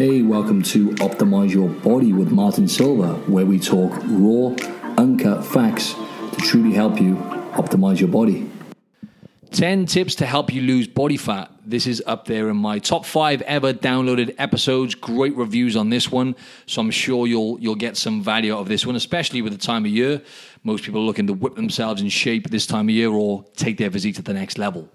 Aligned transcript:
Hey, 0.00 0.22
welcome 0.22 0.62
to 0.62 0.92
Optimize 0.92 1.52
Your 1.52 1.68
Body 1.68 2.14
with 2.14 2.30
Martin 2.30 2.66
Silva, 2.66 3.16
where 3.30 3.44
we 3.44 3.58
talk 3.58 3.92
raw, 4.06 4.56
uncut 4.96 5.44
facts 5.44 5.92
to 5.92 6.36
truly 6.38 6.72
help 6.72 6.98
you 6.98 7.16
optimize 7.52 8.00
your 8.00 8.08
body. 8.08 8.50
10 9.50 9.84
tips 9.84 10.14
to 10.14 10.24
help 10.24 10.54
you 10.54 10.62
lose 10.62 10.88
body 10.88 11.18
fat. 11.18 11.52
This 11.66 11.86
is 11.86 12.02
up 12.06 12.24
there 12.24 12.48
in 12.48 12.56
my 12.56 12.78
top 12.78 13.04
five 13.04 13.42
ever 13.42 13.74
downloaded 13.74 14.34
episodes. 14.38 14.94
Great 14.94 15.36
reviews 15.36 15.76
on 15.76 15.90
this 15.90 16.10
one. 16.10 16.34
So 16.64 16.80
I'm 16.80 16.90
sure 16.90 17.26
you'll 17.26 17.60
you'll 17.60 17.74
get 17.74 17.98
some 17.98 18.22
value 18.22 18.54
out 18.54 18.60
of 18.60 18.68
this 18.68 18.86
one, 18.86 18.96
especially 18.96 19.42
with 19.42 19.52
the 19.52 19.58
time 19.58 19.84
of 19.84 19.90
year. 19.90 20.22
Most 20.64 20.82
people 20.82 21.02
are 21.02 21.04
looking 21.04 21.26
to 21.26 21.34
whip 21.34 21.56
themselves 21.56 22.00
in 22.00 22.08
shape 22.08 22.48
this 22.48 22.64
time 22.66 22.88
of 22.88 22.94
year 22.94 23.10
or 23.10 23.44
take 23.54 23.76
their 23.76 23.90
physique 23.90 24.16
to 24.16 24.22
the 24.22 24.32
next 24.32 24.56
level. 24.56 24.88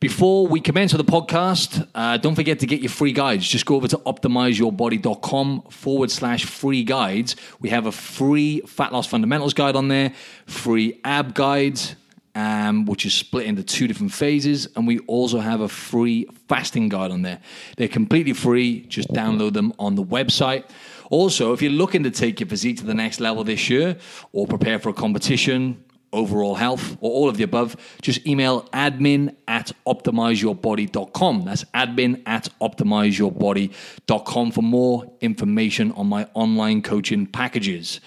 Before 0.00 0.46
we 0.46 0.60
commence 0.60 0.92
with 0.92 1.04
the 1.04 1.10
podcast, 1.10 1.88
uh, 1.92 2.18
don't 2.18 2.36
forget 2.36 2.60
to 2.60 2.66
get 2.66 2.80
your 2.80 2.88
free 2.88 3.10
guides. 3.10 3.48
Just 3.48 3.66
go 3.66 3.74
over 3.74 3.88
to 3.88 3.96
optimizeyourbody.com 3.96 5.62
forward 5.70 6.12
slash 6.12 6.44
free 6.44 6.84
guides. 6.84 7.34
We 7.58 7.70
have 7.70 7.86
a 7.86 7.90
free 7.90 8.60
fat 8.60 8.92
loss 8.92 9.08
fundamentals 9.08 9.54
guide 9.54 9.74
on 9.74 9.88
there, 9.88 10.12
free 10.46 11.00
ab 11.02 11.34
guides, 11.34 11.96
um, 12.36 12.86
which 12.86 13.06
is 13.06 13.12
split 13.12 13.46
into 13.46 13.64
two 13.64 13.88
different 13.88 14.12
phases. 14.12 14.68
And 14.76 14.86
we 14.86 15.00
also 15.00 15.40
have 15.40 15.62
a 15.62 15.68
free 15.68 16.28
fasting 16.46 16.88
guide 16.88 17.10
on 17.10 17.22
there. 17.22 17.40
They're 17.76 17.88
completely 17.88 18.34
free. 18.34 18.82
Just 18.82 19.08
download 19.08 19.52
them 19.52 19.72
on 19.80 19.96
the 19.96 20.04
website. 20.04 20.62
Also, 21.10 21.52
if 21.52 21.60
you're 21.60 21.72
looking 21.72 22.04
to 22.04 22.12
take 22.12 22.38
your 22.38 22.48
physique 22.48 22.76
to 22.76 22.84
the 22.84 22.94
next 22.94 23.18
level 23.18 23.42
this 23.42 23.68
year 23.68 23.96
or 24.30 24.46
prepare 24.46 24.78
for 24.78 24.90
a 24.90 24.94
competition, 24.94 25.82
overall 26.12 26.54
health, 26.54 26.96
or 27.00 27.10
all 27.10 27.28
of 27.28 27.36
the 27.36 27.44
above, 27.44 27.76
just 28.02 28.26
email 28.26 28.62
admin 28.72 29.34
at 29.46 29.72
optimizeyourbody.com. 29.86 31.44
That's 31.44 31.64
admin 31.74 32.22
at 32.26 32.48
optimizeyourbody.com 32.60 34.50
for 34.52 34.62
more 34.62 35.12
information 35.20 35.92
on 35.92 36.06
my 36.06 36.28
online 36.34 36.82
coaching 36.82 37.26
packages. 37.26 38.00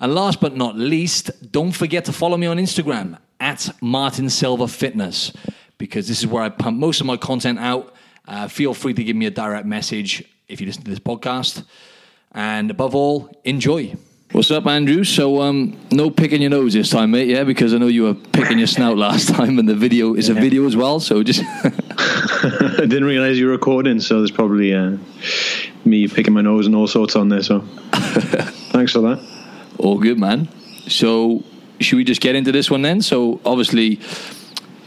And 0.00 0.14
last 0.14 0.40
but 0.40 0.56
not 0.56 0.76
least, 0.76 1.30
don't 1.50 1.72
forget 1.72 2.04
to 2.06 2.12
follow 2.12 2.36
me 2.36 2.46
on 2.46 2.58
Instagram 2.58 3.18
at 3.40 3.70
Martin 3.80 4.28
Silva 4.28 4.68
Fitness 4.68 5.32
because 5.78 6.08
this 6.08 6.20
is 6.20 6.26
where 6.26 6.42
I 6.42 6.48
pump 6.48 6.78
most 6.78 7.00
of 7.00 7.06
my 7.06 7.16
content 7.16 7.58
out. 7.58 7.94
Uh, 8.26 8.48
feel 8.48 8.74
free 8.74 8.94
to 8.94 9.04
give 9.04 9.16
me 9.16 9.26
a 9.26 9.30
direct 9.30 9.66
message 9.66 10.24
if 10.48 10.60
you 10.60 10.66
listen 10.66 10.82
to 10.84 10.90
this 10.90 10.98
podcast. 10.98 11.64
And 12.32 12.70
above 12.70 12.94
all, 12.94 13.30
enjoy. 13.44 13.94
What's 14.32 14.50
up, 14.50 14.66
Andrew? 14.66 15.04
So, 15.04 15.40
um, 15.40 15.78
no 15.92 16.10
picking 16.10 16.42
your 16.42 16.50
nose 16.50 16.72
this 16.72 16.90
time, 16.90 17.12
mate. 17.12 17.28
Yeah, 17.28 17.44
because 17.44 17.72
I 17.72 17.78
know 17.78 17.86
you 17.86 18.02
were 18.02 18.14
picking 18.14 18.58
your 18.58 18.66
snout 18.66 18.98
last 18.98 19.28
time, 19.34 19.58
and 19.58 19.68
the 19.68 19.74
video 19.74 20.14
is 20.14 20.28
a 20.28 20.34
video 20.34 20.66
as 20.66 20.74
well. 20.76 20.98
So 20.98 21.22
just 21.22 21.42
I 21.64 22.76
didn't 22.80 23.04
realize 23.04 23.38
you 23.38 23.46
were 23.46 23.52
recording, 23.52 24.00
so 24.00 24.18
there's 24.18 24.32
probably 24.32 24.74
uh, 24.74 24.96
me 25.84 26.08
picking 26.08 26.34
my 26.34 26.40
nose 26.40 26.66
and 26.66 26.74
all 26.74 26.88
sorts 26.88 27.14
on 27.14 27.28
there. 27.28 27.42
So 27.42 27.60
thanks 28.72 28.92
for 28.92 29.00
that. 29.02 29.24
All 29.78 29.98
good, 29.98 30.18
man. 30.18 30.48
So 30.88 31.44
should 31.78 31.96
we 31.96 32.04
just 32.04 32.20
get 32.20 32.34
into 32.34 32.50
this 32.50 32.68
one 32.68 32.82
then? 32.82 33.02
So 33.02 33.40
obviously, 33.44 34.00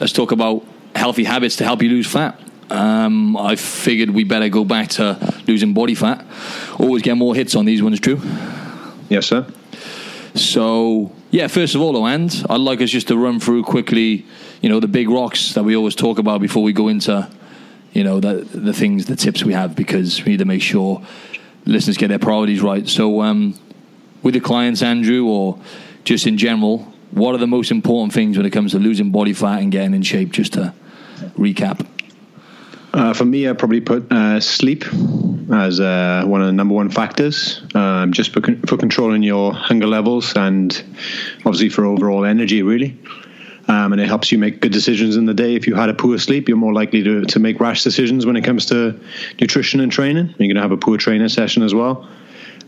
let's 0.02 0.12
talk 0.12 0.34
about 0.34 0.66
healthy 0.96 1.24
habits 1.24 1.56
to 1.58 1.64
help 1.64 1.82
you 1.82 1.90
lose 1.90 2.08
fat. 2.08 2.40
Um, 2.70 3.38
I 3.38 3.56
figured 3.56 4.10
we 4.10 4.26
better 4.26 4.50
go 4.50 4.66
back 4.66 4.90
to 4.90 5.42
losing 5.48 5.74
body 5.74 5.96
fat. 5.96 6.26
Always 6.78 7.04
get 7.04 7.16
more 7.16 7.34
hits 7.34 7.56
on 7.56 7.64
these 7.64 7.82
ones, 7.82 8.02
true? 8.02 8.22
Yes, 9.10 9.26
sir. 9.26 9.46
So, 10.36 11.12
yeah, 11.32 11.48
first 11.48 11.74
of 11.76 11.82
all, 11.82 12.06
and 12.08 12.46
I'd 12.50 12.62
like 12.62 12.82
us 12.82 12.92
just 12.92 13.08
to 13.08 13.18
run 13.18 13.40
through 13.40 13.64
quickly, 13.64 14.26
you 14.62 14.70
know, 14.70 14.80
the 14.80 14.88
big 14.88 15.10
rocks 15.10 15.54
that 15.54 15.64
we 15.64 15.76
always 15.76 15.96
talk 15.96 16.20
about 16.20 16.42
before 16.42 16.62
we 16.62 16.74
go 16.74 16.88
into, 16.88 17.28
you 17.92 18.04
know, 18.04 18.20
the, 18.20 18.36
the 18.36 18.74
things, 18.74 19.08
the 19.08 19.16
tips 19.16 19.44
we 19.44 19.54
have, 19.54 19.76
because 19.76 20.24
we 20.24 20.32
need 20.32 20.38
to 20.38 20.46
make 20.46 20.62
sure 20.62 21.02
listeners 21.66 21.98
get 21.98 22.10
their 22.10 22.20
priorities 22.20 22.62
right. 22.62 22.88
So, 22.88 23.22
um, 23.22 23.60
with 24.22 24.36
your 24.36 24.44
clients, 24.44 24.84
Andrew, 24.84 25.26
or 25.26 25.60
just 26.04 26.28
in 26.28 26.38
general, 26.38 26.80
what 27.12 27.34
are 27.34 27.40
the 27.40 27.48
most 27.48 27.72
important 27.72 28.14
things 28.14 28.38
when 28.38 28.46
it 28.46 28.52
comes 28.52 28.72
to 28.74 28.80
losing 28.80 29.12
body 29.12 29.34
fat 29.34 29.62
and 29.62 29.72
getting 29.72 29.96
in 29.96 30.04
shape, 30.04 30.32
just 30.32 30.54
to 30.54 30.74
recap? 31.36 31.86
Uh, 32.92 33.14
for 33.14 33.26
me, 33.26 33.48
I 33.48 33.54
probably 33.54 33.82
put 33.82 34.12
uh, 34.12 34.40
sleep 34.40 34.84
as 35.52 35.80
uh, 35.80 36.24
one 36.26 36.42
of 36.42 36.48
the 36.48 36.54
number 36.54 36.74
one 36.74 36.90
factors, 36.90 37.62
um, 37.76 38.12
just 38.14 38.34
for, 38.34 38.42
for 38.66 38.78
controlling 38.78 39.24
your 39.24 39.54
hunger 39.54 39.88
levels 39.88 40.34
and 40.36 40.84
obviously 41.40 41.70
for 41.70 41.86
overall 41.86 42.26
energy, 42.26 42.62
really. 42.62 42.98
Um, 43.68 43.94
and 43.94 44.02
it 44.02 44.08
helps 44.08 44.32
you 44.32 44.40
make 44.40 44.62
good 44.62 44.72
decisions 44.72 45.16
in 45.16 45.26
the 45.26 45.34
day. 45.34 45.56
If 45.56 45.68
you 45.68 45.76
had 45.76 45.90
a 45.90 45.94
poor 45.94 46.18
sleep, 46.18 46.48
you're 46.48 46.58
more 46.58 46.74
likely 46.74 47.04
to, 47.04 47.26
to 47.26 47.40
make 47.40 47.60
rash 47.60 47.84
decisions 47.84 48.26
when 48.26 48.36
it 48.36 48.44
comes 48.44 48.66
to 48.68 49.00
nutrition 49.40 49.80
and 49.80 49.92
training. 49.92 50.28
You're 50.40 50.48
going 50.48 50.56
to 50.56 50.62
have 50.62 50.72
a 50.72 50.78
poor 50.78 50.98
training 50.98 51.30
session 51.30 51.62
as 51.62 51.76
well. 51.76 52.10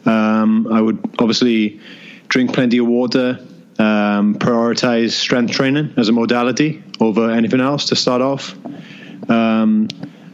Um, 0.06 0.68
I 0.72 0.80
would 0.80 1.00
obviously 1.18 1.80
drink 2.28 2.54
plenty 2.54 2.78
of 2.78 2.86
water, 2.86 3.40
um, 3.80 4.36
prioritize 4.36 5.12
strength 5.12 5.54
training 5.54 5.96
as 5.98 6.10
a 6.10 6.12
modality 6.12 6.84
over 7.00 7.32
anything 7.32 7.62
else 7.62 7.86
to 7.86 7.96
start 7.96 8.22
off. 8.22 8.56
Um, 9.30 9.88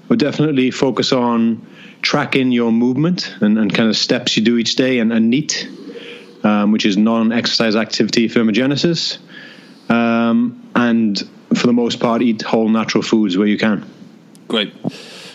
would 0.10 0.20
definitely 0.20 0.72
focus 0.72 1.12
on 1.12 1.66
tracking 2.02 2.52
your 2.52 2.72
movement 2.72 3.36
and, 3.42 3.58
and 3.58 3.74
kind 3.74 3.90
of 3.90 3.98
steps 3.98 4.38
you 4.38 4.44
do 4.44 4.58
each 4.58 4.76
day 4.76 5.00
and, 5.00 5.12
and 5.12 5.30
NEAT, 5.30 5.68
um, 6.44 6.72
which 6.72 6.86
is 6.86 6.98
non 6.98 7.32
exercise 7.32 7.76
activity 7.76 8.30
thermogenesis. 8.30 9.18
Um, 9.90 10.70
and 10.76 11.18
for 11.56 11.68
the 11.68 11.74
most 11.74 12.00
part, 12.00 12.22
eat 12.22 12.42
whole 12.42 12.70
natural 12.70 13.04
foods 13.04 13.38
where 13.38 13.48
you 13.48 13.58
can. 13.58 13.90
Great. 14.48 14.74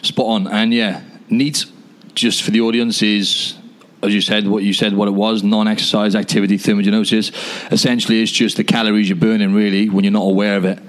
Spot 0.03 0.27
on. 0.27 0.47
And 0.49 0.73
yeah, 0.73 1.03
NEAT, 1.29 1.67
just 2.15 2.43
for 2.43 2.51
the 2.51 2.61
audience, 2.61 3.03
is 3.03 3.55
as 4.03 4.13
you 4.13 4.21
said, 4.21 4.49
what 4.49 4.65
you 4.65 4.73
said, 4.73 4.97
what 4.97 5.07
it 5.07 5.13
was, 5.13 5.45
non-exercise 5.45 6.17
activity 6.17 6.59
thermogenesis. 6.59 7.33
Essentially, 7.71 8.21
it's 8.21 8.33
just 8.33 8.57
the 8.57 8.65
calories 8.65 9.09
you're 9.09 9.17
burning, 9.17 9.55
really, 9.55 9.89
when 9.89 10.03
you're 10.03 10.13
not 10.13 10.25
aware 10.25 10.57
of 10.57 10.65
it. 10.65 10.81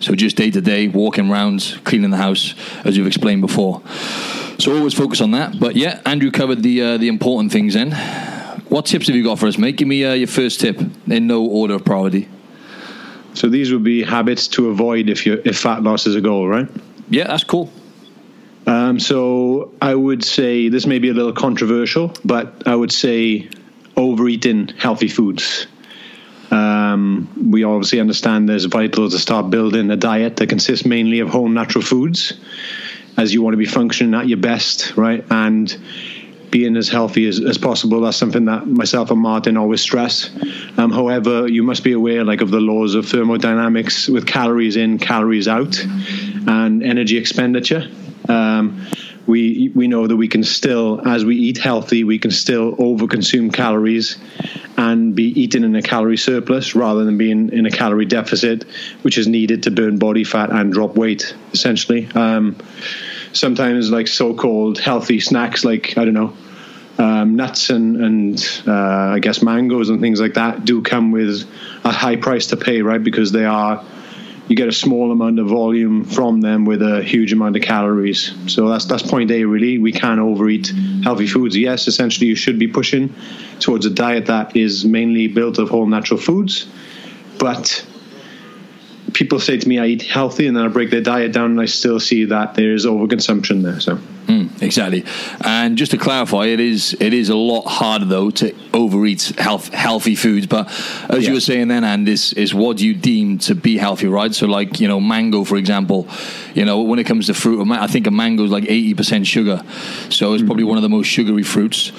So 0.00 0.14
just 0.14 0.36
day 0.36 0.50
to 0.50 0.60
day, 0.60 0.88
walking 0.88 1.30
around, 1.30 1.80
cleaning 1.84 2.10
the 2.10 2.16
house, 2.16 2.54
as 2.84 2.96
you've 2.96 3.06
explained 3.06 3.42
before. 3.42 3.82
So 4.58 4.76
always 4.76 4.94
focus 4.94 5.20
on 5.20 5.30
that. 5.32 5.60
But 5.60 5.76
yeah, 5.76 6.00
Andrew 6.04 6.30
covered 6.30 6.62
the 6.62 6.82
uh, 6.82 6.96
the 6.98 7.08
important 7.08 7.52
things. 7.52 7.74
Then, 7.74 7.92
what 8.68 8.86
tips 8.86 9.06
have 9.08 9.16
you 9.16 9.24
got 9.24 9.38
for 9.38 9.46
us, 9.46 9.58
mate? 9.58 9.76
Give 9.76 9.88
me 9.88 10.04
uh, 10.04 10.14
your 10.14 10.26
first 10.26 10.60
tip 10.60 10.80
in 11.06 11.26
no 11.26 11.44
order 11.44 11.74
of 11.74 11.84
priority. 11.84 12.28
So 13.34 13.48
these 13.48 13.72
would 13.72 13.84
be 13.84 14.02
habits 14.02 14.48
to 14.48 14.70
avoid 14.70 15.08
if 15.08 15.26
you 15.26 15.40
if 15.44 15.58
fat 15.58 15.82
loss 15.82 16.06
is 16.06 16.16
a 16.16 16.20
goal, 16.20 16.48
right? 16.48 16.68
Yeah, 17.10 17.26
that's 17.26 17.44
cool. 17.44 17.70
Um, 18.66 19.00
so 19.00 19.72
I 19.80 19.94
would 19.94 20.24
say 20.24 20.68
this 20.68 20.86
may 20.86 20.98
be 20.98 21.08
a 21.08 21.14
little 21.14 21.32
controversial, 21.32 22.12
but 22.24 22.66
I 22.66 22.74
would 22.74 22.92
say 22.92 23.48
overeating 23.96 24.68
healthy 24.78 25.08
foods. 25.08 25.66
Um, 26.50 27.50
we 27.50 27.64
obviously 27.64 28.00
understand 28.00 28.48
there's 28.48 28.64
vital 28.64 29.08
to 29.08 29.18
start 29.18 29.50
building 29.50 29.90
a 29.90 29.96
diet 29.96 30.36
that 30.36 30.48
consists 30.48 30.84
mainly 30.84 31.20
of 31.20 31.28
whole 31.28 31.48
natural 31.48 31.82
foods, 31.82 32.32
as 33.16 33.32
you 33.32 33.42
want 33.42 33.52
to 33.54 33.58
be 33.58 33.66
functioning 33.66 34.14
at 34.14 34.26
your 34.28 34.38
best, 34.38 34.96
right? 34.96 35.24
And 35.30 35.76
being 36.50 36.76
as 36.76 36.88
healthy 36.88 37.28
as, 37.28 37.40
as 37.40 37.58
possible. 37.58 38.00
That's 38.00 38.16
something 38.16 38.46
that 38.46 38.66
myself 38.66 39.10
and 39.10 39.20
Martin 39.20 39.56
always 39.56 39.80
stress. 39.80 40.30
Um, 40.76 40.90
however, 40.90 41.46
you 41.46 41.62
must 41.62 41.84
be 41.84 41.92
aware, 41.92 42.24
like, 42.24 42.40
of 42.40 42.50
the 42.50 42.60
laws 42.60 42.96
of 42.96 43.06
thermodynamics 43.06 44.08
with 44.08 44.26
calories 44.26 44.76
in, 44.76 44.98
calories 44.98 45.46
out, 45.46 45.78
and 45.84 46.82
energy 46.82 47.16
expenditure. 47.16 47.88
Um, 48.28 48.86
we 49.26 49.70
we 49.74 49.86
know 49.86 50.06
that 50.06 50.16
we 50.16 50.28
can 50.28 50.42
still, 50.42 51.06
as 51.06 51.24
we 51.24 51.36
eat 51.36 51.58
healthy, 51.58 52.04
we 52.04 52.18
can 52.18 52.30
still 52.30 52.74
overconsume 52.76 53.52
calories 53.52 54.18
and 54.80 55.14
be 55.14 55.24
eating 55.38 55.62
in 55.62 55.76
a 55.76 55.82
calorie 55.82 56.16
surplus 56.16 56.74
rather 56.74 57.04
than 57.04 57.18
being 57.18 57.52
in 57.52 57.66
a 57.66 57.70
calorie 57.70 58.06
deficit, 58.06 58.64
which 59.02 59.18
is 59.18 59.26
needed 59.26 59.64
to 59.64 59.70
burn 59.70 59.98
body 59.98 60.24
fat 60.24 60.50
and 60.50 60.72
drop 60.72 60.96
weight. 60.96 61.34
Essentially, 61.52 62.08
um, 62.14 62.56
sometimes 63.34 63.90
like 63.90 64.08
so-called 64.08 64.78
healthy 64.78 65.20
snacks, 65.20 65.66
like 65.66 65.98
I 65.98 66.06
don't 66.06 66.14
know. 66.14 66.32
Um, 66.96 67.36
nuts 67.36 67.70
and, 67.70 67.96
and 67.96 68.62
uh, 68.66 69.14
I 69.16 69.18
guess 69.20 69.42
mangoes 69.42 69.90
and 69.90 70.00
things 70.00 70.20
like 70.20 70.34
that 70.34 70.64
do 70.64 70.82
come 70.82 71.12
with 71.12 71.48
a 71.84 71.90
high 71.90 72.16
price 72.16 72.46
to 72.48 72.56
pay, 72.56 72.82
right? 72.82 73.02
Because 73.02 73.32
they 73.32 73.44
are 73.44 73.84
you 74.50 74.56
get 74.56 74.66
a 74.66 74.72
small 74.72 75.12
amount 75.12 75.38
of 75.38 75.46
volume 75.46 76.04
from 76.04 76.40
them 76.40 76.64
with 76.64 76.82
a 76.82 77.04
huge 77.04 77.32
amount 77.32 77.54
of 77.54 77.62
calories. 77.62 78.34
So 78.48 78.68
that's 78.68 78.84
that's 78.84 79.04
point 79.04 79.30
A 79.30 79.44
really. 79.44 79.78
We 79.78 79.92
can 79.92 80.18
overeat 80.18 80.72
healthy 81.04 81.28
foods. 81.28 81.56
Yes, 81.56 81.86
essentially 81.86 82.26
you 82.26 82.34
should 82.34 82.58
be 82.58 82.66
pushing 82.66 83.14
towards 83.60 83.86
a 83.86 83.90
diet 83.90 84.26
that 84.26 84.56
is 84.56 84.84
mainly 84.84 85.28
built 85.28 85.58
of 85.58 85.70
whole 85.70 85.86
natural 85.86 86.18
foods, 86.18 86.66
but 87.38 87.86
people 89.12 89.40
say 89.40 89.58
to 89.58 89.68
me 89.68 89.78
I 89.78 89.86
eat 89.86 90.02
healthy, 90.02 90.46
and 90.46 90.56
then 90.56 90.64
I 90.64 90.68
break 90.68 90.90
their 90.90 91.00
diet 91.00 91.32
down, 91.32 91.52
and 91.52 91.60
I 91.60 91.66
still 91.66 92.00
see 92.00 92.26
that 92.26 92.54
there 92.54 92.74
is 92.74 92.86
overconsumption 92.86 93.62
there. 93.62 93.80
So 93.80 93.96
mm, 93.96 94.62
exactly. 94.62 95.04
And 95.40 95.76
just 95.76 95.90
to 95.92 95.98
clarify, 95.98 96.46
it 96.46 96.60
is 96.60 96.96
it 97.00 97.12
is 97.12 97.28
a 97.28 97.36
lot 97.36 97.62
harder 97.62 98.04
though 98.04 98.30
to 98.30 98.54
overeat 98.72 99.32
health, 99.38 99.72
healthy 99.72 100.14
foods. 100.14 100.46
But 100.46 100.68
as 101.08 101.22
yeah. 101.22 101.28
you 101.28 101.34
were 101.34 101.40
saying 101.40 101.68
then, 101.68 101.84
and 101.84 102.08
is 102.08 102.32
is 102.34 102.54
what 102.54 102.80
you 102.80 102.94
deem 102.94 103.38
to 103.38 103.54
be 103.54 103.76
healthy, 103.76 104.06
right? 104.06 104.34
So 104.34 104.46
like 104.46 104.80
you 104.80 104.88
know, 104.88 105.00
mango 105.00 105.44
for 105.44 105.56
example. 105.56 106.08
You 106.52 106.64
know, 106.64 106.82
when 106.82 106.98
it 106.98 107.04
comes 107.04 107.26
to 107.26 107.34
fruit, 107.34 107.64
I 107.70 107.86
think 107.86 108.08
a 108.08 108.10
mango 108.10 108.44
is 108.44 108.50
like 108.50 108.64
eighty 108.64 108.94
percent 108.94 109.26
sugar, 109.26 109.62
so 110.08 110.34
it's 110.34 110.42
mm. 110.42 110.46
probably 110.46 110.64
one 110.64 110.78
of 110.78 110.82
the 110.82 110.88
most 110.88 111.06
sugary 111.06 111.44
fruits 111.44 111.92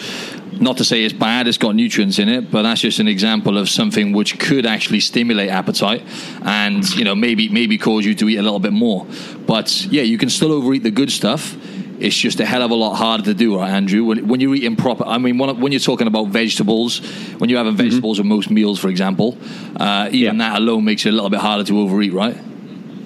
not 0.61 0.77
to 0.77 0.85
say 0.85 1.03
it's 1.03 1.13
bad, 1.13 1.47
it's 1.47 1.57
got 1.57 1.75
nutrients 1.75 2.19
in 2.19 2.29
it, 2.29 2.51
but 2.51 2.61
that's 2.61 2.81
just 2.81 2.99
an 2.99 3.07
example 3.07 3.57
of 3.57 3.67
something 3.67 4.13
which 4.13 4.39
could 4.39 4.65
actually 4.65 4.99
stimulate 4.99 5.49
appetite 5.49 6.03
and, 6.43 6.87
you 6.95 7.03
know, 7.03 7.15
maybe 7.15 7.49
maybe 7.49 7.77
cause 7.77 8.05
you 8.05 8.13
to 8.15 8.29
eat 8.29 8.37
a 8.37 8.41
little 8.41 8.59
bit 8.59 8.73
more. 8.73 9.07
But 9.47 9.85
yeah, 9.85 10.03
you 10.03 10.17
can 10.17 10.29
still 10.29 10.51
overeat 10.51 10.83
the 10.83 10.91
good 10.91 11.11
stuff. 11.11 11.57
It's 11.99 12.15
just 12.15 12.39
a 12.39 12.45
hell 12.45 12.63
of 12.63 12.71
a 12.71 12.75
lot 12.75 12.95
harder 12.95 13.23
to 13.25 13.33
do, 13.33 13.57
right, 13.57 13.69
Andrew? 13.69 14.03
When, 14.03 14.27
when 14.27 14.39
you're 14.39 14.55
eating 14.55 14.75
proper, 14.75 15.03
I 15.03 15.19
mean, 15.19 15.37
when, 15.37 15.59
when, 15.59 15.71
you're 15.71 15.79
talking 15.79 16.07
about 16.07 16.29
vegetables, 16.29 16.99
when 17.37 17.49
you're 17.49 17.59
having 17.59 17.73
mm-hmm. 17.73 17.83
vegetables 17.83 18.17
mm-hmm. 18.17 18.27
with 18.27 18.37
most 18.37 18.49
meals, 18.49 18.79
for 18.79 18.87
example, 18.87 19.37
uh, 19.75 20.09
even 20.11 20.39
yeah. 20.39 20.49
that 20.49 20.61
alone 20.61 20.83
makes 20.83 21.05
it 21.05 21.09
a 21.09 21.11
little 21.11 21.29
bit 21.29 21.39
harder 21.39 21.63
to 21.63 21.79
overeat, 21.79 22.11
right? 22.11 22.37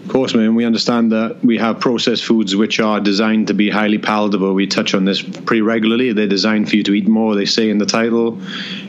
Of 0.05 0.11
course, 0.11 0.35
man. 0.35 0.53
We 0.53 0.65
understand 0.65 1.11
that 1.13 1.43
we 1.43 1.57
have 1.57 1.79
processed 1.79 2.25
foods 2.25 2.55
which 2.55 2.79
are 2.79 2.99
designed 2.99 3.47
to 3.47 3.55
be 3.55 3.71
highly 3.71 3.97
palatable. 3.97 4.53
We 4.53 4.67
touch 4.67 4.93
on 4.93 5.03
this 5.03 5.19
pretty 5.19 5.61
regularly. 5.61 6.13
They're 6.13 6.27
designed 6.27 6.69
for 6.69 6.75
you 6.75 6.83
to 6.83 6.93
eat 6.93 7.07
more. 7.07 7.33
They 7.33 7.45
say 7.45 7.71
in 7.71 7.79
the 7.79 7.87
title, 7.87 8.39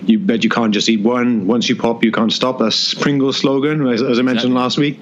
"You 0.04 0.18
bet 0.18 0.44
you 0.44 0.50
can't 0.50 0.74
just 0.74 0.90
eat 0.90 1.00
one. 1.00 1.46
Once 1.46 1.70
you 1.70 1.74
pop, 1.74 2.04
you 2.04 2.12
can't 2.12 2.30
stop." 2.30 2.58
That's 2.58 2.92
Pringles 2.92 3.38
slogan, 3.38 3.86
as, 3.88 4.02
as 4.02 4.18
I 4.18 4.22
mentioned 4.22 4.52
exactly. 4.52 4.54
last 4.54 4.76
week. 4.76 4.98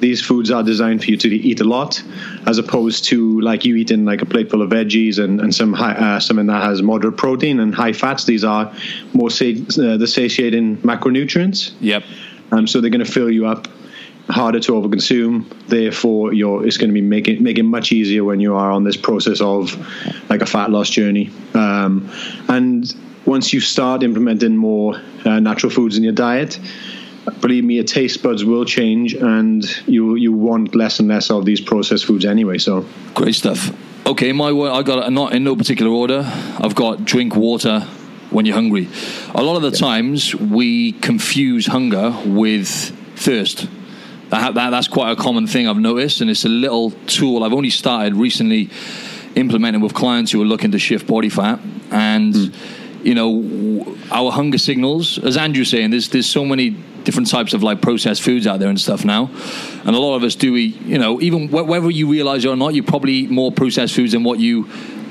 These 0.00 0.22
foods 0.22 0.50
are 0.50 0.64
designed 0.64 1.04
for 1.04 1.10
you 1.12 1.16
to 1.18 1.28
eat 1.28 1.60
a 1.60 1.64
lot, 1.64 2.02
as 2.48 2.58
opposed 2.58 3.04
to 3.04 3.40
like 3.40 3.64
you 3.64 3.76
eating 3.76 4.04
like 4.04 4.22
a 4.22 4.26
plate 4.26 4.50
full 4.50 4.60
of 4.60 4.70
veggies 4.70 5.22
and, 5.22 5.40
and 5.40 5.54
some 5.54 5.72
high, 5.72 5.92
uh, 5.92 6.18
something 6.18 6.46
that 6.46 6.64
has 6.64 6.82
moderate 6.82 7.16
protein 7.16 7.60
and 7.60 7.72
high 7.72 7.92
fats. 7.92 8.24
These 8.24 8.42
are 8.42 8.74
more 9.12 9.30
sa- 9.30 9.44
uh, 9.44 9.96
the 9.98 10.08
satiating 10.08 10.78
macronutrients. 10.78 11.74
Yep. 11.80 12.02
Um, 12.50 12.66
so 12.66 12.80
they're 12.80 12.90
going 12.90 13.04
to 13.04 13.10
fill 13.10 13.30
you 13.30 13.46
up 13.46 13.68
harder 14.28 14.60
to 14.60 14.72
overconsume. 14.72 15.44
Therefore, 15.68 16.32
you're, 16.32 16.66
it's 16.66 16.76
going 16.76 16.90
to 16.90 16.94
be 16.94 17.02
making 17.02 17.42
making 17.42 17.66
much 17.66 17.92
easier 17.92 18.24
when 18.24 18.40
you 18.40 18.54
are 18.54 18.70
on 18.70 18.84
this 18.84 18.96
process 18.96 19.40
of 19.40 19.76
like 20.30 20.42
a 20.42 20.46
fat 20.46 20.70
loss 20.70 20.90
journey. 20.90 21.30
Um, 21.54 22.10
and 22.48 22.94
once 23.26 23.52
you 23.52 23.60
start 23.60 24.02
implementing 24.02 24.56
more 24.56 25.00
uh, 25.24 25.40
natural 25.40 25.70
foods 25.70 25.96
in 25.96 26.02
your 26.02 26.12
diet, 26.12 26.58
believe 27.40 27.64
me, 27.64 27.74
your 27.74 27.84
taste 27.84 28.22
buds 28.22 28.44
will 28.44 28.64
change, 28.64 29.14
and 29.14 29.64
you 29.86 30.14
you 30.14 30.32
want 30.32 30.74
less 30.74 31.00
and 31.00 31.08
less 31.08 31.30
of 31.30 31.44
these 31.44 31.60
processed 31.60 32.04
foods 32.06 32.24
anyway. 32.24 32.58
So 32.58 32.84
great 33.14 33.34
stuff. 33.34 33.70
Okay, 34.06 34.32
my 34.32 34.48
I 34.48 34.82
got 34.82 35.10
not 35.12 35.32
in 35.32 35.44
no 35.44 35.56
particular 35.56 35.90
order. 35.90 36.22
I've 36.58 36.74
got 36.74 37.04
drink 37.04 37.36
water 37.36 37.80
when 38.30 38.46
you're 38.46 38.54
hungry. 38.54 38.88
A 39.34 39.42
lot 39.42 39.56
of 39.56 39.62
the 39.62 39.70
yeah. 39.70 39.78
times 39.78 40.34
we 40.34 40.92
confuse 40.92 41.66
hunger 41.66 42.14
with 42.26 42.68
thirst. 43.16 43.68
That, 44.34 44.54
that, 44.54 44.70
that's 44.70 44.88
quite 44.88 45.12
a 45.12 45.16
common 45.16 45.46
thing 45.46 45.68
I've 45.68 45.78
noticed, 45.78 46.20
and 46.20 46.28
it's 46.28 46.44
a 46.44 46.48
little 46.48 46.90
tool 47.06 47.44
I've 47.44 47.52
only 47.52 47.70
started 47.70 48.16
recently 48.16 48.68
implementing 49.36 49.80
with 49.80 49.94
clients 49.94 50.32
who 50.32 50.42
are 50.42 50.44
looking 50.44 50.72
to 50.72 50.78
shift 50.80 51.06
body 51.06 51.28
fat. 51.28 51.60
And 51.92 52.34
mm. 52.34 53.04
you 53.04 53.14
know, 53.14 53.96
our 54.10 54.32
hunger 54.32 54.58
signals, 54.58 55.18
as 55.18 55.36
Andrew's 55.36 55.70
saying, 55.70 55.92
there's 55.92 56.08
there's 56.08 56.26
so 56.26 56.44
many 56.44 56.70
different 57.04 57.30
types 57.30 57.54
of 57.54 57.62
like 57.62 57.80
processed 57.80 58.22
foods 58.22 58.48
out 58.48 58.58
there 58.58 58.68
and 58.68 58.80
stuff 58.80 59.04
now, 59.04 59.30
and 59.84 59.94
a 59.94 60.00
lot 60.00 60.16
of 60.16 60.24
us 60.24 60.34
do 60.34 60.56
eat. 60.56 60.80
You 60.82 60.98
know, 60.98 61.20
even 61.20 61.48
whether 61.52 61.88
you 61.88 62.10
realize 62.10 62.44
it 62.44 62.48
or 62.48 62.56
not, 62.56 62.74
you 62.74 62.82
probably 62.82 63.12
eat 63.12 63.30
more 63.30 63.52
processed 63.52 63.94
foods 63.94 64.12
than 64.12 64.24
what 64.24 64.40
you 64.40 64.64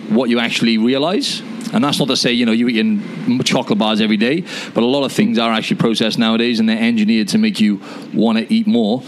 what 0.09 0.29
you 0.29 0.39
actually 0.39 0.77
realize. 0.77 1.41
And 1.73 1.83
that's 1.83 1.99
not 1.99 2.07
to 2.09 2.15
say, 2.15 2.31
you 2.31 2.45
know, 2.45 2.51
you're 2.51 2.69
eating 2.69 3.43
chocolate 3.43 3.79
bars 3.79 3.99
every 3.99 4.17
day, 4.17 4.41
but 4.73 4.83
a 4.83 4.85
lot 4.85 5.03
of 5.03 5.11
things 5.11 5.39
are 5.39 5.51
actually 5.51 5.77
processed 5.77 6.19
nowadays 6.19 6.59
and 6.59 6.69
they're 6.69 6.81
engineered 6.81 7.27
to 7.29 7.37
make 7.37 7.59
you 7.59 7.81
want 8.13 8.37
to 8.37 8.53
eat 8.53 8.67
more. 8.67 9.01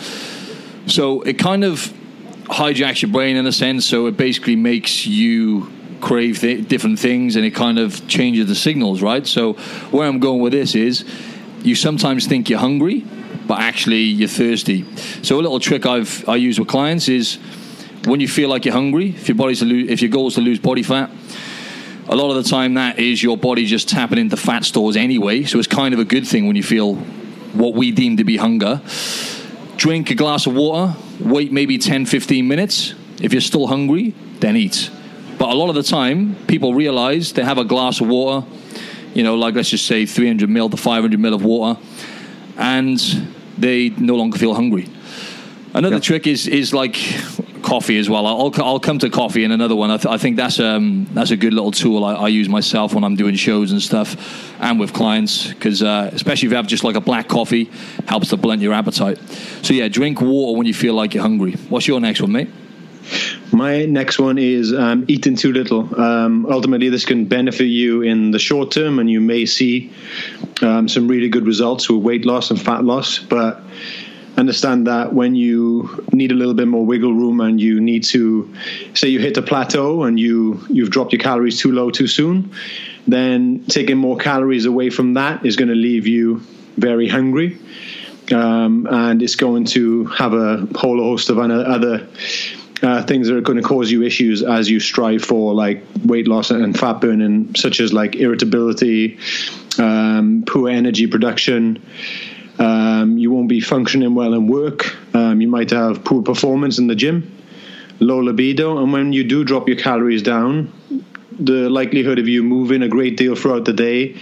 So 0.87 1.21
it 1.21 1.37
kind 1.37 1.63
of 1.63 1.93
hijacks 2.45 3.01
your 3.01 3.11
brain 3.11 3.35
in 3.37 3.45
a 3.45 3.51
sense. 3.51 3.85
So 3.85 4.07
it 4.07 4.17
basically 4.17 4.55
makes 4.55 5.05
you 5.05 5.71
crave 6.01 6.39
th- 6.39 6.67
different 6.67 6.99
things 6.99 7.35
and 7.35 7.45
it 7.45 7.51
kind 7.51 7.79
of 7.79 8.07
changes 8.07 8.47
the 8.47 8.55
signals, 8.55 9.01
right? 9.01 9.25
So 9.25 9.53
where 9.91 10.07
I'm 10.07 10.19
going 10.19 10.41
with 10.41 10.53
this 10.53 10.75
is 10.75 11.05
you 11.63 11.75
sometimes 11.75 12.27
think 12.27 12.49
you're 12.49 12.59
hungry, 12.59 13.05
but 13.47 13.59
actually 13.59 14.01
you're 14.01 14.27
thirsty. 14.27 14.85
So 15.23 15.39
a 15.39 15.41
little 15.41 15.59
trick 15.59 15.85
I've 15.85 16.27
I 16.27 16.35
use 16.35 16.59
with 16.59 16.67
clients 16.67 17.09
is 17.09 17.35
when 18.05 18.19
you 18.19 18.27
feel 18.27 18.49
like 18.49 18.65
you're 18.65 18.73
hungry, 18.73 19.09
if 19.09 19.27
your 19.27 19.35
body's 19.35 19.59
to 19.59 19.65
lose, 19.65 19.89
if 19.89 20.01
your 20.01 20.11
goal 20.11 20.27
is 20.27 20.35
to 20.35 20.41
lose 20.41 20.59
body 20.59 20.83
fat, 20.83 21.09
a 22.07 22.15
lot 22.15 22.35
of 22.35 22.43
the 22.43 22.49
time 22.49 22.75
that 22.75 22.99
is 22.99 23.21
your 23.23 23.37
body 23.37 23.65
just 23.65 23.89
tapping 23.89 24.17
into 24.17 24.37
fat 24.37 24.63
stores 24.63 24.95
anyway. 24.95 25.43
So 25.43 25.57
it's 25.57 25.67
kind 25.67 25.93
of 25.93 25.99
a 25.99 26.05
good 26.05 26.27
thing 26.27 26.47
when 26.47 26.55
you 26.55 26.63
feel 26.63 26.95
what 26.95 27.73
we 27.73 27.91
deem 27.91 28.17
to 28.17 28.23
be 28.23 28.37
hunger. 28.37 28.81
Drink 29.77 30.09
a 30.11 30.15
glass 30.15 30.45
of 30.45 30.53
water, 30.53 30.95
wait 31.19 31.51
maybe 31.51 31.77
10, 31.77 32.05
15 32.05 32.47
minutes. 32.47 32.93
If 33.21 33.33
you're 33.33 33.41
still 33.41 33.67
hungry, 33.67 34.13
then 34.39 34.55
eat. 34.55 34.91
But 35.37 35.49
a 35.49 35.55
lot 35.55 35.69
of 35.69 35.75
the 35.75 35.83
time, 35.83 36.35
people 36.47 36.73
realize 36.73 37.33
they 37.33 37.43
have 37.43 37.57
a 37.57 37.65
glass 37.65 37.99
of 38.01 38.07
water, 38.07 38.45
you 39.13 39.23
know, 39.23 39.35
like 39.35 39.55
let's 39.55 39.69
just 39.69 39.85
say 39.85 40.05
300 40.05 40.49
ml 40.49 40.71
to 40.71 40.77
500 40.77 41.19
ml 41.19 41.33
of 41.33 41.43
water, 41.43 41.79
and 42.57 42.99
they 43.57 43.89
no 43.89 44.15
longer 44.15 44.37
feel 44.37 44.53
hungry. 44.53 44.89
Another 45.73 45.95
yep. 45.95 46.03
trick 46.03 46.27
is 46.27 46.47
is 46.47 46.73
like 46.73 46.95
coffee 47.65 47.97
as 47.97 48.09
well. 48.09 48.25
I'll, 48.25 48.53
I'll 48.63 48.79
come 48.79 48.99
to 48.99 49.09
coffee 49.09 49.43
in 49.43 49.51
another 49.51 49.75
one. 49.75 49.91
I, 49.91 49.97
th- 49.97 50.13
I 50.13 50.17
think 50.17 50.37
that's 50.37 50.59
um, 50.59 51.07
that's 51.13 51.31
a 51.31 51.37
good 51.37 51.53
little 51.53 51.71
tool 51.71 52.05
I, 52.05 52.13
I, 52.13 52.27
use 52.29 52.47
myself 52.47 52.93
when 52.93 53.03
I'm 53.03 53.15
doing 53.15 53.35
shows 53.35 53.71
and 53.71 53.81
stuff, 53.81 54.15
and 54.61 54.79
with 54.79 54.93
clients 54.93 55.47
because 55.47 55.83
uh, 55.83 56.09
especially 56.13 56.47
if 56.47 56.51
you 56.51 56.57
have 56.57 56.67
just 56.67 56.83
like 56.83 56.95
a 56.95 57.01
black 57.01 57.27
coffee, 57.27 57.69
helps 58.07 58.29
to 58.29 58.37
blunt 58.37 58.61
your 58.61 58.73
appetite. 58.73 59.17
So 59.63 59.73
yeah, 59.73 59.87
drink 59.87 60.21
water 60.21 60.57
when 60.57 60.67
you 60.67 60.73
feel 60.73 60.93
like 60.93 61.13
you're 61.13 61.23
hungry. 61.23 61.53
What's 61.69 61.87
your 61.87 61.99
next 61.99 62.21
one, 62.21 62.31
mate? 62.31 62.49
My 63.51 63.85
next 63.85 64.19
one 64.19 64.37
is 64.37 64.73
um, 64.73 65.05
eating 65.07 65.35
too 65.35 65.51
little. 65.51 65.99
Um, 65.99 66.45
ultimately, 66.47 66.89
this 66.89 67.05
can 67.05 67.25
benefit 67.25 67.65
you 67.65 68.01
in 68.01 68.31
the 68.31 68.39
short 68.39 68.71
term, 68.71 68.99
and 68.99 69.09
you 69.09 69.21
may 69.21 69.45
see 69.45 69.91
um, 70.61 70.87
some 70.87 71.07
really 71.07 71.29
good 71.29 71.45
results 71.45 71.89
with 71.89 72.01
weight 72.01 72.25
loss 72.25 72.49
and 72.49 72.61
fat 72.61 72.83
loss. 72.83 73.19
But 73.19 73.61
understand 74.37 74.87
that 74.87 75.13
when 75.13 75.35
you 75.35 76.05
need 76.11 76.31
a 76.31 76.35
little 76.35 76.53
bit 76.53 76.67
more 76.67 76.85
wiggle 76.85 77.13
room 77.13 77.39
and 77.41 77.61
you 77.61 77.79
need 77.79 78.03
to 78.03 78.53
say 78.93 79.07
you 79.07 79.19
hit 79.19 79.37
a 79.37 79.41
plateau 79.41 80.03
and 80.03 80.19
you 80.19 80.59
you've 80.69 80.89
dropped 80.89 81.13
your 81.13 81.21
calories 81.21 81.59
too 81.59 81.71
low 81.71 81.89
too 81.89 82.07
soon 82.07 82.51
then 83.07 83.63
taking 83.67 83.97
more 83.97 84.17
calories 84.17 84.65
away 84.65 84.89
from 84.89 85.13
that 85.13 85.45
is 85.45 85.55
going 85.55 85.69
to 85.69 85.75
leave 85.75 86.07
you 86.07 86.41
very 86.77 87.07
hungry. 87.07 87.57
Um, 88.31 88.87
and 88.89 89.21
it's 89.21 89.35
going 89.35 89.65
to 89.65 90.05
have 90.05 90.33
a 90.33 90.67
whole 90.75 90.97
host 90.97 91.29
of 91.29 91.37
other 91.37 92.07
uh, 92.81 93.03
things 93.03 93.27
that 93.27 93.37
are 93.37 93.41
going 93.41 93.61
to 93.61 93.63
cause 93.63 93.91
you 93.91 94.01
issues 94.03 94.41
as 94.41 94.69
you 94.69 94.79
strive 94.79 95.23
for 95.23 95.53
like 95.53 95.83
weight 96.03 96.27
loss 96.27 96.49
and 96.49 96.77
fat 96.77 97.01
burning, 97.01 97.53
such 97.55 97.79
as 97.79 97.93
like 97.93 98.15
irritability, 98.15 99.19
um, 99.77 100.43
poor 100.47 100.69
energy 100.69 101.05
production, 101.05 101.83
um, 102.59 103.17
you 103.17 103.31
won't 103.31 103.49
be 103.49 103.59
functioning 103.59 104.15
well 104.15 104.33
in 104.33 104.47
work. 104.47 104.95
Um, 105.13 105.41
you 105.41 105.47
might 105.47 105.71
have 105.71 106.03
poor 106.03 106.21
performance 106.21 106.79
in 106.79 106.87
the 106.87 106.95
gym, 106.95 107.37
low 107.99 108.19
libido, 108.19 108.77
and 108.81 108.91
when 108.93 109.13
you 109.13 109.23
do 109.23 109.43
drop 109.43 109.67
your 109.67 109.77
calories 109.77 110.23
down, 110.23 110.71
the 111.37 111.69
likelihood 111.69 112.19
of 112.19 112.27
you 112.27 112.43
moving 112.43 112.81
a 112.81 112.87
great 112.87 113.17
deal 113.17 113.35
throughout 113.35 113.65
the 113.65 113.73
day 113.73 114.15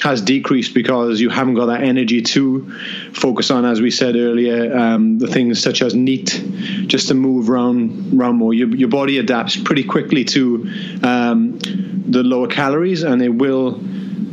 has 0.00 0.22
decreased 0.22 0.74
because 0.74 1.20
you 1.20 1.28
haven't 1.28 1.54
got 1.54 1.66
that 1.66 1.82
energy 1.82 2.22
to 2.22 2.70
focus 3.12 3.50
on, 3.50 3.64
as 3.64 3.80
we 3.80 3.90
said 3.90 4.14
earlier, 4.14 4.76
um, 4.76 5.18
the 5.18 5.26
things 5.26 5.60
such 5.60 5.82
as 5.82 5.94
NEAT, 5.94 6.40
just 6.86 7.08
to 7.08 7.14
move 7.14 7.50
around, 7.50 8.18
around 8.18 8.36
more. 8.36 8.54
Your, 8.54 8.68
your 8.68 8.88
body 8.88 9.18
adapts 9.18 9.56
pretty 9.56 9.82
quickly 9.82 10.24
to 10.26 10.70
um, 11.02 11.58
the 12.08 12.22
lower 12.22 12.46
calories, 12.46 13.02
and 13.02 13.20
it 13.20 13.30
will 13.30 13.80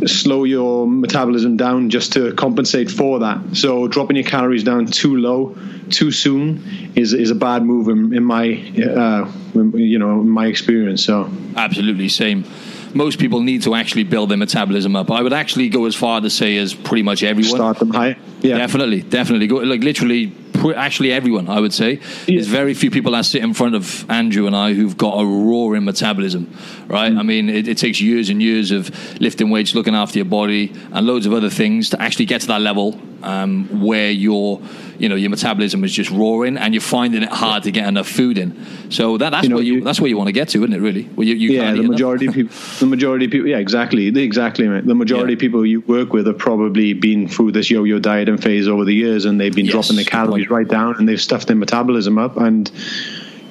slow 0.06 0.44
your 0.44 0.88
metabolism 0.88 1.58
down 1.58 1.90
just 1.90 2.14
to 2.14 2.34
compensate 2.34 2.92
for 2.92 3.20
that. 3.20 3.56
So 3.56 3.88
dropping 3.88 4.18
your 4.18 4.26
calories 4.26 4.64
down 4.64 4.86
too 4.88 5.18
low 5.18 5.56
too 5.90 6.12
soon 6.12 6.92
is 6.96 7.14
is 7.14 7.32
a 7.32 7.36
bad 7.36 7.64
move 7.64 7.88
in, 7.90 8.14
in 8.14 8.24
my 8.24 8.54
uh, 8.78 9.32
you 9.54 10.00
know 10.00 10.22
in 10.22 10.30
my 10.30 10.48
experience. 10.48 11.04
So 11.04 11.30
absolutely 11.56 12.10
same. 12.10 12.46
Most 12.94 13.20
people 13.20 13.42
need 13.42 13.64
to 13.64 13.76
actually 13.76 14.04
build 14.04 14.30
their 14.30 14.38
metabolism 14.38 14.96
up. 14.96 15.12
I 15.12 15.22
would 15.22 15.34
actually 15.34 15.68
go 15.68 15.86
as 15.86 15.96
far 15.96 16.22
to 16.22 16.30
say 16.30 16.56
as 16.58 16.74
pretty 16.74 17.04
much 17.04 17.24
everyone. 17.24 17.56
Start 17.56 17.80
them 17.80 17.90
high. 17.90 18.18
Yeah, 18.42 18.58
definitely, 18.58 19.02
definitely. 19.02 19.48
Go 19.48 19.58
like 19.58 19.84
literally 19.84 20.34
actually 20.76 21.12
everyone, 21.12 21.50
I 21.50 21.60
would 21.60 21.74
say. 21.74 21.94
Yeah. 21.94 22.36
There's 22.36 22.48
very 22.48 22.74
few 22.74 22.92
people 22.92 23.12
that 23.14 23.26
sit 23.26 23.44
in 23.44 23.54
front 23.54 23.76
of 23.76 24.10
Andrew 24.10 24.48
and 24.48 24.56
I 24.56 24.74
who've 24.74 24.98
got 24.98 25.20
a 25.20 25.26
roaring 25.26 25.86
metabolism, 25.86 26.54
right? 26.88 27.12
Mm. 27.12 27.20
I 27.20 27.24
mean, 27.24 27.50
it, 27.50 27.68
it, 27.68 27.78
takes 27.78 28.00
years 28.02 28.30
and 28.30 28.42
years 28.42 28.72
of 28.72 28.90
lifting 29.22 29.50
weights, 29.50 29.76
looking 29.76 29.96
after 29.96 30.18
your 30.18 30.26
body, 30.26 30.74
and 30.92 31.06
loads 31.06 31.26
of 31.26 31.34
other 31.34 31.50
things 31.50 31.90
to 31.92 32.02
actually 32.02 32.26
get 32.26 32.42
to 32.42 32.48
that 32.48 32.62
level. 32.62 33.00
um, 33.26 33.82
where 33.82 34.12
your 34.12 34.62
you 34.98 35.10
know 35.10 35.16
your 35.16 35.30
metabolism 35.30 35.84
is 35.84 35.92
just 35.92 36.10
roaring 36.12 36.58
and 36.58 36.74
you're 36.74 36.82
finding 36.82 37.24
it 37.24 37.30
hard 37.30 37.64
to 37.64 37.72
get 37.72 37.88
enough 37.88 38.08
food 38.08 38.38
in. 38.38 38.56
So 38.92 39.18
that, 39.18 39.32
that's 39.32 39.44
you 39.44 39.50
know, 39.50 39.56
where 39.56 39.64
you, 39.64 39.74
you, 39.76 39.82
that's 39.82 40.00
where 40.00 40.08
you 40.08 40.16
want 40.16 40.28
to 40.28 40.32
get 40.32 40.50
to, 40.50 40.60
isn't 40.60 40.74
it? 40.74 40.80
Really? 40.80 41.04
Where 41.04 41.28
you, 41.28 41.34
yeah, 41.52 41.72
the 41.74 41.84
majority 41.84 42.28
of 42.28 42.34
people, 42.34 42.56
the 42.80 42.86
majority 42.86 43.26
of 43.26 43.32
people, 43.32 43.48
yeah, 43.48 43.58
exactly, 43.58 44.08
exactly. 44.08 44.68
The 44.68 44.96
majority 44.96 45.34
yeah. 45.34 45.36
of 45.36 45.40
people 45.40 45.66
you 45.66 45.82
work 45.82 46.14
with 46.14 46.28
have 46.28 46.38
probably 46.38 46.94
been 46.94 47.28
through 47.28 47.52
this 47.52 47.70
yo-yo 47.70 48.00
diet 48.00 48.30
and 48.30 48.42
phase 48.42 48.68
over 48.68 48.86
the 48.86 48.94
years, 48.94 49.26
and 49.26 49.42
they've 49.42 49.54
been 49.54 49.66
yes, 49.66 49.74
dropping 49.74 49.98
the 49.98 50.06
calories 50.06 50.45
right 50.50 50.68
down, 50.68 50.96
and 50.98 51.08
they've 51.08 51.22
stuffed 51.22 51.48
their 51.48 51.56
metabolism 51.56 52.18
up 52.18 52.38
and 52.38 52.72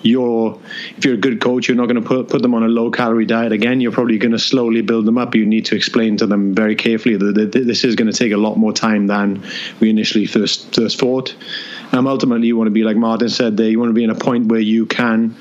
you're 0.04 0.60
if 0.96 1.04
you're 1.04 1.14
a 1.14 1.18
good 1.18 1.40
coach, 1.40 1.66
you're 1.66 1.76
not 1.76 1.86
going 1.86 2.00
to 2.00 2.06
put 2.06 2.28
put 2.28 2.42
them 2.42 2.54
on 2.54 2.62
a 2.62 2.68
low 2.68 2.90
calorie 2.90 3.24
diet 3.24 3.52
again. 3.52 3.80
You're 3.80 3.92
probably 3.92 4.18
going 4.18 4.32
to 4.32 4.38
slowly 4.38 4.82
build 4.82 5.06
them 5.06 5.16
up. 5.16 5.34
You 5.34 5.46
need 5.46 5.64
to 5.66 5.76
explain 5.76 6.18
to 6.18 6.26
them 6.26 6.54
very 6.54 6.76
carefully 6.76 7.16
that 7.16 7.52
this 7.52 7.84
is 7.84 7.96
going 7.96 8.10
to 8.10 8.16
take 8.16 8.32
a 8.32 8.36
lot 8.36 8.56
more 8.56 8.72
time 8.72 9.06
than 9.06 9.42
we 9.80 9.90
initially 9.90 10.26
first 10.26 10.74
first 10.74 11.00
thought. 11.00 11.34
Um, 11.92 12.06
ultimately, 12.06 12.46
you 12.46 12.56
want 12.56 12.66
to 12.66 12.72
be 12.72 12.84
like 12.84 12.96
Martin 12.96 13.30
said 13.30 13.56
there. 13.56 13.68
You 13.68 13.80
want 13.80 13.90
to 13.90 13.94
be 13.94 14.04
in 14.04 14.10
a 14.10 14.14
point 14.14 14.48
where 14.48 14.60
you 14.60 14.84
can 14.84 15.36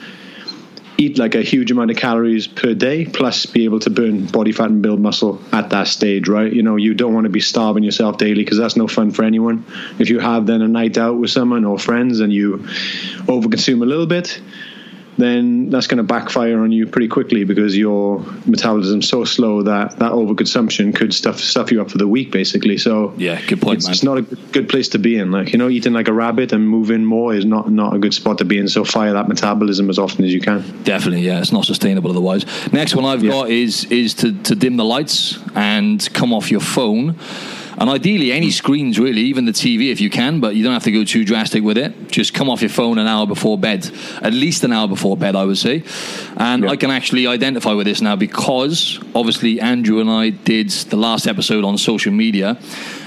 eat 0.98 1.18
like 1.18 1.36
a 1.36 1.42
huge 1.42 1.72
amount 1.72 1.92
of 1.92 1.98
calories 1.98 2.48
per 2.48 2.74
day, 2.74 3.06
plus 3.06 3.46
be 3.46 3.66
able 3.66 3.80
to 3.80 3.90
burn 3.90 4.26
body 4.26 4.52
fat 4.52 4.70
and 4.70 4.82
build 4.82 5.00
muscle 5.00 5.42
at 5.52 5.70
that 5.72 5.88
stage, 5.88 6.28
right? 6.28 6.52
You 6.52 6.64
know, 6.64 6.76
you 6.76 6.94
don't 6.94 7.14
want 7.14 7.26
to 7.26 7.30
be 7.30 7.40
starving 7.40 7.84
yourself 7.84 8.18
daily 8.18 8.44
because 8.44 8.58
that's 8.58 8.76
no 8.76 8.88
fun 8.88 9.12
for 9.12 9.24
anyone. 9.24 9.66
If 10.00 10.10
you 10.10 10.20
have 10.20 10.46
then 10.46 10.62
a 10.62 10.68
night 10.68 10.98
out 10.98 11.18
with 11.18 11.32
someone 11.32 11.66
or 11.66 11.80
friends 11.80 12.20
and 12.20 12.32
you 12.32 12.58
overconsume 13.28 13.82
a 13.82 13.86
little 13.86 14.08
bit, 14.08 14.42
then 15.18 15.70
that's 15.70 15.88
going 15.88 15.98
to 15.98 16.04
backfire 16.04 16.62
on 16.62 16.72
you 16.72 16.88
pretty 16.88 17.08
quickly 17.08 17.44
because 17.44 17.78
your 17.78 18.20
metabolism's 18.46 19.08
so 19.08 19.24
slow 19.24 19.64
that 19.64 19.98
that 19.98 20.12
overconsumption 20.12 20.96
could 20.96 21.14
stuff 21.14 21.40
stuff 21.40 21.72
you 21.72 21.82
up 21.82 21.92
for 21.92 21.98
the 21.98 22.08
week, 22.08 22.32
basically. 22.32 22.78
So 22.78 23.14
yeah, 23.18 23.40
good 23.46 23.62
point. 23.62 23.78
It's, 23.78 23.86
man. 23.86 23.94
it's 23.94 24.04
not 24.04 24.18
a 24.18 24.22
good 24.22 24.70
place 24.70 24.90
to 24.90 25.00
be 25.00 25.18
in. 25.18 25.32
Like 25.32 25.52
you 25.52 25.58
know, 25.58 25.70
eating 25.70 25.94
like 25.94 26.08
a 26.08 26.14
rabbit 26.14 26.52
and 26.52 26.68
moving 26.68 27.06
more 27.06 27.34
is 27.34 27.46
not 27.46 27.72
not 27.72 27.96
a 27.96 28.00
good 28.00 28.14
spot 28.14 28.40
to 28.40 28.46
be 28.46 28.58
in. 28.58 28.68
So 28.68 28.84
fire 28.84 29.14
that 29.14 29.28
metabolism 29.28 29.90
as 29.90 30.00
often 30.00 30.26
as 30.26 30.34
you 30.34 30.42
can. 30.42 30.84
Definitely, 30.84 31.22
yeah, 31.22 31.40
it's 31.40 31.52
not 31.52 31.66
sustainable 31.66 32.10
otherwise. 32.10 32.46
Next 32.72 32.96
one 32.96 33.06
I've 33.06 33.24
yeah. 33.24 33.32
got 33.32 33.50
is 33.50 33.86
is 33.86 34.14
to 34.16 34.34
to 34.44 34.56
dim 34.56 34.78
the 34.78 34.86
lights 34.86 35.38
and 35.56 36.08
come 36.14 36.34
off 36.34 36.52
your 36.52 36.62
phone. 36.62 37.18
And 37.78 37.90
ideally, 37.90 38.32
any 38.32 38.52
screens 38.52 39.00
really, 39.00 39.22
even 39.22 39.46
the 39.46 39.52
TV 39.52 39.92
if 39.92 40.00
you 40.00 40.10
can, 40.10 40.40
but 40.40 40.56
you 40.56 40.64
don't 40.64 40.74
have 40.74 40.84
to 40.84 40.92
go 40.92 41.04
too 41.04 41.26
drastic 41.26 41.64
with 41.64 41.78
it. 41.78 42.10
Just 42.10 42.34
come 42.34 42.50
off 42.50 42.62
your 42.62 42.70
phone 42.70 42.98
an 42.98 43.08
hour 43.08 43.26
before 43.26 43.58
bed, 43.58 43.90
at 44.22 44.34
least 44.34 44.64
an 44.64 44.72
hour 44.72 44.88
before 44.88 45.18
bed, 45.18 45.36
I 45.36 45.46
would 45.46 45.58
say. 45.58 45.84
And 46.38 46.64
yeah. 46.64 46.70
I 46.70 46.76
can 46.76 46.92
actually 46.92 47.28
identify 47.28 47.74
with 47.74 47.88
this 47.88 48.02
now 48.02 48.16
because 48.16 49.00
obviously 49.16 49.60
Andrew 49.60 50.00
and 50.00 50.10
I 50.10 50.30
did 50.30 50.70
the 50.70 50.98
last 50.98 51.28
episode 51.28 51.64
on 51.64 51.78
social 51.78 52.12
media, 52.12 52.60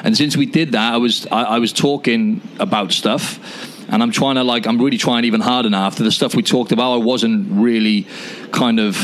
and 0.03 0.17
since 0.17 0.37
we 0.37 0.47
did 0.47 0.73
that, 0.73 0.95
I 0.95 0.97
was 0.97 1.27
I, 1.29 1.43
I 1.43 1.59
was 1.59 1.73
talking 1.73 2.41
about 2.59 2.93
stuff 2.93 3.41
and 3.89 4.03
I'm 4.03 4.11
trying 4.11 4.35
to 4.37 4.45
like 4.45 4.67
I'm 4.67 4.81
really 4.81 4.99
trying 4.99 5.25
even 5.25 5.41
harder 5.41 5.71
now 5.71 5.87
after 5.87 6.03
the 6.03 6.11
stuff 6.11 6.35
we 6.35 6.43
talked 6.43 6.73
about 6.73 6.95
I 6.95 6.97
wasn't 6.97 7.47
really 7.51 8.07
kind 8.53 8.81
of 8.81 8.97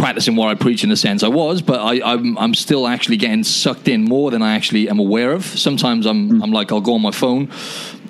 practicing 0.00 0.34
what 0.34 0.48
I 0.48 0.54
preach 0.54 0.82
in 0.82 0.90
a 0.90 0.96
sense. 0.96 1.22
I 1.22 1.28
was, 1.28 1.60
but 1.60 1.78
I, 1.78 1.96
am 1.96 2.02
I'm, 2.04 2.38
I'm 2.38 2.54
still 2.54 2.88
actually 2.88 3.18
getting 3.18 3.44
sucked 3.44 3.86
in 3.86 4.02
more 4.02 4.30
than 4.30 4.40
I 4.42 4.56
actually 4.56 4.88
am 4.88 4.98
aware 4.98 5.32
of. 5.32 5.44
Sometimes 5.44 6.06
I'm 6.06 6.30
mm. 6.30 6.42
I'm 6.42 6.50
like 6.50 6.72
I'll 6.72 6.80
go 6.80 6.94
on 6.94 7.02
my 7.02 7.10
phone, 7.10 7.50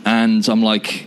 and 0.06 0.49
I'm 0.49 0.62
like 0.62 1.06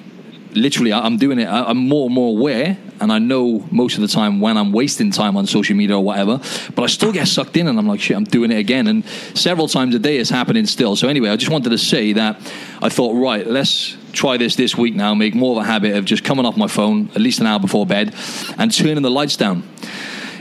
literally 0.52 0.92
I'm 0.92 1.18
doing 1.18 1.40
it. 1.40 1.48
I'm 1.48 1.78
more 1.78 2.08
and 2.08 2.14
more 2.14 2.38
aware, 2.38 2.78
and 3.00 3.14
I 3.14 3.20
know 3.20 3.66
most 3.72 3.96
of 3.96 4.02
the 4.02 4.10
time 4.10 4.42
when 4.42 4.58
I'm 4.58 4.74
wasting 4.74 5.10
time 5.10 5.38
on 5.38 5.48
social 5.48 5.76
media 5.76 5.96
or 5.96 6.04
whatever. 6.04 6.42
But 6.76 6.84
I 6.84 6.88
still 6.88 7.14
get 7.14 7.30
sucked 7.30 7.56
in, 7.56 7.68
and 7.68 7.80
I'm 7.80 7.88
like, 7.88 8.02
shit, 8.02 8.18
I'm 8.18 8.26
doing 8.26 8.52
it 8.52 8.58
again. 8.58 8.88
And 8.88 9.06
several 9.34 9.70
times 9.70 9.96
a 9.96 10.00
day 10.00 10.18
it's 10.18 10.30
happening 10.30 10.66
still. 10.66 10.98
So 10.98 11.08
anyway, 11.08 11.30
I 11.30 11.38
just 11.38 11.52
wanted 11.52 11.70
to 11.70 11.78
say 11.78 12.12
that 12.14 12.36
I 12.82 12.90
thought, 12.90 13.14
right, 13.14 13.48
let's 13.48 13.96
try 14.12 14.36
this 14.36 14.58
this 14.58 14.78
week 14.78 14.96
now. 14.96 15.14
Make 15.16 15.34
more 15.34 15.58
of 15.58 15.64
a 15.64 15.66
habit 15.66 15.96
of 15.96 16.04
just 16.04 16.26
coming 16.26 16.46
off 16.46 16.58
my 16.58 16.68
phone 16.68 17.10
at 17.16 17.22
least 17.22 17.40
an 17.40 17.48
hour 17.48 17.60
before 17.60 17.86
bed 17.86 18.14
and 18.58 18.70
turning 18.70 19.02
the 19.02 19.12
lights 19.12 19.38
down. 19.38 19.64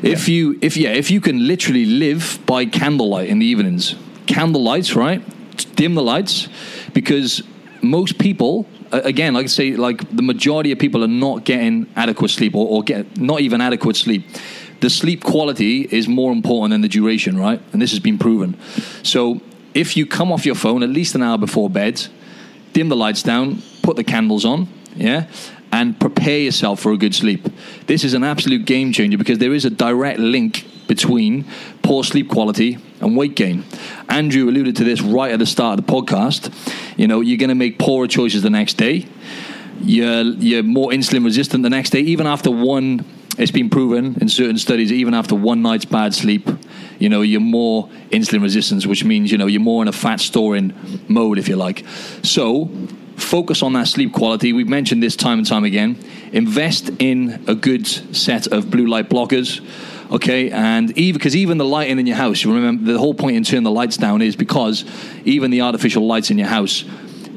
If 0.02 0.28
yeah. 0.28 0.34
you 0.34 0.58
if 0.60 0.76
yeah, 0.76 0.90
if 0.90 1.10
you 1.10 1.20
can 1.20 1.46
literally 1.46 1.86
live 1.86 2.40
by 2.46 2.66
candlelight 2.66 3.28
in 3.28 3.38
the 3.38 3.46
evenings, 3.46 3.94
candle 4.26 4.62
lights, 4.62 4.94
right? 4.94 5.22
Dim 5.76 5.94
the 5.94 6.02
lights, 6.02 6.48
because 6.92 7.42
most 7.82 8.18
people 8.18 8.66
again, 8.92 9.34
like 9.34 9.44
I 9.44 9.48
say, 9.48 9.72
like 9.76 10.14
the 10.14 10.22
majority 10.22 10.72
of 10.72 10.78
people 10.78 11.02
are 11.02 11.08
not 11.08 11.44
getting 11.44 11.86
adequate 11.96 12.30
sleep 12.30 12.54
or, 12.54 12.68
or 12.68 12.82
get 12.82 13.16
not 13.16 13.40
even 13.40 13.60
adequate 13.60 13.96
sleep. 13.96 14.24
The 14.80 14.90
sleep 14.90 15.22
quality 15.22 15.82
is 15.82 16.08
more 16.08 16.32
important 16.32 16.72
than 16.72 16.80
the 16.80 16.88
duration, 16.88 17.38
right? 17.38 17.62
And 17.72 17.80
this 17.80 17.90
has 17.90 18.00
been 18.00 18.18
proven. 18.18 18.58
So 19.02 19.40
if 19.74 19.96
you 19.96 20.06
come 20.06 20.32
off 20.32 20.44
your 20.44 20.54
phone 20.54 20.82
at 20.82 20.90
least 20.90 21.14
an 21.14 21.22
hour 21.22 21.38
before 21.38 21.70
bed, 21.70 22.06
dim 22.72 22.88
the 22.88 22.96
lights 22.96 23.22
down, 23.22 23.62
put 23.82 23.96
the 23.96 24.04
candles 24.04 24.44
on, 24.44 24.68
yeah, 24.94 25.26
and 25.72 25.98
prepare 25.98 26.38
yourself 26.38 26.80
for 26.80 26.92
a 26.92 26.98
good 26.98 27.14
sleep. 27.14 27.48
This 27.86 28.04
is 28.04 28.14
an 28.14 28.22
absolute 28.22 28.66
game 28.66 28.92
changer 28.92 29.18
because 29.18 29.38
there 29.38 29.54
is 29.54 29.64
a 29.64 29.70
direct 29.70 30.18
link 30.20 30.66
between 30.86 31.46
poor 31.82 32.04
sleep 32.04 32.28
quality 32.28 32.78
and 33.00 33.16
weight 33.16 33.34
gain. 33.34 33.64
Andrew 34.08 34.48
alluded 34.48 34.76
to 34.76 34.84
this 34.84 35.00
right 35.00 35.32
at 35.32 35.38
the 35.38 35.46
start 35.46 35.78
of 35.78 35.86
the 35.86 35.92
podcast. 35.92 36.52
You 36.98 37.08
know, 37.08 37.20
you're 37.20 37.38
going 37.38 37.48
to 37.48 37.54
make 37.54 37.78
poorer 37.78 38.06
choices 38.06 38.42
the 38.42 38.50
next 38.50 38.74
day. 38.74 39.06
You're, 39.80 40.22
you're 40.22 40.62
more 40.62 40.90
insulin 40.90 41.24
resistant 41.24 41.62
the 41.62 41.70
next 41.70 41.90
day, 41.90 42.00
even 42.00 42.26
after 42.26 42.50
one. 42.50 43.04
It's 43.38 43.50
been 43.50 43.70
proven 43.70 44.18
in 44.20 44.28
certain 44.28 44.58
studies, 44.58 44.92
even 44.92 45.14
after 45.14 45.34
one 45.34 45.62
night's 45.62 45.86
bad 45.86 46.12
sleep, 46.12 46.50
you 46.98 47.08
know, 47.08 47.22
you're 47.22 47.40
more 47.40 47.88
insulin 48.10 48.42
resistant, 48.42 48.86
which 48.86 49.04
means, 49.04 49.32
you 49.32 49.38
know, 49.38 49.46
you're 49.46 49.60
more 49.60 49.82
in 49.82 49.88
a 49.88 49.92
fat 49.92 50.20
storing 50.20 50.72
mode, 51.08 51.38
if 51.38 51.48
you 51.48 51.56
like. 51.56 51.84
So, 52.22 52.70
focus 53.22 53.62
on 53.62 53.72
that 53.74 53.88
sleep 53.88 54.12
quality. 54.12 54.52
We've 54.52 54.68
mentioned 54.68 55.02
this 55.02 55.16
time 55.16 55.38
and 55.38 55.46
time 55.46 55.64
again. 55.64 55.98
Invest 56.32 56.90
in 56.98 57.44
a 57.46 57.54
good 57.54 57.86
set 57.86 58.46
of 58.46 58.70
blue 58.70 58.86
light 58.86 59.08
blockers. 59.08 59.60
Okay, 60.10 60.50
and 60.50 60.96
even 60.98 61.18
because 61.18 61.34
even 61.34 61.56
the 61.56 61.64
lighting 61.64 61.98
in 61.98 62.06
your 62.06 62.16
house, 62.16 62.44
you 62.44 62.54
remember 62.54 62.92
the 62.92 62.98
whole 62.98 63.14
point 63.14 63.36
in 63.36 63.44
turning 63.44 63.62
the 63.62 63.70
lights 63.70 63.96
down 63.96 64.20
is 64.20 64.36
because 64.36 64.84
even 65.24 65.50
the 65.50 65.62
artificial 65.62 66.06
lights 66.06 66.30
in 66.30 66.36
your 66.36 66.48
house 66.48 66.84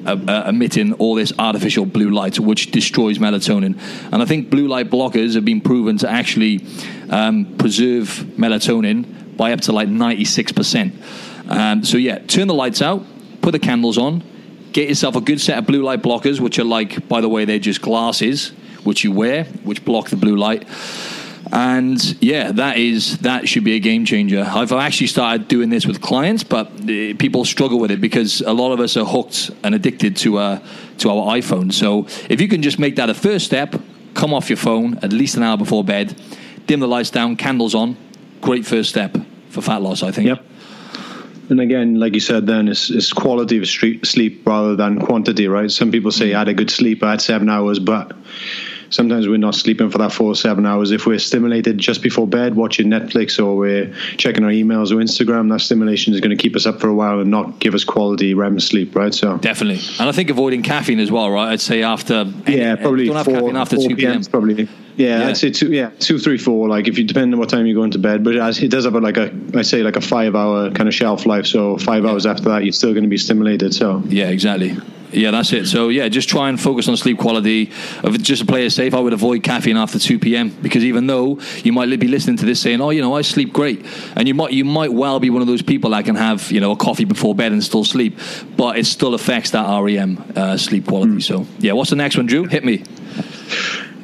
uh, 0.06 0.18
uh, 0.28 0.44
emitting 0.48 0.94
all 0.94 1.16
this 1.16 1.34
artificial 1.40 1.86
blue 1.86 2.12
light, 2.12 2.40
which 2.40 2.72
destroys 2.72 3.18
melatonin. 3.18 3.80
And 4.12 4.22
I 4.22 4.26
think 4.26 4.50
blue 4.50 4.68
light 4.68 4.90
blockers 4.90 5.34
have 5.34 5.46
been 5.46 5.62
proven 5.62 5.98
to 6.00 6.10
actually 6.10 6.64
um, 7.10 7.56
preserve 7.58 8.10
melatonin 8.38 9.36
by 9.36 9.52
up 9.52 9.62
to 9.62 9.72
like 9.72 9.90
96%. 9.90 11.50
Um, 11.50 11.84
so, 11.84 11.98
yeah, 11.98 12.20
turn 12.20 12.48
the 12.48 12.54
lights 12.54 12.82
out, 12.82 13.04
put 13.42 13.52
the 13.52 13.60
candles 13.60 13.98
on, 13.98 14.22
Get 14.76 14.90
yourself 14.90 15.16
a 15.16 15.22
good 15.22 15.40
set 15.40 15.58
of 15.58 15.66
blue 15.66 15.84
light 15.84 16.02
blockers, 16.02 16.42
which 16.42 16.60
are 16.60 16.66
like, 16.66 17.08
by 17.08 17.22
the 17.22 17.30
way, 17.30 17.46
they're 17.46 17.60
just 17.60 17.82
glasses 17.82 18.50
which 18.84 19.06
you 19.06 19.12
wear, 19.14 19.46
which 19.64 19.86
block 19.86 20.10
the 20.10 20.18
blue 20.18 20.36
light. 20.36 20.68
And 21.50 22.22
yeah, 22.22 22.52
that 22.52 22.78
is 22.78 23.20
that 23.20 23.48
should 23.48 23.64
be 23.64 23.76
a 23.76 23.80
game 23.80 24.04
changer. 24.04 24.44
I've 24.46 24.74
actually 24.74 25.08
started 25.08 25.48
doing 25.48 25.70
this 25.70 25.86
with 25.86 26.02
clients, 26.02 26.44
but 26.44 26.68
uh, 26.68 27.16
people 27.18 27.46
struggle 27.46 27.80
with 27.80 27.90
it 27.90 28.02
because 28.02 28.42
a 28.42 28.52
lot 28.52 28.74
of 28.74 28.82
us 28.82 28.98
are 28.98 29.06
hooked 29.06 29.50
and 29.64 29.74
addicted 29.74 30.18
to 30.18 30.40
uh, 30.40 30.60
to 30.98 31.10
our 31.10 31.38
iPhone. 31.38 31.72
So 31.72 32.08
if 32.30 32.42
you 32.42 32.50
can 32.50 32.62
just 32.62 32.78
make 32.78 32.98
that 32.98 33.10
a 33.10 33.14
first 33.14 33.46
step, 33.46 33.76
come 34.14 34.34
off 34.34 34.50
your 34.50 34.58
phone 34.58 34.98
at 34.98 35.14
least 35.14 35.38
an 35.38 35.44
hour 35.44 35.56
before 35.56 35.86
bed, 35.86 36.22
dim 36.68 36.82
the 36.82 36.88
lights 36.90 37.12
down, 37.12 37.38
candles 37.38 37.74
on. 37.74 37.96
Great 38.42 38.66
first 38.66 38.90
step 38.90 39.16
for 39.52 39.62
fat 39.62 39.82
loss, 39.82 40.04
I 40.04 40.12
think. 40.12 40.28
Yep. 40.28 40.44
And 41.50 41.60
again, 41.60 42.00
like 42.00 42.14
you 42.14 42.20
said, 42.20 42.48
then 42.48 42.68
it's, 42.68 42.90
it's 42.90 43.14
quality 43.14 43.58
of 43.58 43.68
sleep 43.68 44.48
rather 44.48 44.76
than 44.76 45.00
quantity, 45.00 45.48
right? 45.48 45.70
Some 45.70 45.92
people 45.92 46.12
say 46.12 46.34
I 46.34 46.40
had 46.40 46.48
a 46.48 46.54
good 46.54 46.72
sleep, 46.72 47.04
I 47.04 47.12
had 47.12 47.22
seven 47.22 47.50
hours, 47.50 47.80
but 47.80 48.16
sometimes 48.90 49.28
we're 49.28 49.38
not 49.38 49.56
sleeping 49.56 49.90
for 49.90 49.98
that 50.00 50.12
four 50.12 50.32
or 50.32 50.36
seven 50.36 50.66
hours. 50.66 50.92
If 50.92 51.06
we're 51.06 51.20
stimulated 51.20 51.78
just 51.78 52.02
before 52.02 52.28
bed, 52.28 52.56
watching 52.56 52.88
Netflix 52.88 53.44
or 53.44 53.56
we're 53.56 53.94
checking 54.18 54.44
our 54.44 54.52
emails 54.52 54.92
or 54.92 54.96
Instagram, 54.96 55.52
that 55.52 55.62
stimulation 55.62 56.14
is 56.14 56.22
going 56.22 56.36
to 56.36 56.42
keep 56.42 56.56
us 56.56 56.66
up 56.66 56.80
for 56.80 56.88
a 56.88 56.96
while 56.96 57.20
and 57.20 57.30
not 57.30 57.60
give 57.60 57.76
us 57.76 57.84
quality 57.84 58.34
REM 58.34 58.60
sleep, 58.60 58.96
right? 58.96 59.14
So 59.14 59.38
definitely, 59.38 59.82
and 60.00 60.10
I 60.10 60.12
think 60.12 60.30
avoiding 60.30 60.64
caffeine 60.64 61.00
as 61.00 61.12
well, 61.12 61.30
right? 61.30 61.52
I'd 61.52 61.62
say 61.62 61.84
after 61.84 62.26
yeah, 62.48 62.76
probably 62.76 63.06
don't 63.06 63.16
have 63.16 63.26
four, 63.26 63.36
caffeine 63.36 63.56
after 63.58 63.78
two 63.78 63.96
p.m. 63.96 64.24
Probably 64.24 64.68
yeah, 64.98 65.20
yeah, 65.20 65.28
I'd 65.28 65.38
say 65.38 65.52
two. 65.52 65.72
Yeah, 65.72 65.92
two, 66.00 66.20
three, 66.20 66.38
four. 66.38 66.70
Like 66.70 66.88
if 66.88 66.98
you 66.98 67.04
depend 67.04 67.34
on 67.34 67.40
what 67.40 67.50
time 67.50 67.66
you 67.66 67.76
go 67.76 67.84
into 67.84 68.00
bed, 68.00 68.24
but 68.24 68.36
it 68.36 68.70
does 68.70 68.86
have 68.86 68.96
a, 68.96 69.00
like 69.00 69.18
a, 69.18 69.34
I 69.54 69.62
say 69.62 69.84
like 69.84 69.98
a 69.98 70.02
five 70.02 70.36
hour 70.36 70.72
kind 70.72 70.88
of 70.88 70.96
shelf 70.96 71.26
life. 71.26 71.46
So 71.46 71.78
five 71.78 72.04
yeah. 72.04 72.12
hours 72.12 72.26
after 72.26 72.50
that, 72.50 72.64
you're 72.64 72.74
still 72.74 72.92
going 72.92 73.04
to 73.04 73.10
be 73.10 73.18
stimulated. 73.18 73.74
So 73.74 74.02
yeah, 74.06 74.30
exactly. 74.30 74.78
Yeah, 75.12 75.32
that's 75.32 75.54
it. 75.54 75.68
So 75.68 75.90
yeah, 75.90 76.10
just 76.10 76.30
try 76.30 76.50
and 76.50 76.60
focus 76.60 76.88
on 76.88 76.98
sleep 76.98 77.18
quality. 77.18 77.72
If 78.04 78.22
just 78.22 78.42
to 78.42 78.46
play 78.46 78.66
it 78.66 78.72
safe, 78.72 78.94
I 78.94 79.00
would 79.00 79.14
avoid 79.14 79.44
caffeine 79.44 79.78
after 79.78 80.00
two 80.00 80.20
p.m. 80.20 80.50
because 80.50 80.84
even 80.84 81.08
though 81.08 81.40
you 81.64 81.72
might 81.74 82.00
be 82.00 82.08
listening 82.08 82.38
to 82.38 82.46
this 82.46 82.60
saying, 82.62 82.82
"Oh, 82.82 82.90
you 82.90 83.02
know, 83.02 83.16
I 83.16 83.22
sleep 83.22 83.54
great," 83.54 83.86
and 84.16 84.28
you 84.28 84.34
might 84.34 84.52
you 84.52 84.66
might 84.66 84.92
well 84.92 85.20
be 85.20 85.30
one 85.30 85.42
of 85.42 85.48
those 85.48 85.62
people 85.62 85.92
that 85.92 86.06
can 86.06 86.16
have 86.16 86.52
you 86.52 86.60
know 86.60 86.72
a 86.72 86.76
coffee 86.76 87.06
before 87.06 87.36
bed 87.36 87.52
and 87.52 87.64
still 87.64 87.84
sleep, 87.84 88.18
but 88.58 88.78
it 88.78 88.86
still 88.86 89.14
affects 89.14 89.52
that 89.52 89.66
REM 89.82 90.24
uh, 90.36 90.58
sleep 90.58 90.88
quality. 90.88 91.14
Mm. 91.14 91.24
So 91.24 91.48
yeah, 91.60 91.74
what's 91.74 91.90
the 91.90 91.96
next 91.96 92.18
one, 92.18 92.26
Drew? 92.26 92.46
Hit 92.46 92.66
me. 92.66 92.84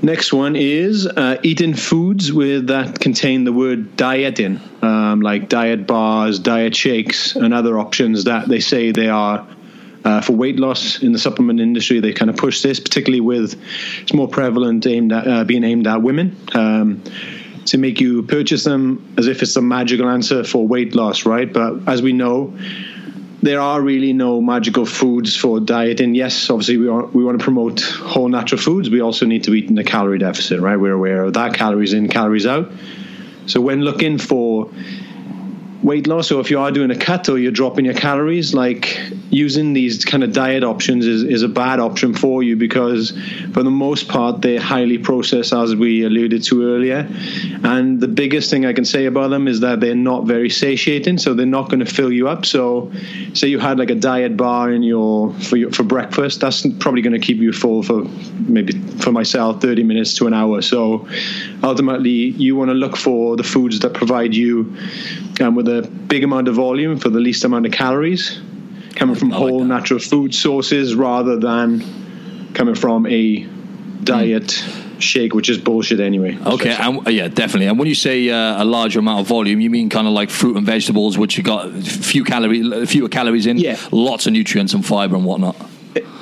Next 0.04 0.34
one 0.34 0.56
is 0.56 1.06
uh, 1.06 1.38
eating 1.44 1.76
foods 1.76 2.34
with 2.34 2.68
that 2.68 3.00
contain 3.00 3.44
the 3.44 3.54
word 3.54 3.96
diet 3.98 4.40
in, 4.40 4.60
um, 4.82 5.22
like 5.22 5.48
diet 5.48 5.86
bars, 5.86 6.40
diet 6.40 6.76
shakes, 6.76 7.36
and 7.36 7.54
other 7.54 7.78
options 7.78 8.24
that 8.24 8.48
they 8.48 8.60
say 8.62 8.92
they 8.92 9.10
are 9.10 9.48
uh, 10.04 10.22
for 10.22 10.34
weight 10.34 10.60
loss 10.60 11.04
in 11.04 11.12
the 11.12 11.20
supplement 11.20 11.60
industry. 11.60 12.00
They 12.00 12.14
kind 12.14 12.32
of 12.32 12.38
push 12.38 12.64
this, 12.64 12.80
particularly 12.80 13.22
with 13.22 13.62
it's 14.02 14.14
more 14.14 14.28
prevalent 14.28 14.88
aimed 14.88 15.14
at 15.14 15.28
uh, 15.28 15.44
being 15.44 15.64
aimed 15.64 15.86
at 15.86 16.02
women. 16.02 16.36
Um, 16.56 17.04
to 17.66 17.78
make 17.78 18.02
you 18.02 18.24
purchase 18.24 18.64
them 18.64 19.14
as 19.20 19.28
if 19.28 19.44
it's 19.44 19.54
the 19.54 19.62
magical 19.62 20.10
answer 20.10 20.44
for 20.44 20.68
weight 20.68 20.96
loss, 20.96 21.28
right? 21.28 21.54
But 21.54 21.88
as 21.88 22.02
we 22.02 22.12
know, 22.12 22.58
there 23.42 23.60
are 23.60 23.82
really 23.82 24.14
no 24.14 24.42
magical 24.42 24.86
foods 24.86 25.36
for 25.36 25.60
dieting. 25.60 26.14
Yes, 26.14 26.50
obviously 26.50 26.78
we 26.78 26.88
are, 26.88 27.06
we 27.08 27.24
want 27.24 27.40
to 27.40 27.44
promote 27.44 27.82
whole 27.82 28.30
natural 28.30 28.62
foods. 28.62 28.90
We 28.90 29.02
also 29.02 29.26
need 29.26 29.44
to 29.46 29.54
eat 29.54 29.70
in 29.70 29.78
a 29.78 29.84
calorie 29.84 30.20
deficit, 30.20 30.60
right? 30.60 30.78
We're 30.78 30.94
aware 30.94 31.24
of 31.24 31.34
that 31.34 31.56
calories 31.56 31.94
in, 31.94 32.08
calories 32.08 32.46
out. 32.46 32.72
So 33.48 33.60
when 33.60 33.82
looking 33.82 34.20
for 34.20 34.70
weight 35.82 36.06
loss 36.06 36.32
or 36.32 36.40
if 36.40 36.52
you 36.52 36.60
are 36.60 36.72
doing 36.72 36.92
a 36.92 36.96
cut 36.96 37.28
or 37.30 37.40
you're 37.40 37.52
dropping 37.52 37.86
your 37.86 37.96
calories 37.96 38.54
like 38.54 39.00
using 39.32 39.72
these 39.72 40.04
kind 40.04 40.24
of 40.24 40.34
diet 40.34 40.64
options 40.64 41.08
is, 41.08 41.24
is 41.24 41.42
a 41.42 41.48
bad 41.48 41.80
option 41.80 42.14
for 42.14 42.44
you 42.44 42.58
because 42.58 43.12
for 43.54 43.64
the 43.64 43.72
most 43.72 44.10
part 44.10 44.42
they're 44.42 44.60
highly 44.60 44.98
processed 44.98 45.54
as 45.54 45.74
we 45.76 46.04
alluded 46.04 46.44
to 46.44 46.64
earlier. 46.64 47.08
And 47.64 48.00
the 48.00 48.10
biggest 48.10 48.50
thing 48.52 48.66
i 48.66 48.74
can 48.74 48.86
say 48.86 49.06
about 49.06 49.30
them 49.30 49.48
is 49.48 49.62
that 49.62 49.80
they're 49.80 49.96
not 49.96 50.26
very 50.26 50.50
satiating 50.50 51.18
so 51.18 51.34
they're 51.34 51.46
not 51.46 51.70
going 51.70 51.80
to 51.80 51.86
fill 51.86 52.12
you 52.12 52.28
up. 52.28 52.46
So 52.46 52.92
say 53.34 53.48
you 53.48 53.60
had 53.60 53.80
like 53.80 53.90
a 53.90 53.96
diet 53.96 54.36
bar 54.36 54.72
in 54.72 54.84
your 54.84 55.34
for 55.36 55.56
your, 55.56 55.72
for 55.72 55.84
breakfast 55.84 56.42
that's 56.42 56.68
probably 56.80 57.02
going 57.02 57.20
to 57.20 57.26
keep 57.26 57.38
you 57.38 57.54
full 57.54 57.84
for 57.84 58.04
maybe 58.48 58.74
for 59.00 59.12
myself 59.12 59.62
30 59.62 59.84
minutes 59.84 60.14
to 60.16 60.28
an 60.28 60.34
hour. 60.34 60.62
So 60.62 61.08
ultimately 61.64 62.10
you 62.12 62.58
want 62.58 62.70
to 62.70 62.76
look 62.76 62.98
for 62.98 63.38
the 63.38 63.44
foods 63.44 63.80
that 63.80 63.94
provide 63.94 64.36
you 64.36 64.76
um, 65.40 65.56
with 65.56 65.68
a 65.70 65.90
big 66.08 66.24
amount 66.24 66.50
of 66.50 66.56
volume 66.56 66.98
for 67.00 67.10
the 67.10 67.20
least 67.20 67.44
amount 67.46 67.66
of 67.66 67.72
calories, 67.72 68.42
coming 68.96 69.16
from 69.16 69.30
like 69.30 69.40
whole 69.40 69.60
that. 69.60 69.66
natural 69.66 70.00
food 70.00 70.34
sources 70.34 70.96
rather 70.96 71.38
than 71.38 72.52
coming 72.54 72.76
from 72.76 73.06
a 73.08 73.48
diet. 74.04 74.44
Mm. 74.44 74.88
Shake, 75.02 75.34
which 75.34 75.50
is 75.50 75.58
bullshit 75.58 76.00
anyway. 76.00 76.38
Okay, 76.46 76.70
and, 76.70 77.08
yeah, 77.08 77.28
definitely. 77.28 77.66
And 77.66 77.80
when 77.80 77.88
you 77.88 77.96
say 77.96 78.30
uh, 78.30 78.62
a 78.62 78.66
larger 78.66 79.00
amount 79.00 79.22
of 79.22 79.28
volume, 79.28 79.60
you 79.60 79.72
mean 79.72 79.90
kind 79.90 80.06
of 80.06 80.14
like 80.14 80.30
fruit 80.30 80.56
and 80.56 80.64
vegetables, 80.64 81.18
which 81.18 81.38
you 81.40 81.44
got 81.44 81.74
few 81.74 82.24
calories, 82.24 82.88
fewer 82.88 83.10
calories 83.10 83.48
in, 83.48 83.58
yeah. 83.58 83.80
lots 83.92 84.28
of 84.28 84.34
nutrients 84.34 84.76
and 84.76 84.86
fiber 84.86 85.16
and 85.16 85.26
whatnot. 85.26 85.56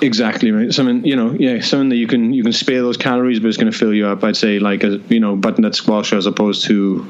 Exactly 0.02 0.52
right. 0.52 0.74
Something 0.74 1.06
you 1.06 1.16
know, 1.16 1.32
yeah, 1.32 1.62
something 1.62 1.90
that 1.90 1.98
you 1.98 2.08
can 2.08 2.34
you 2.34 2.42
can 2.42 2.54
spare 2.54 2.82
those 2.82 2.98
calories, 2.98 3.40
but 3.40 3.50
it's 3.50 3.58
going 3.58 3.72
to 3.72 3.78
fill 3.78 3.94
you 3.94 4.08
up. 4.08 4.24
I'd 4.24 4.38
say 4.38 4.60
like 4.60 4.84
a 4.84 5.02
you 5.10 5.20
know 5.20 5.36
butternut 5.36 5.76
squash 5.76 6.14
as 6.14 6.26
opposed 6.26 6.66
to 6.68 7.06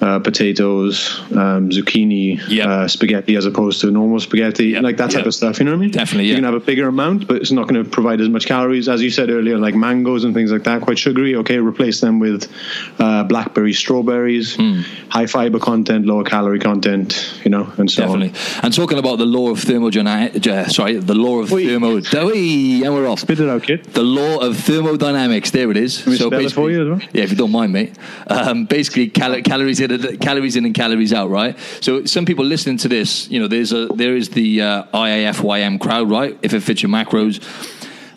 uh, 0.00 0.18
potatoes, 0.20 1.20
um, 1.32 1.70
zucchini, 1.70 2.40
yep. 2.48 2.66
uh, 2.66 2.88
spaghetti 2.88 3.36
as 3.36 3.46
opposed 3.46 3.80
to 3.80 3.90
normal 3.90 4.20
spaghetti, 4.20 4.68
yep. 4.68 4.82
like 4.82 4.96
that 4.96 5.10
type 5.10 5.20
yep. 5.20 5.26
of 5.26 5.34
stuff. 5.34 5.58
You 5.58 5.64
know 5.66 5.72
what 5.72 5.78
I 5.78 5.80
mean? 5.80 5.90
Definitely. 5.90 6.28
You 6.28 6.34
can 6.34 6.44
have 6.44 6.54
a 6.54 6.60
bigger 6.60 6.88
amount, 6.88 7.26
but 7.26 7.36
it's 7.36 7.50
not 7.50 7.68
going 7.68 7.82
to 7.82 7.88
provide 7.88 8.20
as 8.20 8.28
much 8.28 8.46
calories 8.46 8.88
as 8.88 9.02
you 9.02 9.10
said 9.10 9.30
earlier, 9.30 9.58
like 9.58 9.74
mangoes 9.74 10.24
and 10.24 10.34
things 10.34 10.52
like 10.52 10.64
that. 10.64 10.82
Quite 10.82 10.98
sugary. 10.98 11.36
Okay, 11.36 11.58
replace 11.58 12.00
them 12.00 12.18
with 12.18 12.52
uh, 12.98 13.24
blackberries, 13.24 13.78
strawberries, 13.78 14.56
mm. 14.56 14.82
high 15.08 15.26
fiber 15.26 15.58
content, 15.58 16.06
lower 16.06 16.24
calorie 16.24 16.58
content. 16.58 17.40
You 17.44 17.50
know, 17.50 17.72
and 17.76 17.90
so 17.90 18.02
definitely. 18.02 18.30
On. 18.30 18.64
And 18.64 18.74
talking 18.74 18.98
about 18.98 19.18
the 19.18 19.26
law 19.26 19.50
of 19.50 19.60
thermodynamics, 19.60 20.46
uh, 20.46 20.68
sorry, 20.68 20.96
the 20.96 21.14
law 21.14 21.40
of 21.40 21.48
thermodynamics, 21.48 22.12
and 22.14 22.94
we're 22.94 23.08
off. 23.08 23.20
Spit 23.20 23.40
it 23.40 23.48
out, 23.48 23.62
kid. 23.62 23.84
The 23.84 24.02
law 24.02 24.38
of 24.38 24.56
thermodynamics. 24.58 25.50
There 25.50 25.70
it 25.70 25.76
is. 25.76 25.94
so 26.18 26.30
basically, 26.30 26.78
well? 26.82 27.00
yeah, 27.12 27.24
if 27.24 27.30
you 27.30 27.36
don't 27.36 27.52
mind, 27.52 27.72
mate. 27.72 27.96
Um, 28.26 28.64
basically, 28.64 29.08
cal- 29.08 29.40
calories 29.42 29.80
in, 29.90 30.18
calories 30.18 30.56
in 30.56 30.64
and 30.64 30.74
calories 30.74 31.12
out, 31.12 31.30
right? 31.30 31.56
So 31.80 32.04
some 32.04 32.24
people 32.24 32.44
listening 32.44 32.76
to 32.78 32.88
this, 32.88 33.28
you 33.30 33.40
know, 33.40 33.48
there's 33.48 33.72
a 33.72 33.86
there 33.86 34.16
is 34.16 34.30
the 34.30 34.62
uh, 34.62 34.84
IIFYM 34.94 35.80
crowd, 35.80 36.10
right? 36.10 36.38
If 36.42 36.54
it 36.54 36.60
fits 36.60 36.82
your 36.82 36.90
macros, 36.90 37.42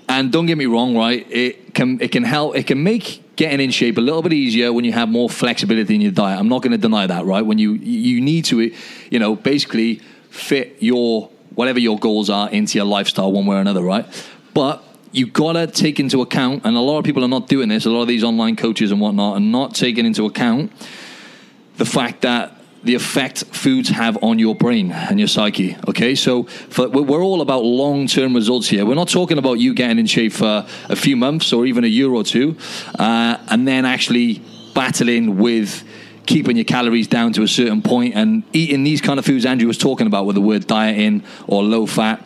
and 0.09 0.31
don't 0.31 0.45
get 0.45 0.57
me 0.57 0.65
wrong, 0.65 0.95
right? 0.95 1.25
It 1.29 1.73
can 1.73 1.99
it 2.01 2.11
can 2.11 2.23
help 2.23 2.55
it 2.55 2.67
can 2.67 2.83
make 2.83 3.35
getting 3.35 3.59
in 3.59 3.71
shape 3.71 3.97
a 3.97 4.01
little 4.01 4.21
bit 4.21 4.33
easier 4.33 4.73
when 4.73 4.83
you 4.83 4.91
have 4.91 5.09
more 5.09 5.29
flexibility 5.29 5.95
in 5.95 6.01
your 6.01 6.11
diet. 6.11 6.39
I'm 6.39 6.49
not 6.49 6.63
going 6.63 6.71
to 6.71 6.77
deny 6.77 7.05
that, 7.07 7.25
right? 7.25 7.45
When 7.45 7.59
you 7.59 7.73
you 7.73 8.21
need 8.21 8.45
to, 8.45 8.73
you 9.11 9.19
know, 9.19 9.35
basically 9.35 9.95
fit 10.29 10.77
your 10.79 11.29
whatever 11.55 11.79
your 11.79 11.97
goals 11.97 12.29
are 12.29 12.49
into 12.49 12.77
your 12.77 12.85
lifestyle 12.85 13.31
one 13.31 13.45
way 13.45 13.57
or 13.57 13.59
another, 13.59 13.81
right? 13.81 14.05
But 14.53 14.83
you 15.11 15.25
gotta 15.25 15.67
take 15.67 15.99
into 15.99 16.21
account, 16.21 16.65
and 16.65 16.75
a 16.75 16.79
lot 16.79 16.99
of 16.99 17.05
people 17.05 17.23
are 17.23 17.29
not 17.29 17.47
doing 17.47 17.69
this. 17.69 17.85
A 17.85 17.89
lot 17.89 18.01
of 18.01 18.07
these 18.07 18.23
online 18.23 18.55
coaches 18.55 18.91
and 18.91 19.01
whatnot 19.01 19.37
are 19.37 19.39
not 19.39 19.73
taking 19.73 20.05
into 20.05 20.25
account 20.25 20.71
the 21.77 21.85
fact 21.85 22.21
that 22.21 22.53
the 22.83 22.95
effect 22.95 23.43
foods 23.45 23.89
have 23.89 24.17
on 24.23 24.39
your 24.39 24.55
brain 24.55 24.91
and 24.91 25.19
your 25.19 25.27
psyche. 25.27 25.75
Okay, 25.89 26.15
so 26.15 26.43
for, 26.43 26.87
we're 26.87 27.23
all 27.23 27.41
about 27.41 27.63
long 27.63 28.07
term 28.07 28.33
results 28.33 28.67
here. 28.67 28.85
We're 28.85 28.95
not 28.95 29.09
talking 29.09 29.37
about 29.37 29.55
you 29.55 29.73
getting 29.73 29.99
in 29.99 30.05
shape 30.05 30.33
for 30.33 30.65
a 30.89 30.95
few 30.95 31.15
months 31.15 31.51
or 31.53 31.65
even 31.65 31.83
a 31.83 31.87
year 31.87 32.09
or 32.09 32.23
two, 32.23 32.57
uh, 32.97 33.37
and 33.49 33.67
then 33.67 33.85
actually 33.85 34.41
battling 34.73 35.37
with 35.37 35.83
keeping 36.25 36.55
your 36.57 36.65
calories 36.65 37.07
down 37.07 37.33
to 37.33 37.41
a 37.41 37.47
certain 37.47 37.81
point 37.81 38.13
and 38.13 38.43
eating 38.53 38.83
these 38.83 39.01
kind 39.01 39.17
of 39.17 39.25
foods 39.25 39.45
Andrew 39.45 39.67
was 39.67 39.77
talking 39.77 40.07
about 40.07 40.25
with 40.25 40.35
the 40.35 40.41
word 40.41 40.67
dieting 40.67 41.23
or 41.47 41.63
low 41.63 41.85
fat. 41.85 42.23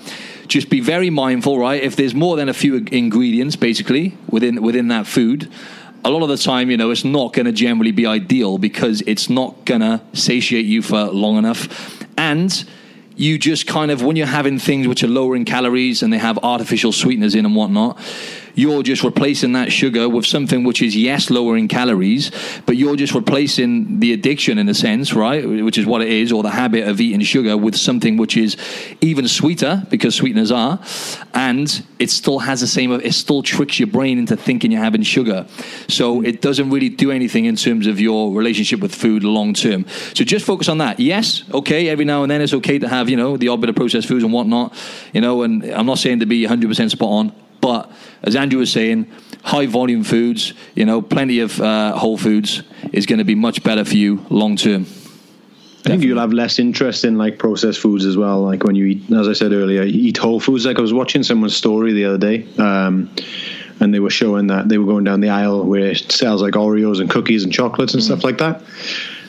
Just 0.47 0.69
be 0.69 0.81
very 0.81 1.09
mindful, 1.09 1.57
right? 1.57 1.81
If 1.81 1.95
there's 1.95 2.13
more 2.13 2.35
than 2.35 2.49
a 2.49 2.53
few 2.53 2.75
ingredients, 2.91 3.55
basically 3.55 4.17
within 4.29 4.61
within 4.61 4.89
that 4.89 5.07
food, 5.07 5.49
a 6.03 6.09
lot 6.09 6.23
of 6.23 6.29
the 6.29 6.37
time, 6.37 6.71
you 6.71 6.77
know, 6.77 6.91
it's 6.91 7.05
not 7.05 7.33
going 7.33 7.45
to 7.45 7.51
generally 7.51 7.91
be 7.91 8.05
ideal 8.05 8.57
because 8.57 9.01
it's 9.05 9.29
not 9.29 9.65
going 9.65 9.81
to 9.81 10.01
satiate 10.13 10.65
you 10.65 10.81
for 10.81 11.05
long 11.05 11.37
enough. 11.37 12.03
And 12.17 12.65
you 13.15 13.37
just 13.37 13.67
kind 13.67 13.91
of, 13.91 14.01
when 14.01 14.15
you're 14.15 14.25
having 14.25 14.57
things 14.57 14.87
which 14.87 15.03
are 15.03 15.07
lower 15.07 15.35
in 15.35 15.45
calories 15.45 16.01
and 16.01 16.11
they 16.11 16.17
have 16.17 16.39
artificial 16.39 16.91
sweeteners 16.91 17.35
in 17.35 17.45
and 17.45 17.55
whatnot, 17.55 17.99
you're 18.55 18.83
just 18.83 19.03
replacing 19.03 19.53
that 19.53 19.71
sugar 19.71 20.09
with 20.09 20.25
something 20.25 20.63
which 20.63 20.81
is 20.81 20.95
yes 20.95 21.29
lower 21.29 21.57
in 21.57 21.67
calories 21.67 22.31
but 22.65 22.77
you're 22.77 22.95
just 22.95 23.13
replacing 23.13 23.99
the 23.99 24.13
addiction 24.13 24.57
in 24.57 24.67
a 24.69 24.73
sense 24.73 25.13
right 25.13 25.47
which 25.47 25.77
is 25.77 25.85
what 25.85 26.01
it 26.01 26.09
is 26.09 26.31
or 26.31 26.43
the 26.43 26.49
habit 26.49 26.87
of 26.87 26.99
eating 26.99 27.21
sugar 27.21 27.55
with 27.55 27.75
something 27.75 28.17
which 28.17 28.35
is 28.35 28.57
even 29.01 29.27
sweeter 29.27 29.83
because 29.89 30.15
sweeteners 30.15 30.51
are 30.51 30.79
and 31.33 31.85
it 31.99 32.09
still 32.09 32.39
has 32.39 32.61
the 32.61 32.67
same 32.67 32.91
it 32.91 33.13
still 33.13 33.43
tricks 33.43 33.79
your 33.79 33.87
brain 33.87 34.17
into 34.17 34.35
thinking 34.35 34.71
you're 34.71 34.81
having 34.81 35.03
sugar. 35.03 35.45
So 35.87 36.21
it 36.21 36.41
doesn't 36.41 36.69
really 36.69 36.89
do 36.89 37.11
anything 37.11 37.45
in 37.45 37.55
terms 37.55 37.87
of 37.87 37.99
your 37.99 38.33
relationship 38.33 38.79
with 38.79 38.93
food 38.93 39.23
long 39.23 39.53
term. 39.53 39.85
So 40.13 40.23
just 40.23 40.45
focus 40.45 40.67
on 40.67 40.79
that. 40.79 40.99
Yes 40.99 41.43
okay 41.53 41.89
every 41.89 42.05
now 42.05 42.23
and 42.23 42.31
then 42.31 42.41
it's 42.41 42.53
okay 42.53 42.79
to 42.79 42.87
have 42.87 43.09
you 43.09 43.17
know 43.17 43.37
the 43.37 43.47
odd 43.47 43.61
bit 43.61 43.69
of 43.69 43.75
processed 43.75 44.07
foods 44.07 44.23
and 44.23 44.33
whatnot 44.33 44.73
you 45.13 45.21
know 45.21 45.43
and 45.43 45.63
i'm 45.65 45.85
not 45.85 45.97
saying 45.97 46.19
to 46.19 46.25
be 46.25 46.45
100% 46.45 46.89
spot 46.89 47.09
on 47.09 47.33
but 47.61 47.91
as 48.23 48.35
Andrew 48.35 48.59
was 48.59 48.71
saying, 48.71 49.09
high 49.43 49.65
volume 49.65 50.03
foods, 50.03 50.53
you 50.75 50.85
know, 50.85 51.01
plenty 51.01 51.39
of 51.39 51.59
uh, 51.61 51.95
whole 51.97 52.17
foods 52.17 52.63
is 52.91 53.05
going 53.05 53.19
to 53.19 53.25
be 53.25 53.35
much 53.35 53.63
better 53.63 53.85
for 53.85 53.95
you 53.95 54.25
long 54.29 54.55
term. 54.55 54.85
I 55.83 55.89
think 55.89 56.03
you'll 56.03 56.19
have 56.19 56.31
less 56.31 56.59
interest 56.59 57.05
in 57.05 57.17
like 57.17 57.39
processed 57.39 57.79
foods 57.79 58.05
as 58.05 58.15
well. 58.15 58.41
Like 58.41 58.63
when 58.63 58.75
you 58.75 58.85
eat, 58.85 59.11
as 59.11 59.27
I 59.27 59.33
said 59.33 59.51
earlier, 59.51 59.81
you 59.81 60.09
eat 60.09 60.17
whole 60.17 60.39
foods. 60.39 60.65
Like 60.65 60.77
I 60.77 60.81
was 60.81 60.93
watching 60.93 61.23
someone's 61.23 61.55
story 61.55 61.93
the 61.93 62.05
other 62.05 62.17
day, 62.19 62.47
um, 62.59 63.09
and 63.79 63.91
they 63.91 63.99
were 63.99 64.11
showing 64.11 64.47
that 64.47 64.69
they 64.69 64.77
were 64.77 64.85
going 64.85 65.05
down 65.05 65.21
the 65.21 65.29
aisle 65.29 65.63
where 65.63 65.87
it 65.87 66.11
sells 66.11 66.43
like 66.43 66.53
Oreos 66.53 66.99
and 66.99 67.09
cookies 67.09 67.43
and 67.43 67.51
chocolates 67.51 67.95
and 67.95 68.03
mm. 68.03 68.05
stuff 68.05 68.23
like 68.23 68.37
that 68.37 68.61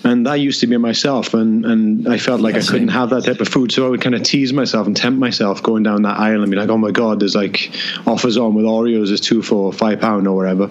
and 0.05 0.27
that 0.27 0.35
used 0.35 0.61
to 0.61 0.67
be 0.67 0.77
myself 0.77 1.35
and 1.35 1.65
and 1.65 2.09
I 2.09 2.19
felt 2.19 2.41
like 2.41 2.55
I 2.55 2.63
couldn't 2.63 2.89
have 2.89 3.11
that 3.11 3.25
type 3.25 3.41
of 3.41 3.49
food. 3.49 3.73
So 3.73 3.87
I 3.87 3.91
would 3.91 4.01
kind 4.01 4.15
of 4.15 4.23
tease 4.23 4.53
myself 4.53 4.87
and 4.87 4.97
tempt 4.97 5.19
myself 5.19 5.63
going 5.63 5.83
down 5.83 6.03
that 6.03 6.19
aisle 6.19 6.43
and 6.43 6.51
be 6.51 6.57
like 6.57 6.69
oh 6.69 6.79
my 6.79 6.91
god 6.91 7.21
there's 7.21 7.35
like 7.35 7.71
offers 8.07 8.37
on 8.37 8.55
with 8.55 8.65
Oreos 8.65 9.11
is 9.11 9.21
two 9.21 9.43
for 9.43 9.73
five 9.73 10.01
pound 10.01 10.27
or 10.27 10.37
whatever. 10.37 10.71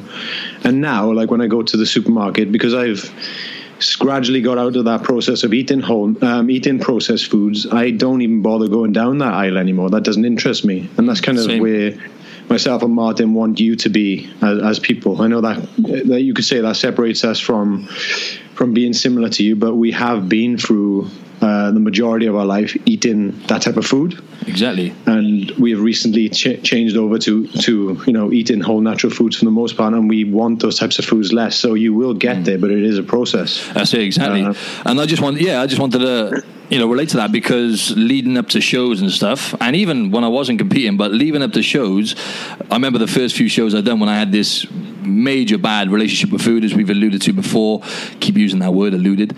And 0.64 0.82
now 0.82 1.12
like 1.12 1.32
when 1.32 1.42
I 1.42 1.48
go 1.48 1.62
to 1.62 1.78
the 1.78 1.86
supermarket 1.86 2.52
because 2.52 2.74
I've 2.74 3.10
gradually 4.00 4.42
got 4.42 4.60
out 4.60 4.76
of 4.76 4.86
that 4.86 5.02
process 5.04 5.44
of 5.44 5.54
eating 5.54 5.80
home 5.80 6.16
um, 6.22 6.52
eating 6.52 6.78
processed 6.80 7.32
foods 7.32 7.66
I 7.66 7.90
don't 7.90 8.22
even 8.22 8.42
bother 8.44 8.68
going 8.68 8.92
down 8.92 9.20
that 9.20 9.34
aisle 9.34 9.58
anymore. 9.58 9.90
That 9.90 10.04
doesn't 10.04 10.26
interest 10.26 10.66
me. 10.66 10.90
And 10.98 11.08
that's 11.08 11.22
kind 11.22 11.38
of 11.38 11.46
Same. 11.46 11.62
where 11.62 11.92
myself 12.52 12.84
and 12.84 12.94
Martin 12.94 13.34
want 13.34 13.60
you 13.60 13.76
to 13.78 13.90
be 13.90 14.32
as, 14.42 14.60
as, 14.60 14.80
people. 14.80 15.22
I 15.22 15.28
know 15.28 15.42
that 15.42 15.58
that 16.08 16.22
you 16.22 16.34
could 16.34 16.46
say 16.46 16.62
that 16.62 16.76
separates 16.76 17.24
us 17.24 17.40
from 17.40 17.88
from 18.56 18.74
being 18.74 18.94
similar 18.94 19.30
to 19.30 19.44
you, 19.44 19.56
but 19.56 19.76
we 19.76 19.92
have 19.92 20.30
been 20.30 20.58
through 20.58 21.10
uh, 21.42 21.72
the 21.72 21.80
majority 21.80 22.28
of 22.28 22.36
our 22.36 22.46
life 22.46 22.78
eating 22.86 23.32
that 23.48 23.64
type 23.64 23.76
of 23.76 23.84
food. 23.84 24.22
Exactly. 24.46 24.94
And 25.08 25.50
we 25.52 25.72
have 25.72 25.82
recently 25.82 26.30
ch- 26.30 26.62
changed 26.64 26.96
over 26.96 27.18
to 27.18 27.48
to 27.48 28.00
you 28.06 28.14
know 28.14 28.32
eating 28.32 28.62
whole 28.62 28.80
natural 28.80 29.12
foods 29.12 29.38
for 29.38 29.46
the 29.46 29.52
most 29.52 29.76
part, 29.76 29.94
and 29.94 30.08
we 30.08 30.24
want 30.24 30.62
those 30.62 30.78
types 30.78 31.00
of 31.00 31.06
foods 31.06 31.34
less. 31.34 31.56
So 31.56 31.74
you 31.74 31.96
will 31.96 32.14
get 32.14 32.38
mm. 32.38 32.46
there, 32.46 32.60
but 32.60 32.70
it 32.70 32.84
is 32.84 33.00
a 33.00 33.04
process. 33.04 33.68
That's 33.74 33.92
it 33.96 34.02
exactly. 34.02 34.44
Uh, 34.44 34.54
and 34.86 35.02
I 35.02 35.08
just 35.08 35.22
want, 35.22 35.42
yeah, 35.42 35.62
I 35.62 35.66
just 35.66 35.82
wanted 35.82 36.00
to 36.00 36.44
you 36.70 36.78
know 36.78 36.88
relate 36.88 37.10
to 37.10 37.18
that 37.18 37.32
because 37.32 37.92
leading 37.98 38.38
up 38.38 38.50
to 38.50 38.62
shows 38.62 39.02
and 39.02 39.10
stuff, 39.10 39.56
and 39.60 39.76
even 39.76 40.12
when 40.12 40.24
I 40.24 40.28
wasn't 40.28 40.60
competing, 40.60 40.96
but 40.96 41.12
leading 41.12 41.42
up 41.42 41.54
to 41.54 41.64
shows, 41.64 42.16
I 42.70 42.76
remember 42.76 43.00
the 43.00 43.08
first 43.08 43.36
few 43.36 43.50
shows 43.50 43.74
I'd 43.74 43.86
done 43.86 44.00
when 44.00 44.10
I 44.10 44.18
had 44.20 44.32
this 44.32 44.70
major 45.02 45.58
bad 45.58 45.90
relationship 45.90 46.32
with 46.32 46.44
food, 46.44 46.64
as 46.64 46.76
we've 46.76 46.92
alluded 46.92 47.24
to 47.24 47.34
before. 47.34 47.82
Keep 48.20 48.38
using 48.38 48.60
that 48.60 48.76
word, 48.76 48.94
alluded 48.94 49.36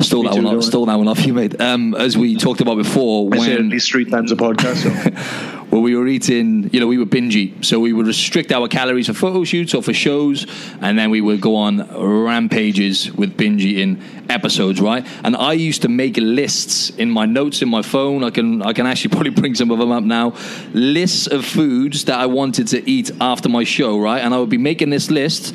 Stole 0.00 0.24
that 0.24 0.34
one 0.34 0.46
off. 0.46 0.62
Stole 0.62 0.86
that 0.86 0.96
one 0.96 1.08
off 1.08 1.24
you, 1.26 1.34
mate. 1.34 1.60
Um, 1.60 1.94
as 1.94 2.16
we 2.16 2.36
talked 2.36 2.60
about 2.60 2.76
before, 2.76 3.26
I 3.34 3.38
when 3.38 3.52
at 3.52 3.60
least 3.62 3.90
three 3.90 4.04
times 4.04 4.30
a 4.30 4.36
podcast. 4.36 4.82
So. 4.82 5.66
well, 5.70 5.82
we 5.82 5.96
were 5.96 6.06
eating, 6.06 6.70
you 6.72 6.80
know, 6.80 6.86
we 6.86 6.98
were 6.98 7.04
binge 7.04 7.34
eat. 7.34 7.64
So 7.64 7.80
we 7.80 7.92
would 7.92 8.06
restrict 8.06 8.52
our 8.52 8.68
calories 8.68 9.08
for 9.08 9.14
photo 9.14 9.44
shoots 9.44 9.74
or 9.74 9.82
for 9.82 9.92
shows, 9.92 10.46
and 10.80 10.98
then 10.98 11.10
we 11.10 11.20
would 11.20 11.40
go 11.40 11.56
on 11.56 11.88
rampages 12.24 13.12
with 13.12 13.36
binge 13.36 13.64
eating 13.64 14.02
episodes, 14.28 14.80
right? 14.80 15.06
And 15.24 15.34
I 15.34 15.54
used 15.54 15.82
to 15.82 15.88
make 15.88 16.16
lists 16.16 16.90
in 16.90 17.10
my 17.10 17.26
notes 17.26 17.60
in 17.62 17.68
my 17.68 17.82
phone. 17.82 18.22
I 18.22 18.30
can 18.30 18.62
I 18.62 18.72
can 18.72 18.86
actually 18.86 19.10
probably 19.16 19.30
bring 19.30 19.54
some 19.54 19.70
of 19.70 19.78
them 19.78 19.90
up 19.90 20.04
now. 20.04 20.34
Lists 20.72 21.26
of 21.26 21.44
foods 21.44 22.04
that 22.04 22.18
I 22.18 22.26
wanted 22.26 22.68
to 22.68 22.88
eat 22.88 23.10
after 23.20 23.48
my 23.48 23.64
show, 23.64 23.98
right? 23.98 24.20
And 24.20 24.32
I 24.32 24.38
would 24.38 24.50
be 24.50 24.58
making 24.58 24.90
this 24.90 25.10
list 25.10 25.54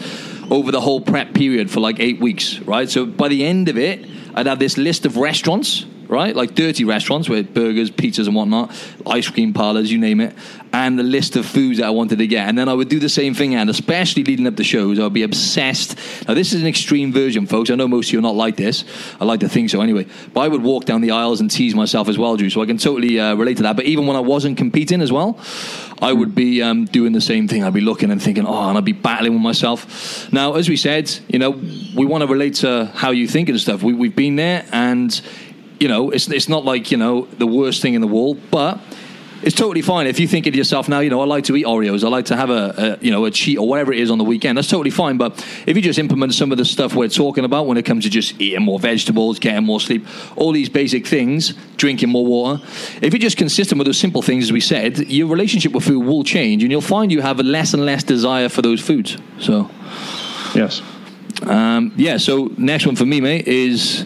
over 0.52 0.72
the 0.72 0.82
whole 0.82 1.00
prep 1.00 1.34
period 1.34 1.72
for 1.72 1.80
like 1.80 2.00
eight 2.00 2.20
weeks, 2.20 2.60
right? 2.60 2.90
So 2.90 3.06
by 3.06 3.30
the 3.30 3.46
end 3.46 3.70
of 3.70 3.78
it, 3.78 4.06
Uh, 4.34 4.39
I'd 4.39 4.48
have 4.48 4.60
this 4.60 4.78
list 4.78 5.06
of 5.06 5.17
restaurants 5.17 5.86
right? 6.13 6.36
Like 6.36 6.54
dirty 6.54 6.86
restaurants 6.86 7.28
with 7.28 7.54
burgers, 7.54 7.89
pizzas, 7.89 8.28
and 8.28 8.36
whatnot, 8.36 8.71
ice 9.06 9.28
cream 9.30 9.52
parlors, 9.52 9.91
you 9.91 9.97
name 9.97 10.21
it, 10.21 10.36
and 10.71 10.97
the 10.97 11.04
list 11.04 11.36
of 11.36 11.45
foods 11.45 11.80
that 11.80 11.88
I 11.88 11.89
wanted 11.89 12.19
to 12.19 12.28
get. 12.28 12.47
And 12.47 12.58
then 12.58 12.69
I 12.69 12.73
would 12.73 12.88
do 12.88 12.99
the 12.99 13.10
same 13.10 13.34
thing, 13.34 13.56
and 13.56 13.69
especially 13.69 14.23
leading 14.23 14.47
up 14.47 14.56
to 14.56 14.63
shows, 14.63 14.99
I 14.99 15.04
would 15.04 15.13
be 15.13 15.23
obsessed. 15.23 15.97
Now, 16.28 16.36
this 16.36 16.54
is 16.54 16.62
an 16.62 16.67
extreme 16.67 17.12
version, 17.12 17.47
folks. 17.47 17.69
I 17.69 17.76
know 17.76 17.88
most 17.88 18.10
of 18.10 18.13
you 18.13 18.19
are 18.19 18.21
not 18.21 18.36
like 18.36 18.56
this. 18.56 18.86
I 19.19 19.26
like 19.26 19.39
to 19.41 19.49
think 19.49 19.71
so 19.71 19.82
anyway. 19.82 20.06
But 20.34 20.41
I 20.41 20.47
would 20.47 20.63
walk 20.63 20.86
down 20.86 21.02
the 21.02 21.12
aisles 21.12 21.41
and 21.41 21.49
tease 21.49 21.76
myself 21.76 22.08
as 22.08 22.17
well, 22.17 22.38
Drew. 22.38 22.49
So 22.49 22.62
I 22.62 22.65
can 22.67 22.78
totally 22.78 23.19
uh, 23.19 23.36
relate 23.36 23.58
to 23.58 23.63
that. 23.63 23.76
But 23.76 23.86
even 23.86 24.06
when 24.06 24.15
I 24.15 24.21
wasn't 24.21 24.58
competing 24.58 25.02
as 25.02 25.12
well, 25.12 25.39
I 26.02 26.12
would 26.12 26.36
be 26.36 26.62
um, 26.62 26.86
doing 26.86 27.13
the 27.13 27.21
same 27.21 27.47
thing. 27.47 27.63
I'd 27.63 27.73
be 27.73 27.82
looking 27.82 28.12
and 28.12 28.21
thinking, 28.21 28.45
oh, 28.45 28.69
and 28.69 28.78
I'd 28.78 28.86
be 28.86 28.91
battling 28.91 29.34
with 29.34 29.41
myself. 29.41 30.32
Now, 30.32 30.54
as 30.54 30.69
we 30.69 30.78
said, 30.78 31.12
you 31.28 31.39
know, 31.39 31.52
we 31.52 32.06
want 32.06 32.23
to 32.23 32.28
relate 32.28 32.56
to 32.56 32.91
how 32.93 33.12
you 33.12 33.28
think 33.28 33.49
and 33.49 33.60
stuff. 33.60 33.84
We, 33.84 33.93
we've 33.93 34.15
been 34.15 34.36
there, 34.36 34.65
and 34.71 35.21
you 35.84 35.89
know, 35.89 36.12
it's 36.12 36.30
it's 36.30 36.48
not 36.48 36.63
like 36.63 36.91
you 36.91 36.98
know 36.98 37.26
the 37.26 37.46
worst 37.46 37.82
thing 37.82 37.93
in 37.93 38.00
the 38.00 38.08
world, 38.08 38.39
but 38.50 38.80
it's 39.41 39.54
totally 39.54 39.82
fine 39.82 40.08
if 40.08 40.17
you 40.17 40.30
think 40.30 40.48
of 40.48 40.56
yourself 40.56 40.88
now. 40.88 41.02
You 41.02 41.10
know, 41.10 41.19
I 41.19 41.26
like 41.26 41.43
to 41.46 41.58
eat 41.58 41.65
Oreos. 41.65 42.06
I 42.06 42.08
like 42.08 42.24
to 42.28 42.38
have 42.38 42.50
a, 42.50 42.74
a, 43.02 43.04
you 43.04 43.12
know 43.12 43.26
a 43.26 43.32
cheat 43.32 43.58
or 43.58 43.67
whatever 43.67 43.91
it 43.91 44.00
is 44.00 44.10
on 44.10 44.17
the 44.17 44.24
weekend. 44.24 44.58
That's 44.58 44.69
totally 44.69 44.91
fine. 44.91 45.17
But 45.17 45.46
if 45.67 45.76
you 45.76 45.82
just 45.82 46.00
implement 46.00 46.36
some 46.36 46.54
of 46.54 46.58
the 46.58 46.63
stuff 46.63 46.96
we're 46.96 47.10
talking 47.10 47.43
about 47.43 47.67
when 47.67 47.76
it 47.76 47.84
comes 47.84 48.06
to 48.06 48.10
just 48.10 48.39
eating 48.39 48.62
more 48.62 48.80
vegetables, 48.80 49.39
getting 49.39 49.65
more 49.65 49.82
sleep, 49.82 50.08
all 50.38 50.54
these 50.54 50.69
basic 50.69 51.06
things, 51.06 51.54
drinking 51.76 52.08
more 52.08 52.26
water. 52.26 52.63
If 53.02 53.12
you're 53.12 53.19
just 53.19 53.36
consistent 53.36 53.78
with 53.78 53.88
those 53.88 54.00
simple 54.00 54.22
things, 54.22 54.46
as 54.46 54.54
we 54.54 54.62
said, 54.62 55.00
your 55.10 55.28
relationship 55.28 55.74
with 55.74 55.84
food 55.84 56.06
will 56.06 56.24
change, 56.24 56.63
and 56.63 56.72
you'll 56.72 56.80
find 56.80 57.12
you 57.12 57.19
have 57.19 57.41
a 57.41 57.43
less 57.43 57.74
and 57.74 57.86
less 57.86 58.06
desire 58.06 58.48
for 58.48 58.62
those 58.62 58.80
foods. 58.80 59.17
So, 59.39 59.69
yes, 60.56 60.82
um, 61.41 61.91
yeah. 61.98 62.15
So 62.15 62.50
next 62.58 62.86
one 62.86 62.96
for 62.96 63.06
me, 63.06 63.19
mate, 63.19 63.50
is 63.50 64.06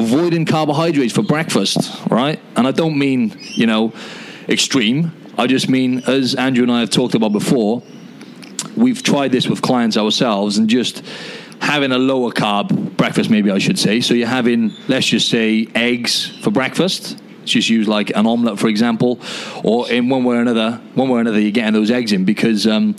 avoiding 0.00 0.46
carbohydrates 0.46 1.14
for 1.14 1.22
breakfast, 1.22 1.78
right? 2.08 2.40
And 2.56 2.66
I 2.66 2.72
don't 2.72 2.98
mean, 2.98 3.36
you 3.38 3.66
know, 3.66 3.92
extreme. 4.48 5.12
I 5.38 5.46
just 5.46 5.68
mean, 5.68 6.02
as 6.06 6.34
Andrew 6.34 6.62
and 6.62 6.72
I 6.72 6.80
have 6.80 6.90
talked 6.90 7.14
about 7.14 7.32
before, 7.32 7.82
we've 8.76 9.02
tried 9.02 9.32
this 9.32 9.46
with 9.46 9.62
clients 9.62 9.96
ourselves 9.96 10.58
and 10.58 10.68
just 10.68 11.02
having 11.60 11.92
a 11.92 11.98
lower 11.98 12.30
carb 12.30 12.96
breakfast, 12.96 13.30
maybe 13.30 13.50
I 13.50 13.58
should 13.58 13.78
say. 13.78 14.00
So 14.00 14.14
you're 14.14 14.26
having, 14.26 14.72
let's 14.88 15.06
just 15.06 15.28
say, 15.28 15.68
eggs 15.74 16.26
for 16.42 16.50
breakfast. 16.50 17.20
Just 17.44 17.68
use 17.68 17.86
like 17.88 18.10
an 18.16 18.26
omelette, 18.26 18.58
for 18.58 18.68
example, 18.68 19.20
or 19.64 19.90
in 19.90 20.08
one 20.08 20.24
way 20.24 20.36
or 20.36 20.40
another, 20.40 20.80
one 20.94 21.08
way 21.08 21.18
or 21.18 21.20
another, 21.20 21.40
you're 21.40 21.50
getting 21.50 21.72
those 21.72 21.90
eggs 21.90 22.12
in 22.12 22.24
because 22.24 22.66
um, 22.66 22.94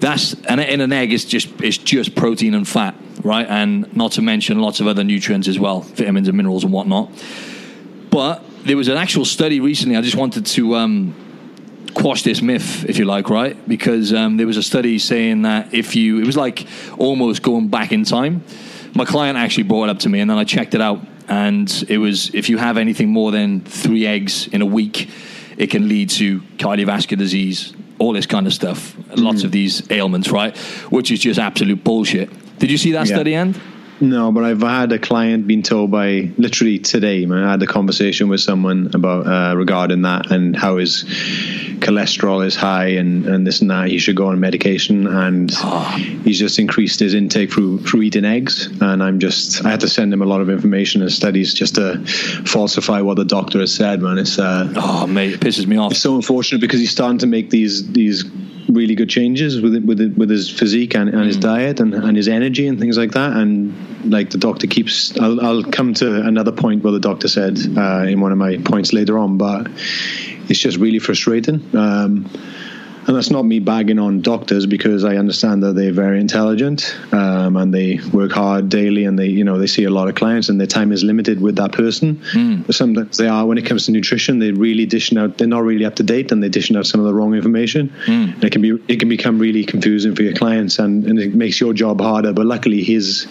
that's 0.00 0.34
and 0.44 0.60
in 0.60 0.80
an 0.80 0.92
egg 0.92 1.12
is 1.12 1.24
just 1.24 1.48
it's 1.60 1.78
just 1.78 2.14
protein 2.14 2.54
and 2.54 2.66
fat 2.66 2.94
right? 3.24 3.46
And 3.46 3.94
not 3.96 4.12
to 4.12 4.22
mention 4.22 4.60
lots 4.60 4.80
of 4.80 4.86
other 4.86 5.04
nutrients 5.04 5.48
as 5.48 5.58
well, 5.58 5.80
vitamins 5.80 6.28
and 6.28 6.36
minerals 6.36 6.64
and 6.64 6.72
whatnot. 6.72 7.10
But 8.10 8.42
there 8.64 8.76
was 8.76 8.88
an 8.88 8.96
actual 8.96 9.24
study 9.24 9.60
recently. 9.60 9.96
I 9.96 10.00
just 10.00 10.16
wanted 10.16 10.46
to 10.46 10.76
um, 10.76 11.14
quash 11.94 12.22
this 12.22 12.42
myth, 12.42 12.84
if 12.88 12.98
you 12.98 13.04
like, 13.04 13.30
right? 13.30 13.56
Because 13.68 14.12
um, 14.12 14.36
there 14.36 14.46
was 14.46 14.56
a 14.56 14.62
study 14.62 14.98
saying 14.98 15.42
that 15.42 15.72
if 15.72 15.96
you, 15.96 16.18
it 16.18 16.26
was 16.26 16.36
like 16.36 16.66
almost 16.98 17.42
going 17.42 17.68
back 17.68 17.92
in 17.92 18.04
time. 18.04 18.44
My 18.94 19.04
client 19.04 19.38
actually 19.38 19.64
brought 19.64 19.84
it 19.84 19.90
up 19.90 20.00
to 20.00 20.08
me, 20.08 20.20
and 20.20 20.28
then 20.28 20.38
I 20.38 20.44
checked 20.44 20.74
it 20.74 20.80
out, 20.80 21.00
and 21.28 21.84
it 21.88 21.98
was 21.98 22.34
if 22.34 22.48
you 22.48 22.58
have 22.58 22.76
anything 22.76 23.08
more 23.08 23.30
than 23.30 23.60
three 23.60 24.04
eggs 24.04 24.48
in 24.48 24.62
a 24.62 24.66
week, 24.66 25.08
it 25.56 25.68
can 25.68 25.88
lead 25.88 26.10
to 26.10 26.40
cardiovascular 26.56 27.18
disease, 27.18 27.72
all 28.00 28.12
this 28.12 28.26
kind 28.26 28.46
of 28.46 28.52
stuff, 28.52 28.96
mm. 28.96 29.22
lots 29.22 29.44
of 29.44 29.52
these 29.52 29.88
ailments, 29.90 30.30
right? 30.30 30.56
Which 30.90 31.12
is 31.12 31.20
just 31.20 31.38
absolute 31.38 31.84
bullshit. 31.84 32.30
Did 32.58 32.70
you 32.70 32.78
see 32.78 32.92
that 32.92 33.06
yeah. 33.06 33.14
study 33.14 33.34
end? 33.34 33.60
No, 34.00 34.32
but 34.32 34.44
I've 34.44 34.62
had 34.62 34.92
a 34.92 34.98
client 34.98 35.46
being 35.46 35.62
told 35.62 35.90
by 35.90 36.30
literally 36.38 36.78
today. 36.78 37.26
Man, 37.26 37.44
I 37.44 37.50
had 37.50 37.62
a 37.62 37.66
conversation 37.66 38.28
with 38.28 38.40
someone 38.40 38.90
about 38.94 39.26
uh, 39.26 39.54
regarding 39.56 40.02
that 40.02 40.30
and 40.30 40.56
how 40.56 40.78
his 40.78 41.04
cholesterol 41.80 42.44
is 42.44 42.56
high 42.56 42.88
and, 42.92 43.26
and 43.26 43.46
this 43.46 43.60
and 43.60 43.70
that. 43.70 43.88
He 43.88 43.98
should 43.98 44.16
go 44.16 44.28
on 44.28 44.40
medication, 44.40 45.06
and 45.06 45.50
oh. 45.54 45.82
he's 46.24 46.38
just 46.38 46.58
increased 46.58 47.00
his 47.00 47.12
intake 47.12 47.52
through 47.52 47.80
through 47.80 48.02
eating 48.02 48.24
eggs. 48.24 48.66
And 48.80 49.02
I'm 49.02 49.18
just 49.18 49.64
I 49.66 49.70
had 49.70 49.80
to 49.80 49.88
send 49.88 50.14
him 50.14 50.22
a 50.22 50.26
lot 50.26 50.40
of 50.40 50.48
information 50.48 51.02
and 51.02 51.12
studies 51.12 51.52
just 51.52 51.74
to 51.74 51.98
falsify 52.46 53.02
what 53.02 53.16
the 53.16 53.26
doctor 53.26 53.60
has 53.60 53.74
said. 53.74 54.00
Man, 54.00 54.16
it's 54.16 54.38
uh, 54.38 54.72
oh 54.76 55.06
mate, 55.06 55.34
it 55.34 55.40
pisses 55.40 55.66
me 55.66 55.76
off. 55.76 55.92
It's 55.92 56.00
so 56.00 56.16
unfortunate 56.16 56.62
because 56.62 56.80
he's 56.80 56.90
starting 56.90 57.18
to 57.18 57.26
make 57.26 57.50
these 57.50 57.86
these 57.92 58.24
really 58.68 58.94
good 58.94 59.08
changes 59.08 59.60
with 59.60 59.74
with 59.84 60.14
with 60.16 60.30
his 60.30 60.50
physique 60.50 60.94
and, 60.94 61.10
and 61.10 61.26
his 61.26 61.38
mm. 61.38 61.42
diet 61.42 61.80
and, 61.80 61.94
and 61.94 62.16
his 62.16 62.28
energy 62.28 62.66
and 62.66 62.78
things 62.78 62.96
like 62.96 63.12
that. 63.12 63.36
And 63.36 64.10
like 64.10 64.30
the 64.30 64.38
doctor 64.38 64.66
keeps, 64.66 65.18
I'll, 65.18 65.40
I'll 65.40 65.62
come 65.64 65.94
to 65.94 66.22
another 66.22 66.52
point 66.52 66.82
where 66.82 66.92
the 66.92 67.00
doctor 67.00 67.28
said 67.28 67.58
uh, 67.76 68.04
in 68.06 68.20
one 68.20 68.32
of 68.32 68.38
my 68.38 68.56
points 68.58 68.92
later 68.92 69.18
on, 69.18 69.38
but 69.38 69.68
it's 70.48 70.58
just 70.58 70.78
really 70.78 70.98
frustrating. 70.98 71.64
Um, 71.76 72.28
and 73.06 73.16
that's 73.16 73.30
not 73.30 73.44
me 73.44 73.58
bagging 73.58 73.98
on 73.98 74.20
doctors 74.20 74.66
because 74.66 75.04
I 75.04 75.16
understand 75.16 75.62
that 75.62 75.74
they're 75.74 75.92
very 75.92 76.20
intelligent 76.20 76.96
um, 77.12 77.56
and 77.56 77.72
they 77.72 77.98
work 78.12 78.32
hard 78.32 78.68
daily 78.68 79.04
and 79.04 79.18
they 79.18 79.26
you 79.26 79.44
know 79.44 79.58
they 79.58 79.66
see 79.66 79.84
a 79.84 79.90
lot 79.90 80.08
of 80.08 80.14
clients 80.14 80.48
and 80.48 80.60
their 80.60 80.66
time 80.66 80.92
is 80.92 81.02
limited 81.02 81.40
with 81.40 81.56
that 81.56 81.72
person. 81.72 82.16
Mm. 82.32 82.66
But 82.66 82.74
sometimes 82.74 83.16
they 83.16 83.26
are 83.26 83.46
when 83.46 83.58
it 83.58 83.66
comes 83.66 83.86
to 83.86 83.92
nutrition, 83.92 84.38
they 84.38 84.52
really 84.52 84.86
dishing 84.86 85.18
out. 85.18 85.38
They're 85.38 85.48
not 85.48 85.64
really 85.64 85.84
up 85.84 85.96
to 85.96 86.02
date 86.02 86.30
and 86.32 86.42
they're 86.42 86.50
dishing 86.50 86.76
out 86.76 86.86
some 86.86 87.00
of 87.00 87.06
the 87.06 87.14
wrong 87.14 87.34
information. 87.34 87.92
Mm. 88.06 88.44
It 88.44 88.52
can 88.52 88.62
be 88.62 88.78
it 88.88 89.00
can 89.00 89.08
become 89.08 89.38
really 89.38 89.64
confusing 89.64 90.14
for 90.14 90.22
your 90.22 90.34
clients 90.34 90.78
and, 90.78 91.04
and 91.06 91.18
it 91.18 91.34
makes 91.34 91.60
your 91.60 91.72
job 91.72 92.00
harder. 92.00 92.32
But 92.32 92.46
luckily, 92.46 92.82
his 92.82 93.26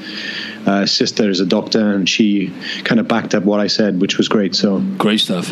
uh, 0.66 0.86
sister 0.86 1.30
is 1.30 1.40
a 1.40 1.46
doctor, 1.46 1.94
and 1.94 2.08
she 2.08 2.54
kind 2.84 3.00
of 3.00 3.08
backed 3.08 3.34
up 3.34 3.44
what 3.44 3.60
I 3.60 3.68
said, 3.68 4.02
which 4.02 4.18
was 4.18 4.28
great. 4.28 4.56
So 4.56 4.80
great 4.98 5.20
stuff. 5.20 5.52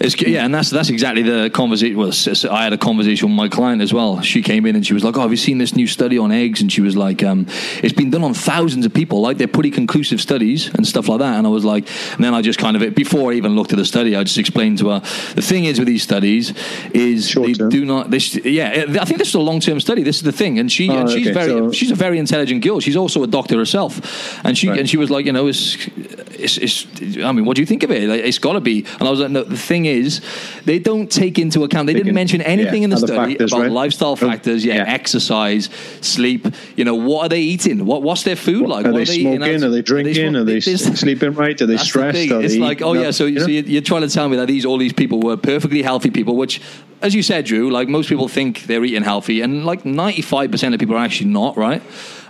It's, 0.00 0.20
yeah, 0.20 0.44
and 0.44 0.54
that's 0.54 0.70
that's 0.70 0.88
exactly 0.88 1.22
the 1.22 1.50
conversation. 1.50 1.96
Well, 1.96 2.12
I 2.50 2.64
had 2.64 2.72
a 2.72 2.78
conversation 2.78 3.28
with 3.28 3.36
my 3.36 3.48
client 3.56 3.80
as 3.82 3.92
well. 3.92 4.20
She 4.20 4.42
came 4.42 4.66
in 4.66 4.76
and 4.76 4.86
she 4.86 4.94
was 4.94 5.02
like, 5.02 5.16
"Oh, 5.16 5.22
have 5.22 5.30
you 5.30 5.36
seen 5.48 5.58
this 5.58 5.74
new 5.74 5.86
study 5.86 6.18
on 6.18 6.30
eggs?" 6.30 6.60
And 6.60 6.70
she 6.70 6.82
was 6.82 6.96
like, 6.96 7.22
um, 7.22 7.46
"It's 7.82 7.94
been 7.94 8.10
done 8.10 8.22
on 8.22 8.34
thousands 8.34 8.84
of 8.86 8.92
people. 8.92 9.20
Like 9.20 9.38
they're 9.38 9.56
pretty 9.58 9.70
conclusive 9.70 10.20
studies 10.20 10.68
and 10.74 10.86
stuff 10.86 11.08
like 11.08 11.20
that." 11.20 11.38
And 11.38 11.46
I 11.46 11.50
was 11.50 11.64
like, 11.64 11.88
and 12.14 12.22
then 12.24 12.34
I 12.34 12.42
just 12.42 12.58
kind 12.58 12.76
of 12.76 12.82
it 12.82 12.94
before 12.94 13.32
I 13.32 13.34
even 13.36 13.56
looked 13.56 13.72
at 13.72 13.78
the 13.78 13.84
study, 13.84 14.14
I 14.14 14.22
just 14.24 14.38
explained 14.38 14.78
to 14.78 14.90
her 14.90 15.00
the 15.34 15.42
thing 15.42 15.64
is 15.64 15.78
with 15.78 15.88
these 15.88 16.02
studies 16.02 16.52
is 16.92 17.28
Short 17.28 17.46
they 17.46 17.68
do 17.68 17.84
not. 17.84 18.10
This, 18.10 18.34
yeah, 18.36 18.84
I 19.00 19.04
think 19.04 19.18
this 19.18 19.28
is 19.28 19.34
a 19.34 19.40
long 19.40 19.60
term 19.60 19.80
study. 19.80 20.02
This 20.02 20.16
is 20.16 20.22
the 20.22 20.32
thing, 20.32 20.58
and 20.58 20.70
she 20.70 20.90
oh, 20.90 21.00
and 21.00 21.10
she's 21.10 21.26
okay. 21.28 21.34
very 21.34 21.50
so, 21.50 21.72
she's 21.72 21.90
a 21.90 21.94
very 21.94 22.18
intelligent 22.18 22.62
girl. 22.62 22.80
She's 22.80 22.96
also 22.96 23.22
a 23.22 23.26
doctor 23.26 23.56
herself, 23.56 24.44
and 24.44 24.56
she 24.56 24.68
right. 24.68 24.78
and 24.78 24.88
she 24.88 24.96
was 24.96 25.10
like, 25.10 25.26
you 25.26 25.32
know, 25.32 25.46
it's, 25.46 25.76
it's, 26.30 26.58
it's, 26.58 26.86
I 27.24 27.32
mean, 27.32 27.44
what 27.44 27.56
do 27.56 27.62
you 27.62 27.66
think 27.66 27.82
of 27.82 27.90
it? 27.90 28.08
Like, 28.08 28.22
it's 28.22 28.38
got 28.38 28.52
to 28.52 28.60
be. 28.60 28.84
And 28.98 29.02
I 29.02 29.10
was 29.10 29.20
like, 29.20 29.30
no. 29.30 29.44
The 29.46 29.56
thing 29.56 29.86
is, 29.86 30.20
they 30.64 30.78
don't 30.78 31.10
take 31.10 31.38
into 31.38 31.64
account. 31.64 31.86
They, 31.86 31.92
they 31.92 32.00
didn't 32.00 32.14
mention 32.14 32.42
anything 32.42 32.82
yeah, 32.82 32.84
in 32.84 32.90
the 32.90 32.98
study 32.98 33.36
factors, 33.50 33.52
about 33.52 33.62
right? 33.62 33.72
lifestyle 33.72 34.16
factors. 34.16 34.64
Yeah, 34.64 34.76
yeah, 34.76 34.84
exercise, 34.92 35.68
sleep. 36.00 36.46
You 36.76 36.84
know, 36.84 36.94
what 36.94 37.26
are 37.26 37.28
they 37.28 37.40
eating? 37.40 37.84
What 37.84 38.02
what's 38.02 38.22
their 38.22 38.36
food 38.36 38.68
like? 38.68 38.86
Are 38.86 38.92
what 38.92 38.98
they, 38.98 39.02
are 39.02 39.06
they 39.06 39.20
smoking? 39.22 39.64
Are 39.64 39.70
they 39.70 39.82
drinking? 39.82 40.36
Are 40.36 40.44
they, 40.44 40.60
they 40.60 40.76
sleeping 40.76 41.32
right? 41.34 41.60
Are 41.60 41.66
they 41.66 41.76
stressed? 41.76 42.28
The 42.28 42.40
it's 42.40 42.56
like, 42.56 42.82
oh 42.82 42.94
yeah. 42.94 43.10
So, 43.10 43.32
so 43.36 43.46
you're 43.46 43.82
trying 43.82 44.02
to 44.02 44.08
tell 44.08 44.28
me 44.28 44.36
that 44.36 44.46
these 44.46 44.64
all 44.64 44.78
these 44.78 44.92
people 44.92 45.20
were 45.20 45.36
perfectly 45.36 45.82
healthy 45.82 46.10
people, 46.10 46.36
which 46.36 46.60
as 47.02 47.14
you 47.14 47.22
said, 47.22 47.44
Drew, 47.44 47.70
like 47.70 47.88
most 47.88 48.08
people 48.08 48.28
think 48.28 48.62
they're 48.62 48.84
eating 48.84 49.02
healthy, 49.02 49.40
and 49.42 49.64
like 49.64 49.82
95% 49.82 50.74
of 50.74 50.80
people 50.80 50.96
are 50.96 51.04
actually 51.04 51.30
not, 51.30 51.56
right? 51.56 51.82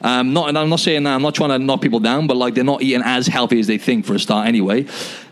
Um, 0.03 0.33
not, 0.33 0.49
and 0.49 0.59
I'm 0.59 0.69
not 0.69 0.81
saying 0.81 1.05
that, 1.05 1.15
I'm 1.15 1.23
not 1.23 1.35
trying 1.35 1.51
to 1.51 1.59
knock 1.59 1.81
people 1.81 2.01
down, 2.01 2.27
but 2.27 2.37
like 2.37 2.55
they're 2.55 2.65
not 2.65 2.83
eating 2.83 3.03
as 3.05 3.27
healthy 3.27 3.59
as 3.61 3.67
they 3.67 3.79
think 3.79 4.05
for 4.05 4.15
a 4.15 4.19
start 4.19 4.47
anyway. 4.47 4.87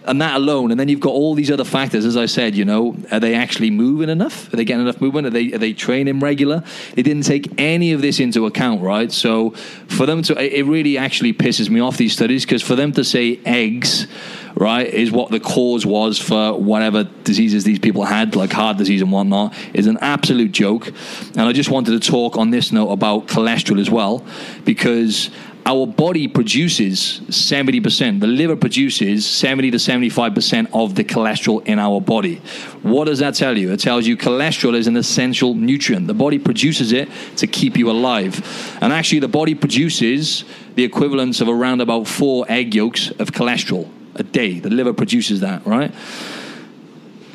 And 0.07 0.21
that 0.21 0.37
alone, 0.37 0.71
and 0.71 0.79
then 0.79 0.89
you've 0.89 1.01
got 1.01 1.13
all 1.13 1.35
these 1.35 1.51
other 1.51 1.65
factors, 1.65 2.05
as 2.05 2.15
I 2.15 2.27
said, 2.27 2.55
you 2.55 2.67
know, 2.67 2.95
are 3.11 3.21
they 3.21 3.35
actually 3.35 3.71
moving 3.71 4.11
enough? 4.11 4.53
Are 4.53 4.57
they 4.57 4.65
getting 4.67 4.83
enough 4.83 5.01
movement? 5.01 5.27
Are 5.27 5.31
they, 5.31 5.51
are 5.55 5.59
they 5.59 5.73
training 5.73 6.21
regular? 6.21 6.63
They 6.95 7.03
didn't 7.03 7.23
take 7.23 7.51
any 7.57 7.93
of 7.93 8.03
this 8.03 8.21
into 8.21 8.45
account, 8.45 8.83
right? 8.83 9.11
So 9.11 9.53
for 9.89 10.05
them 10.05 10.21
to, 10.25 10.59
it 10.59 10.65
really 10.65 10.99
actually 10.99 11.33
pisses 11.33 11.71
me 11.71 11.81
off, 11.81 11.97
these 11.97 12.13
studies, 12.13 12.45
because 12.45 12.63
for 12.63 12.77
them 12.77 12.93
to 12.93 13.03
say 13.03 13.41
eggs, 13.47 14.07
right, 14.55 14.87
is 14.87 15.11
what 15.11 15.31
the 15.31 15.41
cause 15.41 15.87
was 15.87 16.19
for 16.19 16.53
whatever 16.53 17.05
diseases 17.05 17.65
these 17.65 17.79
people 17.79 18.05
had, 18.05 18.37
like 18.37 18.53
heart 18.53 18.77
disease 18.77 19.01
and 19.01 19.11
whatnot, 19.11 19.55
is 19.73 19.87
an 19.87 19.97
absolute 20.03 20.53
joke. 20.53 20.89
And 21.31 21.41
I 21.41 21.53
just 21.55 21.71
wanted 21.71 22.01
to 22.01 22.11
talk 22.11 22.37
on 22.37 22.51
this 22.51 22.73
note 22.73 22.91
about 22.91 23.27
cholesterol 23.27 23.81
as 23.81 23.91
well, 23.91 24.23
because 24.67 25.31
our 25.67 25.87
body 25.87 26.29
produces 26.29 27.21
70%. 27.29 28.21
The 28.21 28.27
liver 28.27 28.55
produces 28.55 29.27
70 29.27 29.71
to 29.71 29.77
75% 29.79 30.69
of 30.75 30.95
the 30.95 31.05
cholesterol 31.05 31.65
in 31.67 31.79
our 31.79 32.01
body. 32.01 32.37
What 32.83 33.07
does 33.07 33.21
that 33.21 33.35
tell 33.35 33.57
you? 33.57 33.73
It 33.73 33.81
tells 33.81 34.07
you 34.07 34.17
cholesterol 34.17 34.75
is 34.75 34.87
an 34.87 34.97
essential 34.97 35.55
nutrient. 35.55 36.07
The 36.07 36.15
body 36.15 36.39
produces 36.39 36.93
it 36.93 37.09
to 37.37 37.47
keep 37.47 37.79
you 37.79 37.91
alive. 37.91 38.79
And 38.83 38.93
actually, 38.93 39.21
the 39.21 39.29
body 39.29 39.55
produces 39.55 40.45
the 40.75 40.85
equivalence 40.85 41.41
of 41.41 41.49
around 41.49 41.81
about 41.81 42.07
four 42.07 42.45
egg 42.49 42.75
yolks 42.75 43.11
of 43.13 43.31
cholesterol 43.33 43.89
a 44.17 44.23
day. 44.23 44.61
The 44.61 44.71
liver 44.71 44.93
produces 44.93 45.41
that, 45.41 45.67
right? 45.67 45.93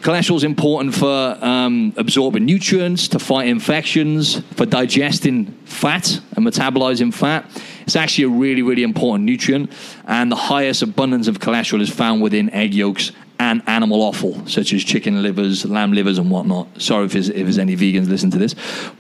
Cholesterol 0.02 0.38
is 0.38 0.46
important 0.46 0.96
for 0.96 1.38
um, 1.42 1.94
absorbing 1.98 2.46
nutrients, 2.46 3.10
to 3.10 3.20
fight 3.20 3.48
infections, 3.48 4.40
for 4.56 4.66
digesting 4.66 5.48
fat 5.66 6.22
and 6.36 6.46
metabolizing 6.46 7.14
fat. 7.14 7.46
It's 7.82 7.98
actually 7.98 8.24
a 8.26 8.30
really, 8.30 8.62
really 8.62 8.84
important 8.84 9.26
nutrient, 9.26 9.72
and 10.06 10.32
the 10.32 10.38
highest 10.38 10.82
abundance 10.84 11.28
of 11.28 11.40
cholesterol 11.40 11.82
is 11.82 11.90
found 11.90 12.22
within 12.22 12.50
egg 12.52 12.74
yolks 12.74 13.12
and 13.40 13.62
animal 13.68 14.02
offal, 14.02 14.48
such 14.48 14.72
as 14.74 14.84
chicken 14.84 15.22
livers, 15.22 15.66
lamb 15.66 15.92
livers, 15.92 16.18
and 16.18 16.32
whatnot. 16.32 16.82
Sorry 16.82 17.06
if 17.06 17.14
there's, 17.14 17.30
if 17.30 17.36
there's 17.36 17.58
any 17.58 17.76
vegans 17.76 18.08
listening 18.08 18.32
to 18.32 18.38
this, 18.38 18.56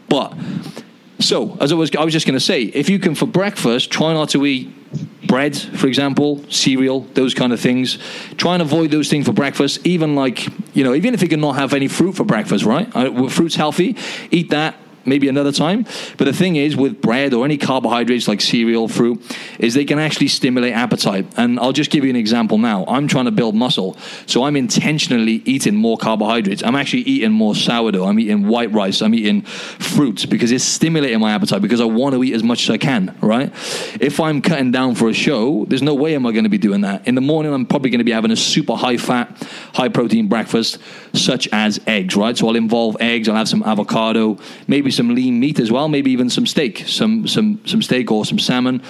but 0.10 0.34
so 1.20 1.58
as 1.60 1.72
I 1.72 1.76
was, 1.76 1.96
I 1.96 2.04
was 2.04 2.14
just 2.14 2.26
going 2.26 2.38
to 2.38 2.44
say, 2.44 2.64
if 2.64 2.90
you 2.90 3.00
can 3.00 3.16
for 3.16 3.26
breakfast, 3.26 3.92
try 3.92 4.14
not 4.14 4.30
to 4.30 4.46
eat 4.46 5.28
bread, 5.28 5.56
for 5.56 5.88
example, 5.88 6.44
cereal, 6.50 7.02
those 7.14 7.34
kind 7.34 7.54
of 7.54 7.60
things. 7.60 8.00
Try 8.38 8.54
and 8.54 8.62
avoid 8.62 8.92
those 8.92 9.10
things 9.10 9.26
for 9.26 9.34
breakfast. 9.34 9.86
Even 9.86 10.16
like, 10.16 10.48
you 10.76 10.84
know, 10.84 10.96
even 10.96 11.14
if 11.14 11.22
you 11.22 11.28
can 11.28 11.42
not 11.42 11.56
have 11.56 11.74
any 11.74 11.88
fruit 11.88 12.14
for 12.14 12.24
breakfast, 12.24 12.66
right? 12.66 12.90
Uh, 12.96 13.30
fruit's 13.30 13.56
healthy. 13.56 13.96
Eat 14.32 14.50
that 14.50 14.76
maybe 15.10 15.28
another 15.28 15.52
time. 15.52 15.86
But 16.18 16.26
the 16.26 16.34
thing 16.34 16.56
is, 16.56 16.76
with 16.76 17.02
bread 17.02 17.34
or 17.34 17.44
any 17.46 17.58
carbohydrates 17.58 18.28
like 18.28 18.42
cereal, 18.42 18.88
fruit, 18.88 19.22
is 19.60 19.74
they 19.74 19.86
can 19.86 20.00
actually 20.00 20.28
stimulate 20.28 20.74
appetite. 20.74 21.26
And 21.38 21.60
I'll 21.60 21.74
just 21.74 21.92
give 21.92 22.04
you 22.04 22.10
an 22.10 22.16
example 22.16 22.58
now. 22.58 22.86
I'm 22.88 23.08
trying 23.08 23.26
to 23.26 23.32
build 23.32 23.56
muscle, 23.56 23.98
so 24.26 24.44
I'm 24.44 24.56
intentionally 24.56 25.42
eating 25.46 25.76
more 25.76 25.98
carbohydrates. 25.98 26.64
I'm 26.64 26.76
actually 26.76 27.02
eating 27.02 27.32
more 27.32 27.56
sourdough. 27.56 28.06
I'm 28.06 28.20
eating 28.20 28.48
white 28.48 28.72
rice. 28.72 29.02
I'm 29.02 29.14
eating 29.14 29.42
fruits 29.42 30.26
because 30.26 30.52
it's 30.52 30.64
stimulating 30.64 31.20
my 31.20 31.32
appetite 31.32 31.62
because 31.62 31.82
I 31.82 31.86
want 31.86 32.16
to 32.16 32.24
eat 32.24 32.34
as 32.34 32.44
much 32.44 32.64
as 32.64 32.70
I 32.70 32.78
can, 32.78 33.16
right? 33.22 33.52
If 34.00 34.20
I'm 34.20 34.42
cutting 34.42 34.72
down 34.72 34.96
for 34.96 35.10
a 35.10 35.14
show, 35.14 35.66
there's 35.66 35.82
no 35.82 35.96
way 35.96 36.16
am 36.16 36.26
I 36.26 36.32
going 36.32 36.44
to 36.44 36.50
be 36.50 36.58
doing 36.58 36.82
that. 36.82 37.08
In 37.08 37.16
the 37.16 37.22
morning, 37.22 37.54
I'm 37.54 37.66
probably 37.66 37.90
going 37.90 38.00
to 38.00 38.06
be 38.06 38.12
having 38.12 38.32
a 38.32 38.36
super 38.36 38.76
high 38.76 38.98
fat, 38.98 39.36
high 39.74 39.90
protein 39.90 40.28
breakfast, 40.28 40.78
such 41.14 41.48
as 41.52 41.80
eggs, 41.88 42.16
right? 42.16 42.38
So 42.38 42.48
I'll 42.48 42.56
involve 42.56 42.98
eggs. 43.00 43.28
I'll 43.28 43.36
have 43.36 43.50
some 43.50 43.64
avocado, 43.64 44.38
maybe 44.68 44.92
some 45.00 45.16
lean 45.16 45.40
meat 45.40 45.62
as 45.62 45.72
well, 45.72 45.88
maybe 45.88 46.12
even 46.12 46.30
some 46.30 46.46
steak, 46.46 46.84
some 46.86 47.26
some 47.26 47.66
some 47.66 47.82
steak 47.82 48.12
or 48.12 48.26
some 48.26 48.38
salmon, 48.38 48.82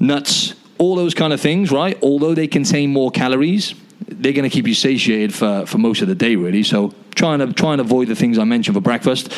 nuts, 0.00 0.54
all 0.78 0.96
those 0.96 1.14
kind 1.14 1.32
of 1.32 1.40
things, 1.40 1.70
right? 1.70 1.96
Although 2.02 2.34
they 2.34 2.48
contain 2.48 2.92
more 2.92 3.12
calories, 3.12 3.74
they're 4.08 4.32
going 4.32 4.50
to 4.50 4.52
keep 4.52 4.66
you 4.66 4.74
satiated 4.74 5.32
for, 5.32 5.66
for 5.66 5.78
most 5.78 6.02
of 6.02 6.08
the 6.08 6.16
day, 6.16 6.34
really. 6.34 6.64
So 6.64 6.92
try 7.14 7.34
and 7.34 7.56
try 7.56 7.72
and 7.72 7.80
avoid 7.80 8.08
the 8.08 8.16
things 8.16 8.38
I 8.38 8.44
mentioned 8.44 8.74
for 8.74 8.80
breakfast. 8.80 9.32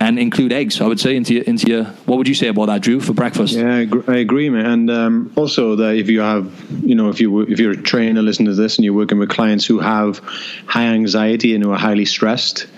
And 0.00 0.16
include 0.16 0.52
eggs, 0.52 0.80
I 0.80 0.86
would 0.86 1.00
say, 1.00 1.16
into 1.16 1.34
your, 1.34 1.42
into 1.42 1.66
your. 1.66 1.84
What 2.06 2.18
would 2.18 2.28
you 2.28 2.34
say 2.34 2.46
about 2.46 2.66
that, 2.66 2.82
Drew, 2.82 3.00
for 3.00 3.12
breakfast? 3.12 3.54
Yeah, 3.54 3.84
I, 4.06 4.16
agree, 4.18 4.48
man. 4.48 4.64
And 4.64 4.90
um, 4.90 5.32
also 5.34 5.74
that 5.74 5.96
if 5.96 6.08
you 6.08 6.20
have, 6.20 6.44
you 6.84 6.94
know, 6.94 7.08
if 7.08 7.20
you 7.20 7.40
if 7.40 7.58
you're 7.58 7.72
a 7.72 7.82
trainer 7.92 8.22
listening 8.22 8.46
to 8.46 8.54
this 8.54 8.76
and 8.76 8.84
you're 8.84 8.94
working 8.94 9.18
with 9.18 9.28
clients 9.28 9.66
who 9.66 9.80
have 9.80 10.18
high 10.66 10.86
anxiety 10.86 11.52
and 11.54 11.64
who 11.64 11.72
are 11.72 11.78
highly 11.78 12.04
stressed, 12.04 12.68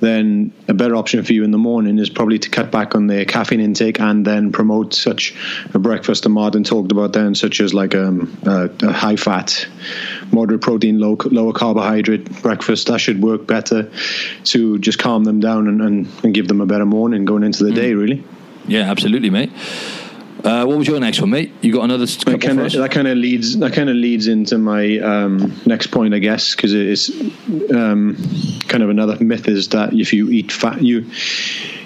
then 0.00 0.52
a 0.68 0.74
better 0.74 0.96
option 0.96 1.22
for 1.24 1.32
you 1.32 1.44
in 1.44 1.50
the 1.50 1.58
morning 1.58 1.98
is 1.98 2.10
probably 2.10 2.38
to 2.38 2.50
cut 2.50 2.70
back 2.70 2.94
on 2.94 3.06
the 3.06 3.24
caffeine 3.24 3.60
intake 3.60 4.00
and 4.00 4.24
then 4.24 4.52
promote 4.52 4.94
such 4.94 5.34
a 5.74 5.78
breakfast 5.78 6.22
that 6.22 6.28
Martin 6.28 6.64
talked 6.64 6.92
about 6.92 7.12
then, 7.12 7.34
such 7.34 7.60
as 7.60 7.74
like 7.74 7.94
um, 7.94 8.36
a, 8.44 8.70
a 8.82 8.92
high 8.92 9.16
fat, 9.16 9.66
moderate 10.32 10.60
protein, 10.60 10.98
low 10.98 11.16
lower 11.26 11.52
carbohydrate 11.52 12.42
breakfast. 12.42 12.86
That 12.88 12.98
should 13.00 13.22
work 13.22 13.46
better 13.46 13.90
to 14.44 14.78
just 14.78 14.98
calm 14.98 15.24
them 15.24 15.40
down 15.40 15.68
and, 15.68 15.82
and, 15.82 16.08
and 16.22 16.34
give 16.34 16.48
them 16.48 16.60
a 16.60 16.66
better 16.66 16.86
morning 16.86 17.24
going 17.24 17.42
into 17.42 17.64
the 17.64 17.70
mm. 17.70 17.76
day, 17.76 17.94
really. 17.94 18.24
Yeah, 18.66 18.90
absolutely, 18.90 19.30
mate. 19.30 19.50
Uh, 20.44 20.64
what 20.64 20.78
was 20.78 20.86
your 20.86 21.00
next 21.00 21.20
one, 21.20 21.30
mate? 21.30 21.52
You 21.62 21.72
got 21.72 21.84
another 21.84 22.06
that 22.06 22.40
kind, 22.40 22.60
of, 22.60 22.72
that 22.72 22.90
kind 22.92 23.08
of 23.08 23.18
leads 23.18 23.58
that 23.58 23.72
kind 23.72 23.90
of 23.90 23.96
leads 23.96 24.28
into 24.28 24.56
my 24.56 24.98
um, 24.98 25.60
next 25.66 25.88
point, 25.88 26.14
I 26.14 26.20
guess, 26.20 26.54
because 26.54 26.72
it 26.74 26.86
is 26.86 27.10
um, 27.74 28.16
kind 28.68 28.84
of 28.84 28.90
another 28.90 29.22
myth 29.22 29.48
is 29.48 29.68
that 29.68 29.92
if 29.92 30.12
you 30.12 30.30
eat 30.30 30.52
fat, 30.52 30.80
you 30.80 31.06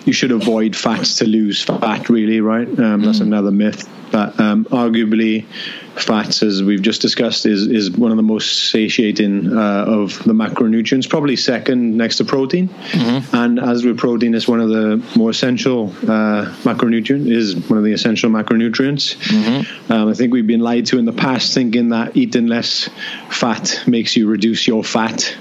you 0.04 0.12
should 0.12 0.32
avoid 0.32 0.74
fats 0.76 1.16
to 1.16 1.26
lose 1.26 1.62
fat. 1.62 2.08
Really, 2.08 2.40
right? 2.40 2.68
Um, 2.68 3.02
mm. 3.02 3.04
That's 3.04 3.20
another 3.20 3.50
myth. 3.50 3.88
But 4.10 4.38
um, 4.38 4.66
arguably, 4.66 5.46
fats, 5.94 6.42
as 6.42 6.62
we've 6.62 6.82
just 6.82 7.00
discussed, 7.00 7.46
is 7.46 7.66
is 7.66 7.90
one 7.90 8.10
of 8.10 8.18
the 8.18 8.22
most 8.22 8.70
satiating 8.70 9.56
uh, 9.56 9.84
of 9.86 10.22
the 10.24 10.34
macronutrients, 10.34 11.08
probably 11.08 11.34
second 11.36 11.96
next 11.96 12.18
to 12.18 12.24
protein. 12.24 12.68
Mm-hmm. 12.68 13.34
And 13.34 13.58
as 13.58 13.84
with 13.84 13.96
protein, 13.96 14.34
is 14.34 14.46
one 14.46 14.60
of 14.60 14.68
the 14.68 15.02
more 15.16 15.30
essential 15.30 15.88
uh, 16.02 16.52
macronutrient 16.62 17.30
is 17.30 17.56
one 17.70 17.78
of 17.78 17.84
the 17.84 17.92
essential 17.94 18.28
macronutrients. 18.30 19.16
Mm-hmm. 19.16 19.92
Um, 19.92 20.08
I 20.08 20.14
think 20.14 20.34
we've 20.34 20.46
been 20.46 20.60
lied 20.60 20.86
to 20.86 20.98
in 20.98 21.06
the 21.06 21.12
past, 21.12 21.54
thinking 21.54 21.88
that 21.88 22.14
eating 22.14 22.46
less 22.46 22.90
fat 23.30 23.82
makes 23.86 24.14
you 24.14 24.28
reduce 24.28 24.66
your 24.66 24.84
fat. 24.84 25.34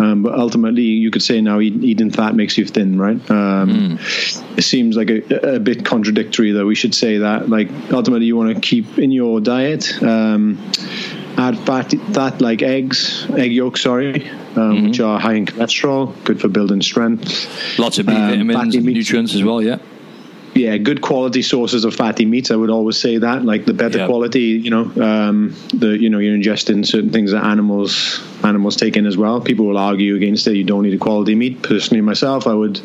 Um, 0.00 0.22
but 0.22 0.32
ultimately, 0.32 0.82
you 0.82 1.10
could 1.10 1.22
say 1.22 1.42
now 1.42 1.60
eating 1.60 2.10
fat 2.10 2.34
makes 2.34 2.56
you 2.56 2.64
thin, 2.64 2.98
right? 2.98 3.30
Um, 3.30 3.98
mm. 3.98 4.58
It 4.58 4.62
seems 4.62 4.96
like 4.96 5.10
a, 5.10 5.56
a, 5.56 5.60
bit 5.60 5.84
contradictory, 5.84 6.52
though. 6.52 6.64
We 6.64 6.74
should 6.74 6.94
say 6.94 7.18
that, 7.18 7.50
like, 7.50 7.68
ultimately, 7.92 8.24
you 8.24 8.34
want 8.34 8.54
to 8.54 8.60
keep 8.60 8.98
in 8.98 9.10
your 9.10 9.40
diet. 9.40 10.02
Um, 10.02 10.58
add 11.36 11.58
fat, 11.66 11.92
fat 12.14 12.40
like 12.40 12.62
eggs, 12.62 13.26
egg 13.36 13.52
yolks, 13.52 13.82
sorry, 13.82 14.26
um, 14.30 14.36
mm-hmm. 14.56 14.86
which 14.86 15.00
are 15.00 15.20
high 15.20 15.34
in 15.34 15.44
cholesterol, 15.44 16.14
good 16.24 16.40
for 16.40 16.48
building 16.48 16.80
strength. 16.80 17.78
Lots 17.78 17.98
of 17.98 18.06
B 18.06 18.14
um, 18.14 18.48
vitamins, 18.48 18.76
nutrients 18.76 19.34
as 19.34 19.44
well, 19.44 19.60
yeah 19.60 19.78
yeah, 20.54 20.76
good 20.78 21.00
quality 21.00 21.42
sources 21.42 21.84
of 21.84 21.94
fatty 21.94 22.24
meats. 22.24 22.50
I 22.50 22.56
would 22.56 22.70
always 22.70 22.96
say 22.96 23.18
that, 23.18 23.44
like 23.44 23.66
the 23.66 23.74
better 23.74 24.06
quality, 24.06 24.40
you 24.40 24.70
know, 24.70 24.82
um, 25.02 25.54
the 25.72 25.96
you 25.96 26.10
know 26.10 26.18
you're 26.18 26.36
ingesting 26.36 26.84
certain 26.84 27.10
things 27.10 27.32
that 27.32 27.44
animals 27.44 28.20
animals 28.42 28.76
take 28.76 28.96
in 28.96 29.06
as 29.06 29.16
well. 29.16 29.40
People 29.40 29.66
will 29.66 29.78
argue 29.78 30.16
against 30.16 30.46
it. 30.46 30.56
You 30.56 30.64
don't 30.64 30.82
need 30.82 30.94
a 30.94 30.98
quality 30.98 31.34
meat. 31.34 31.62
Personally, 31.62 32.00
myself, 32.00 32.46
I 32.46 32.54
would 32.54 32.80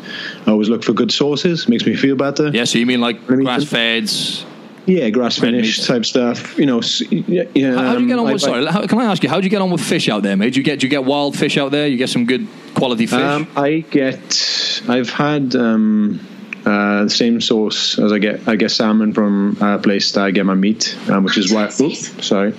always 0.46 0.68
look 0.68 0.84
for 0.84 0.92
good 0.92 1.10
sources. 1.10 1.68
Makes 1.68 1.86
me 1.86 1.96
feel 1.96 2.16
better. 2.16 2.48
Yeah. 2.48 2.64
So 2.64 2.78
you 2.78 2.86
mean 2.86 3.00
like 3.00 3.26
grass 3.26 3.64
feds? 3.64 4.46
Yeah, 4.86 5.10
grass 5.10 5.36
finished 5.36 5.84
type 5.84 6.04
stuff. 6.04 6.56
You 6.56 6.66
know, 6.66 6.80
yeah. 7.10 7.74
How, 7.74 7.82
how 7.82 7.94
do 7.96 8.02
you 8.02 8.06
get 8.06 8.18
on 8.20 8.32
with? 8.32 8.40
sorry, 8.40 8.64
how, 8.66 8.86
can 8.86 9.00
I 9.00 9.06
ask 9.06 9.20
you? 9.24 9.28
How 9.28 9.40
do 9.40 9.44
you 9.44 9.50
get 9.50 9.60
on 9.60 9.72
with 9.72 9.80
fish 9.80 10.08
out 10.08 10.22
there, 10.22 10.36
mate? 10.36 10.52
Do 10.52 10.60
you 10.60 10.64
get 10.64 10.78
do 10.78 10.86
you 10.86 10.90
get 10.90 11.04
wild 11.04 11.36
fish 11.36 11.56
out 11.56 11.72
there? 11.72 11.88
You 11.88 11.96
get 11.96 12.10
some 12.10 12.26
good 12.26 12.46
quality 12.76 13.06
fish. 13.06 13.18
Um, 13.18 13.48
I 13.56 13.80
get. 13.90 14.82
I've 14.88 15.10
had. 15.10 15.56
Um, 15.56 16.20
uh, 16.66 17.04
the 17.04 17.10
same 17.10 17.40
source 17.40 17.98
as 17.98 18.12
I 18.12 18.18
get. 18.18 18.46
I 18.48 18.56
get 18.56 18.70
salmon 18.70 19.14
from 19.14 19.56
a 19.60 19.78
place 19.78 20.12
that 20.12 20.24
I 20.24 20.30
get 20.32 20.44
my 20.44 20.54
meat, 20.54 20.96
um, 21.08 21.24
which 21.24 21.38
is 21.38 21.52
why. 21.52 21.70
Oops, 21.80 22.26
sorry 22.26 22.54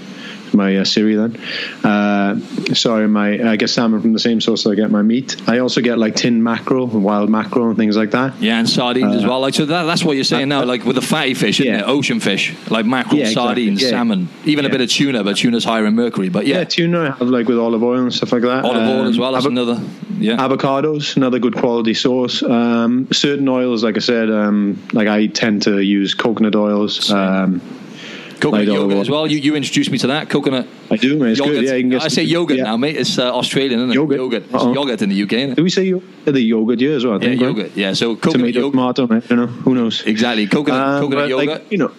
my 0.53 0.77
uh, 0.77 0.85
Siri 0.85 1.15
then. 1.15 1.35
Uh, 1.83 2.39
sorry, 2.73 3.07
my 3.07 3.51
I 3.51 3.55
get 3.55 3.69
salmon 3.69 4.01
from 4.01 4.13
the 4.13 4.19
same 4.19 4.41
source 4.41 4.65
I 4.65 4.75
get 4.75 4.91
my 4.91 5.01
meat. 5.01 5.41
I 5.47 5.59
also 5.59 5.81
get 5.81 5.97
like 5.97 6.15
tin 6.15 6.43
mackerel, 6.43 6.87
wild 6.87 7.29
mackerel, 7.29 7.69
and 7.69 7.77
things 7.77 7.97
like 7.97 8.11
that. 8.11 8.39
Yeah, 8.41 8.59
and 8.59 8.69
sardines 8.69 9.13
uh, 9.13 9.17
as 9.17 9.25
well. 9.25 9.39
Like 9.39 9.53
so, 9.53 9.65
that, 9.65 9.83
that's 9.83 10.03
what 10.03 10.15
you're 10.15 10.23
saying 10.23 10.49
now. 10.49 10.63
Like 10.63 10.85
with 10.85 10.95
the 10.95 11.01
fatty 11.01 11.33
fish, 11.33 11.59
isn't 11.59 11.71
yeah. 11.71 11.79
it? 11.81 11.87
Ocean 11.87 12.19
fish, 12.19 12.55
like 12.69 12.85
mackerel, 12.85 13.17
yeah, 13.17 13.29
sardines, 13.29 13.81
exactly. 13.81 13.85
yeah. 13.85 13.97
salmon, 13.97 14.29
even 14.45 14.65
a 14.65 14.69
bit 14.69 14.81
of 14.81 14.89
tuna, 14.89 15.23
but 15.23 15.37
tuna's 15.37 15.63
higher 15.63 15.85
in 15.85 15.95
mercury. 15.95 16.29
But 16.29 16.47
yeah, 16.47 16.63
tuna 16.63 17.01
I 17.01 17.17
have 17.17 17.21
like 17.29 17.47
with 17.47 17.57
olive 17.57 17.83
oil 17.83 18.01
and 18.01 18.13
stuff 18.13 18.31
like 18.31 18.43
that. 18.43 18.63
Olive 18.65 18.83
um, 18.83 18.89
oil 18.89 19.05
as 19.07 19.17
well. 19.17 19.33
That's 19.33 19.45
avo- 19.45 19.49
another. 19.49 19.83
Yeah, 20.19 20.37
avocados, 20.37 21.15
another 21.15 21.39
good 21.39 21.55
quality 21.55 21.93
source. 21.93 22.41
Um, 22.41 23.07
certain 23.11 23.47
oils, 23.47 23.83
like 23.83 23.97
I 23.97 23.99
said, 23.99 24.31
um, 24.31 24.81
like 24.93 25.07
I 25.07 25.27
tend 25.27 25.63
to 25.63 25.79
use 25.79 26.13
coconut 26.13 26.55
oils. 26.55 27.11
Coconut 28.39 28.65
yogurt 28.65 28.97
as 28.97 29.09
well. 29.09 29.27
You, 29.27 29.37
you 29.37 29.55
introduced 29.55 29.91
me 29.91 29.97
to 29.99 30.07
that 30.07 30.29
coconut. 30.29 30.67
I 30.89 30.97
do, 30.97 31.17
man. 31.17 31.29
It's 31.29 31.39
yogurt. 31.39 31.65
good. 31.65 31.91
Yeah, 31.91 31.99
I 32.01 32.07
say 32.07 32.23
yogurt 32.23 32.57
yeah. 32.57 32.63
now, 32.63 32.77
mate. 32.77 32.95
It's 32.95 33.17
uh, 33.17 33.35
Australian, 33.35 33.79
isn't 33.79 33.91
it? 33.91 33.95
Yogurt. 33.95 34.17
Yogurt. 34.17 34.43
It's 34.43 34.53
uh-huh. 34.53 34.71
yogurt 34.71 35.01
in 35.01 35.09
the 35.09 35.23
UK, 35.23 35.33
isn't 35.33 35.51
it? 35.51 35.55
Do 35.55 35.63
we 35.63 35.69
say 35.69 35.83
yo- 35.83 36.03
the 36.25 36.41
yogurt? 36.41 36.79
Yeah, 36.79 36.91
as 36.91 37.05
well. 37.05 37.15
I 37.15 37.19
think, 37.19 37.41
yeah, 37.41 37.47
yogurt. 37.47 37.71
Yeah, 37.75 37.93
so 37.93 38.15
coconut 38.15 38.53
Tomato, 38.53 38.59
yogurt. 38.59 38.95
tomato, 38.95 39.03
I 39.03 39.19
don't 39.19 39.37
know. 39.37 39.47
Who 39.47 39.75
knows? 39.75 40.03
Exactly. 40.03 40.47
Coconut, 40.47 40.79
um, 40.79 41.01
coconut 41.01 41.29
yogurt. 41.29 41.47
Like, 41.47 41.71
you 41.71 41.77
know, 41.77 41.91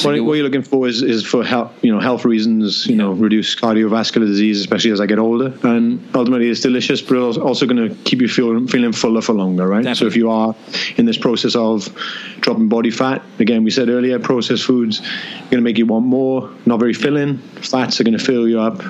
what, 0.00 0.20
what, 0.24 0.34
you're 0.34 0.44
looking 0.44 0.62
for 0.62 0.88
is, 0.88 1.02
is 1.02 1.24
for 1.24 1.44
health, 1.44 1.72
you 1.82 1.92
know, 1.92 2.00
health 2.00 2.24
reasons, 2.24 2.86
you 2.86 2.92
yeah. 2.92 3.02
know, 3.02 3.12
reduce 3.12 3.54
cardiovascular 3.54 4.26
disease, 4.26 4.58
especially 4.60 4.90
as 4.90 5.00
I 5.00 5.06
get 5.06 5.18
older. 5.18 5.52
And 5.62 6.02
ultimately, 6.14 6.48
it's 6.48 6.60
delicious, 6.60 7.02
but 7.02 7.16
it's 7.28 7.38
also 7.38 7.66
going 7.66 7.88
to 7.88 7.94
keep 8.04 8.20
you 8.20 8.28
feeling 8.28 8.66
feeling 8.68 8.92
fuller 8.92 9.20
for 9.20 9.34
longer, 9.34 9.66
right? 9.66 9.84
Definitely. 9.84 9.96
So 9.96 10.06
if 10.06 10.16
you 10.16 10.30
are 10.30 10.54
in 10.96 11.04
this 11.04 11.18
process 11.18 11.54
of 11.54 11.94
dropping 12.40 12.68
body 12.68 12.90
fat, 12.90 13.22
again, 13.38 13.64
we 13.64 13.70
said 13.70 13.88
earlier, 13.88 14.18
processed 14.18 14.64
foods 14.64 15.00
are 15.00 15.50
going 15.50 15.50
to 15.50 15.60
make 15.60 15.78
you 15.78 15.86
want 15.86 16.06
more, 16.06 16.50
not 16.64 16.78
very 16.80 16.94
filling. 16.94 17.38
Fats 17.38 18.00
are 18.00 18.04
going 18.04 18.16
to 18.16 18.24
fill 18.24 18.48
you 18.48 18.60
up. 18.60 18.82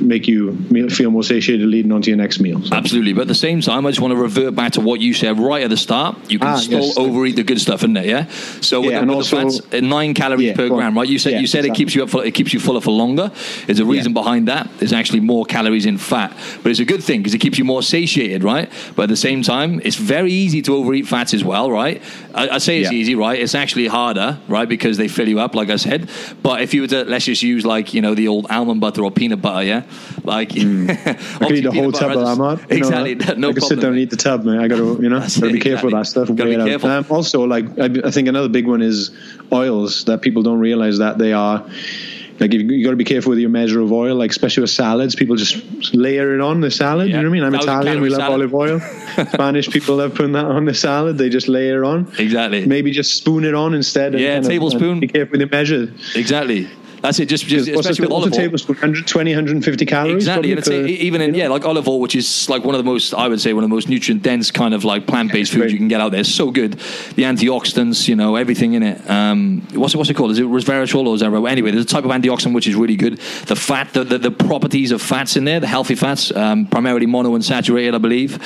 Make 0.00 0.28
you 0.28 0.56
feel 0.90 1.10
more 1.10 1.22
satiated 1.22 1.66
leading 1.66 1.92
on 1.92 2.02
to 2.02 2.10
your 2.10 2.16
next 2.16 2.40
meal. 2.40 2.62
So. 2.62 2.74
Absolutely, 2.74 3.12
but 3.12 3.22
at 3.22 3.28
the 3.28 3.34
same 3.34 3.60
time, 3.60 3.86
I 3.86 3.90
just 3.90 4.00
want 4.00 4.12
to 4.12 4.16
revert 4.16 4.54
back 4.54 4.72
to 4.72 4.80
what 4.80 5.00
you 5.00 5.14
said 5.14 5.38
right 5.38 5.62
at 5.62 5.70
the 5.70 5.76
start. 5.76 6.16
You 6.30 6.38
can 6.38 6.48
ah, 6.48 6.56
still 6.56 6.84
yes. 6.84 6.98
overeat 6.98 7.36
the 7.36 7.44
good 7.44 7.60
stuff, 7.60 7.82
in 7.82 7.92
there, 7.92 8.04
yeah. 8.04 8.26
So 8.60 8.82
yeah, 8.82 8.86
with, 8.86 8.96
and 8.96 9.08
with 9.08 9.16
also, 9.16 9.36
the 9.36 9.50
fats, 9.50 9.74
uh, 9.74 9.80
nine 9.80 10.14
calories 10.14 10.48
yeah, 10.48 10.56
per 10.56 10.68
gram, 10.68 10.96
right? 10.96 11.08
You 11.08 11.18
said 11.18 11.32
yeah, 11.32 11.40
you 11.40 11.46
said 11.46 11.60
exactly. 11.60 11.70
it 11.70 11.76
keeps 11.76 11.94
you 11.94 12.02
up, 12.02 12.10
for, 12.10 12.24
it 12.24 12.34
keeps 12.34 12.52
you 12.52 12.60
fuller 12.60 12.80
for 12.80 12.90
longer. 12.90 13.30
There's 13.66 13.80
a 13.80 13.84
reason 13.84 14.12
behind 14.12 14.48
that. 14.48 14.68
There's 14.78 14.92
actually 14.92 15.20
more 15.20 15.44
calories 15.44 15.86
in 15.86 15.98
fat, 15.98 16.36
but 16.62 16.70
it's 16.70 16.80
a 16.80 16.84
good 16.84 17.02
thing 17.02 17.20
because 17.20 17.34
it 17.34 17.38
keeps 17.38 17.58
you 17.58 17.64
more 17.64 17.82
satiated, 17.82 18.44
right? 18.44 18.70
But 18.94 19.04
at 19.04 19.08
the 19.08 19.16
same 19.16 19.42
time, 19.42 19.80
it's 19.84 19.96
very 19.96 20.32
easy 20.32 20.62
to 20.62 20.74
overeat 20.74 21.06
fats 21.06 21.34
as 21.34 21.44
well, 21.44 21.70
right? 21.70 22.02
I, 22.34 22.48
I 22.48 22.58
say 22.58 22.80
it's 22.80 22.92
easy, 22.92 23.14
right? 23.14 23.38
It's 23.38 23.54
actually 23.54 23.86
harder, 23.86 24.38
right? 24.48 24.68
Because 24.68 24.96
they 24.96 25.08
fill 25.08 25.28
you 25.28 25.40
up, 25.40 25.54
like 25.54 25.70
I 25.70 25.76
said. 25.76 26.08
But 26.42 26.62
if 26.62 26.74
you 26.74 26.82
were 26.82 26.88
to 26.88 27.04
let's 27.04 27.24
just 27.24 27.42
use 27.42 27.64
like 27.64 27.94
you 27.94 28.00
know 28.00 28.14
the 28.14 28.28
old 28.28 28.46
almond 28.50 28.80
butter 28.80 29.02
or 29.02 29.10
peanut 29.10 29.42
butter, 29.42 29.64
yeah, 29.64 29.82
like 30.24 30.50
mm. 30.50 30.90
I 31.40 31.46
could 31.46 31.56
eat 31.56 31.66
a 31.66 31.72
whole 31.72 31.92
tub 31.92 32.12
of 32.12 32.24
almond. 32.24 32.66
Exactly, 32.70 33.14
know, 33.14 33.34
no 33.34 33.50
I 33.50 33.52
could 33.52 33.62
sit 33.62 33.80
down 33.80 33.92
and 33.92 34.00
eat 34.00 34.10
the 34.10 34.16
tub, 34.16 34.44
man. 34.44 34.58
I 34.58 34.68
got 34.68 34.76
to 34.76 34.98
you 35.00 35.08
know 35.08 35.20
gotta 35.40 35.52
be 35.52 35.60
careful 35.60 35.86
with 35.86 35.94
that 35.94 36.06
stuff. 36.06 36.28
Gotta 36.28 36.50
be 36.50 36.56
careful. 36.56 36.90
Um, 36.90 37.06
also, 37.10 37.44
like 37.44 37.66
I, 37.78 38.08
I 38.08 38.10
think 38.10 38.28
another 38.28 38.48
big 38.48 38.66
one 38.66 38.82
is 38.82 39.10
oils 39.52 40.04
that 40.04 40.22
people 40.22 40.42
don't 40.42 40.60
realize 40.60 40.98
that 40.98 41.18
they 41.18 41.32
are 41.32 41.66
like 42.40 42.52
you, 42.52 42.60
you 42.60 42.84
got 42.84 42.90
to 42.90 42.96
be 42.96 43.04
careful 43.04 43.30
with 43.30 43.38
your 43.38 43.50
measure 43.50 43.80
of 43.80 43.92
oil, 43.92 44.14
like 44.14 44.30
especially 44.30 44.62
with 44.62 44.70
salads. 44.70 45.14
People 45.14 45.36
just 45.36 45.94
layer 45.94 46.34
it 46.34 46.40
on 46.40 46.60
the 46.60 46.70
salad. 46.70 47.08
Yeah. 47.08 47.16
You 47.16 47.22
know 47.22 47.30
what 47.30 47.38
I 47.38 47.40
mean? 47.40 47.54
I'm 47.54 47.54
Italian. 47.54 48.00
We 48.00 48.10
love 48.10 48.18
salad. 48.18 48.34
olive 48.34 48.54
oil. 48.54 48.80
Spanish 49.32 49.68
people 49.68 49.96
love 49.96 50.14
putting 50.14 50.32
that 50.32 50.44
on 50.44 50.64
the 50.64 50.74
salad. 50.74 51.18
They 51.18 51.28
just 51.28 51.48
layer 51.48 51.84
on. 51.84 52.12
Exactly. 52.18 52.66
Maybe 52.66 52.90
just 52.92 53.16
spoon 53.16 53.44
it 53.44 53.54
on 53.54 53.74
instead. 53.74 54.18
Yeah, 54.18 54.40
tablespoon. 54.40 54.94
Of, 54.94 55.00
be 55.00 55.08
careful 55.08 55.32
with 55.32 55.40
the 55.40 55.46
measure. 55.46 55.92
Exactly. 56.14 56.68
That's 57.00 57.20
it. 57.20 57.26
Just, 57.26 57.46
just 57.46 57.68
especially 57.68 58.04
a, 58.04 58.08
with 58.08 58.12
olive 58.12 58.32
oil. 58.32 58.38
tablespoon? 58.38 58.74
120, 58.74 59.30
150 59.30 59.86
calories. 59.86 60.14
Exactly. 60.16 60.50
And 60.50 60.58
it's 60.58 60.68
a, 60.68 60.86
even 60.86 61.20
in, 61.20 61.34
yeah, 61.34 61.48
like 61.48 61.64
olive 61.64 61.88
oil, 61.88 62.00
which 62.00 62.16
is 62.16 62.48
like 62.48 62.64
one 62.64 62.74
of 62.74 62.78
the 62.78 62.84
most, 62.84 63.14
I 63.14 63.28
would 63.28 63.40
say, 63.40 63.52
one 63.52 63.64
of 63.64 63.70
the 63.70 63.74
most 63.74 63.88
nutrient 63.88 64.22
dense 64.22 64.50
kind 64.50 64.74
of 64.74 64.84
like 64.84 65.06
plant 65.06 65.32
based 65.32 65.52
foods 65.52 65.72
you 65.72 65.78
can 65.78 65.88
get 65.88 66.00
out 66.00 66.10
there. 66.10 66.20
It's 66.20 66.34
so 66.34 66.50
good. 66.50 66.72
The 66.72 67.22
antioxidants, 67.22 68.08
you 68.08 68.16
know, 68.16 68.36
everything 68.36 68.74
in 68.74 68.82
it. 68.82 69.08
Um, 69.08 69.66
what's, 69.72 69.94
it, 69.94 69.98
what's 69.98 70.10
it 70.10 70.14
called? 70.14 70.32
Is 70.32 70.38
it 70.38 70.46
resveratrol 70.46 71.06
or 71.06 71.14
is 71.14 71.20
that, 71.20 71.32
anyway, 71.32 71.70
there's 71.70 71.84
a 71.84 71.88
type 71.88 72.04
of 72.04 72.10
antioxidant 72.10 72.54
which 72.54 72.66
is 72.66 72.74
really 72.74 72.96
good. 72.96 73.18
The 73.46 73.56
fat, 73.56 73.92
the, 73.92 74.04
the, 74.04 74.18
the 74.18 74.30
properties 74.30 74.90
of 74.90 75.00
fats 75.00 75.36
in 75.36 75.44
there, 75.44 75.60
the 75.60 75.66
healthy 75.66 75.94
fats, 75.94 76.34
um, 76.34 76.66
primarily 76.66 77.06
monounsaturated, 77.06 77.94
I 77.94 77.98
believe. 77.98 78.38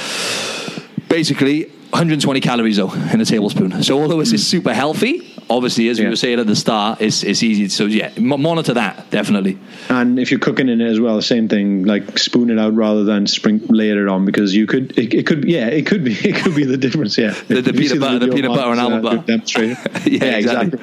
Basically, 1.08 1.64
120 1.92 2.40
calories 2.40 2.78
though 2.78 2.92
in 3.12 3.20
a 3.20 3.24
tablespoon. 3.24 3.82
So 3.82 4.00
although 4.00 4.20
it's 4.20 4.32
mm. 4.32 4.38
super 4.38 4.72
healthy, 4.72 5.31
obviously 5.48 5.88
as 5.88 5.98
yeah. 5.98 6.04
we 6.04 6.10
were 6.10 6.16
saying 6.16 6.40
at 6.40 6.46
the 6.46 6.56
start, 6.56 7.00
it's 7.00 7.22
it's 7.22 7.42
easy. 7.42 7.68
So 7.68 7.86
yeah, 7.86 8.12
monitor 8.18 8.74
that 8.74 9.10
definitely. 9.10 9.58
And 9.88 10.18
if 10.18 10.30
you're 10.30 10.40
cooking 10.40 10.68
in 10.68 10.80
it 10.80 10.90
as 10.90 11.00
well, 11.00 11.16
the 11.16 11.22
same 11.22 11.48
thing. 11.48 11.84
Like 11.84 12.18
spoon 12.18 12.50
it 12.50 12.58
out 12.58 12.74
rather 12.74 13.04
than 13.04 13.26
spring 13.26 13.60
layer 13.68 14.06
it 14.06 14.10
on 14.10 14.24
because 14.24 14.54
you 14.54 14.66
could 14.66 14.98
it, 14.98 15.14
it 15.14 15.26
could 15.26 15.44
yeah 15.44 15.66
it 15.66 15.86
could 15.86 16.04
be 16.04 16.12
it 16.28 16.36
could 16.36 16.54
be 16.54 16.64
the 16.64 16.76
difference. 16.76 17.18
Yeah, 17.18 17.34
the, 17.48 17.62
the 17.62 17.72
peanut 17.72 18.00
butter, 18.00 18.18
the, 18.18 18.26
the 18.26 18.32
peanut 18.32 18.54
butter 18.54 18.70
and 18.70 18.80
almond 18.80 19.06
uh, 19.06 19.16
butter. 19.16 19.64
yeah, 19.64 19.76
yeah, 20.04 20.36
exactly. 20.36 20.78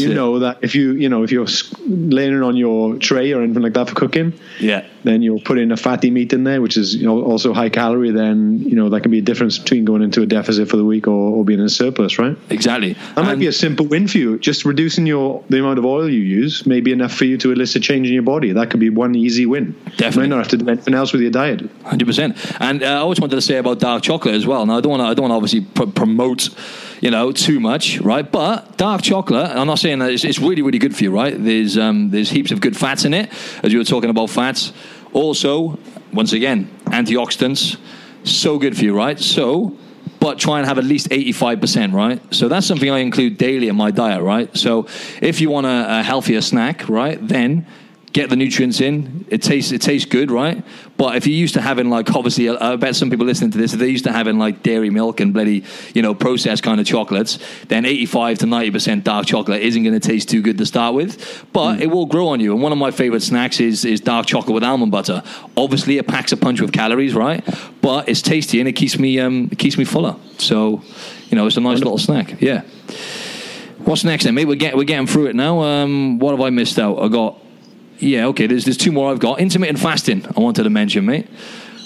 you 0.00 0.10
it. 0.10 0.14
know 0.14 0.38
that 0.40 0.58
if 0.62 0.74
you 0.74 0.92
you 0.92 1.08
know 1.08 1.22
if 1.22 1.32
you're 1.32 1.46
laying 1.86 2.36
it 2.36 2.42
on 2.42 2.56
your 2.56 2.96
tray 2.96 3.32
or 3.32 3.42
anything 3.42 3.62
like 3.62 3.74
that 3.74 3.88
for 3.88 3.94
cooking, 3.94 4.32
yeah, 4.60 4.86
then 5.04 5.22
you'll 5.22 5.40
put 5.40 5.58
in 5.58 5.72
a 5.72 5.76
fatty 5.76 6.10
meat 6.10 6.32
in 6.32 6.44
there, 6.44 6.60
which 6.60 6.76
is 6.76 6.94
you 6.94 7.06
know 7.06 7.22
also 7.22 7.52
high 7.52 7.68
calorie. 7.68 8.10
Then 8.10 8.60
you 8.60 8.76
know 8.76 8.88
that 8.90 9.02
can 9.02 9.10
be 9.10 9.18
a 9.18 9.22
difference 9.22 9.58
between 9.58 9.84
going 9.84 10.02
into 10.02 10.22
a 10.22 10.26
deficit 10.26 10.68
for 10.68 10.76
the 10.76 10.84
week 10.84 11.06
or, 11.06 11.36
or 11.36 11.44
being 11.44 11.60
in 11.60 11.66
a 11.66 11.70
surplus, 11.70 12.18
right? 12.18 12.36
Exactly. 12.50 12.92
That 12.94 13.18
and 13.18 13.26
might 13.26 13.38
be 13.38 13.46
a 13.46 13.52
simple 13.52 13.86
win 13.86 14.08
for 14.08 14.18
you. 14.18 14.38
Just 14.38 14.64
reducing 14.64 15.06
your 15.06 15.44
the 15.48 15.58
amount 15.58 15.78
of 15.78 15.84
oil 15.84 16.08
you 16.08 16.20
use 16.20 16.66
may 16.66 16.80
be 16.80 16.92
enough 16.92 17.12
for 17.12 17.24
you 17.24 17.38
to 17.38 17.52
elicit 17.52 17.82
change 17.82 18.06
in 18.06 18.14
your 18.14 18.22
body. 18.22 18.52
That 18.52 18.70
could 18.70 18.80
be 18.80 18.90
one 18.90 19.14
easy 19.14 19.46
win. 19.46 19.72
Definitely. 19.96 20.06
You 20.06 20.20
might 20.20 20.28
not 20.28 20.38
have 20.38 20.48
to 20.48 20.56
do 20.58 20.68
anything 20.68 20.94
else 20.94 21.12
with 21.12 21.22
your 21.22 21.30
diet. 21.30 21.68
Hundred 21.84 22.06
percent. 22.06 22.36
And 22.60 22.82
uh, 22.82 22.86
I 22.86 22.96
always 22.96 23.20
wanted 23.20 23.36
to 23.36 23.42
say 23.42 23.56
about 23.56 23.80
dark 23.80 24.02
chocolate 24.02 24.34
as 24.34 24.46
well. 24.46 24.66
Now 24.66 24.78
I 24.78 24.80
don't 24.80 24.90
want 24.90 25.02
to 25.02 25.06
I 25.06 25.14
don't 25.14 25.28
want 25.28 25.32
to 25.32 25.36
obviously 25.36 25.60
pr- 25.62 25.92
promote 25.92 26.50
you 27.02 27.10
know, 27.10 27.32
too 27.32 27.58
much, 27.58 28.00
right? 28.00 28.30
But 28.30 28.76
dark 28.76 29.02
chocolate, 29.02 29.50
I'm 29.50 29.66
not 29.66 29.80
saying 29.80 29.98
that 29.98 30.12
it's, 30.12 30.24
it's 30.24 30.38
really, 30.38 30.62
really 30.62 30.78
good 30.78 30.94
for 30.94 31.02
you, 31.02 31.10
right? 31.10 31.34
There's 31.36 31.76
um, 31.76 32.10
there's 32.10 32.30
heaps 32.30 32.52
of 32.52 32.60
good 32.60 32.76
fats 32.76 33.04
in 33.04 33.12
it, 33.12 33.28
as 33.64 33.72
you 33.72 33.78
were 33.80 33.84
talking 33.84 34.08
about 34.08 34.30
fats. 34.30 34.72
Also, 35.12 35.78
once 36.12 36.32
again, 36.32 36.70
antioxidants, 36.86 37.78
so 38.24 38.58
good 38.58 38.76
for 38.76 38.84
you, 38.84 38.96
right? 38.96 39.18
So, 39.18 39.76
but 40.20 40.38
try 40.38 40.58
and 40.58 40.68
have 40.68 40.78
at 40.78 40.84
least 40.84 41.08
85%, 41.08 41.92
right? 41.92 42.22
So 42.32 42.48
that's 42.48 42.66
something 42.66 42.88
I 42.90 42.98
include 42.98 43.38
daily 43.38 43.68
in 43.68 43.76
my 43.76 43.90
diet, 43.90 44.22
right? 44.22 44.54
So 44.56 44.86
if 45.20 45.40
you 45.40 45.50
want 45.50 45.66
a, 45.66 46.00
a 46.00 46.02
healthier 46.02 46.40
snack, 46.40 46.88
right, 46.88 47.18
then 47.26 47.66
get 48.12 48.30
the 48.30 48.36
nutrients 48.36 48.80
in. 48.80 49.24
It 49.28 49.42
tastes 49.42 49.72
it 49.72 49.80
tastes 49.80 50.08
good, 50.08 50.30
right? 50.30 50.62
But 50.96 51.16
if 51.16 51.26
you're 51.26 51.36
used 51.36 51.54
to 51.54 51.60
having 51.60 51.90
like 51.90 52.14
obviously, 52.14 52.48
I 52.48 52.76
bet 52.76 52.94
some 52.94 53.10
people 53.10 53.26
listening 53.26 53.50
to 53.52 53.58
this, 53.58 53.72
if 53.72 53.78
they're 53.78 53.88
used 53.88 54.04
to 54.04 54.12
having 54.12 54.38
like 54.38 54.62
dairy 54.62 54.90
milk 54.90 55.20
and 55.20 55.32
bloody 55.32 55.64
you 55.94 56.02
know 56.02 56.14
processed 56.14 56.62
kind 56.62 56.80
of 56.80 56.86
chocolates, 56.86 57.38
then 57.68 57.84
85 57.84 58.38
to 58.38 58.46
90 58.46 58.70
percent 58.70 59.04
dark 59.04 59.26
chocolate 59.26 59.62
isn't 59.62 59.82
going 59.82 59.98
to 59.98 60.06
taste 60.06 60.28
too 60.28 60.42
good 60.42 60.58
to 60.58 60.66
start 60.66 60.94
with. 60.94 61.46
But 61.52 61.76
mm. 61.76 61.80
it 61.80 61.86
will 61.88 62.06
grow 62.06 62.28
on 62.28 62.40
you. 62.40 62.52
And 62.52 62.62
one 62.62 62.72
of 62.72 62.78
my 62.78 62.90
favorite 62.90 63.22
snacks 63.22 63.60
is 63.60 63.84
is 63.84 64.00
dark 64.00 64.26
chocolate 64.26 64.54
with 64.54 64.64
almond 64.64 64.92
butter. 64.92 65.22
Obviously, 65.56 65.98
it 65.98 66.06
packs 66.06 66.32
a 66.32 66.36
punch 66.36 66.60
with 66.60 66.72
calories, 66.72 67.14
right? 67.14 67.42
But 67.80 68.08
it's 68.08 68.22
tasty 68.22 68.60
and 68.60 68.68
it 68.68 68.72
keeps 68.72 68.98
me 68.98 69.18
um 69.20 69.48
it 69.50 69.58
keeps 69.58 69.78
me 69.78 69.84
fuller. 69.84 70.16
So 70.38 70.82
you 71.28 71.36
know, 71.36 71.46
it's 71.46 71.56
a 71.56 71.60
nice 71.60 71.78
little 71.78 71.98
snack. 71.98 72.40
Yeah. 72.40 72.62
What's 73.84 74.04
next 74.04 74.24
then, 74.24 74.34
mate? 74.34 74.44
We're, 74.44 74.54
get, 74.54 74.76
we're 74.76 74.84
getting 74.84 75.08
through 75.08 75.26
it 75.26 75.34
now. 75.34 75.60
Um, 75.62 76.20
what 76.20 76.30
have 76.30 76.40
I 76.40 76.50
missed 76.50 76.78
out? 76.78 77.00
I 77.00 77.08
got 77.08 77.36
yeah, 78.02 78.26
okay. 78.26 78.46
There's 78.46 78.64
there's 78.64 78.76
two 78.76 78.92
more 78.92 79.10
I've 79.10 79.18
got. 79.18 79.40
Intermittent 79.40 79.78
fasting. 79.78 80.26
I 80.36 80.40
wanted 80.40 80.64
to 80.64 80.70
mention, 80.70 81.06
mate. 81.06 81.28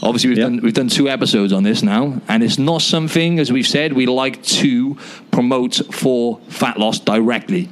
Obviously, 0.03 0.31
we've 0.31 0.39
yep. 0.39 0.49
done 0.49 0.61
we've 0.63 0.75
done 0.75 0.89
two 0.89 1.09
episodes 1.09 1.53
on 1.53 1.63
this 1.63 1.83
now, 1.83 2.21
and 2.29 2.43
it's 2.43 2.59
not 2.59 2.83
something, 2.83 3.39
as 3.39 3.53
we've 3.53 3.67
said, 3.67 3.93
we 3.93 4.07
like 4.07 4.43
to 4.43 4.97
promote 5.31 5.77
for 5.93 6.39
fat 6.49 6.79
loss 6.79 6.99
directly. 6.99 7.69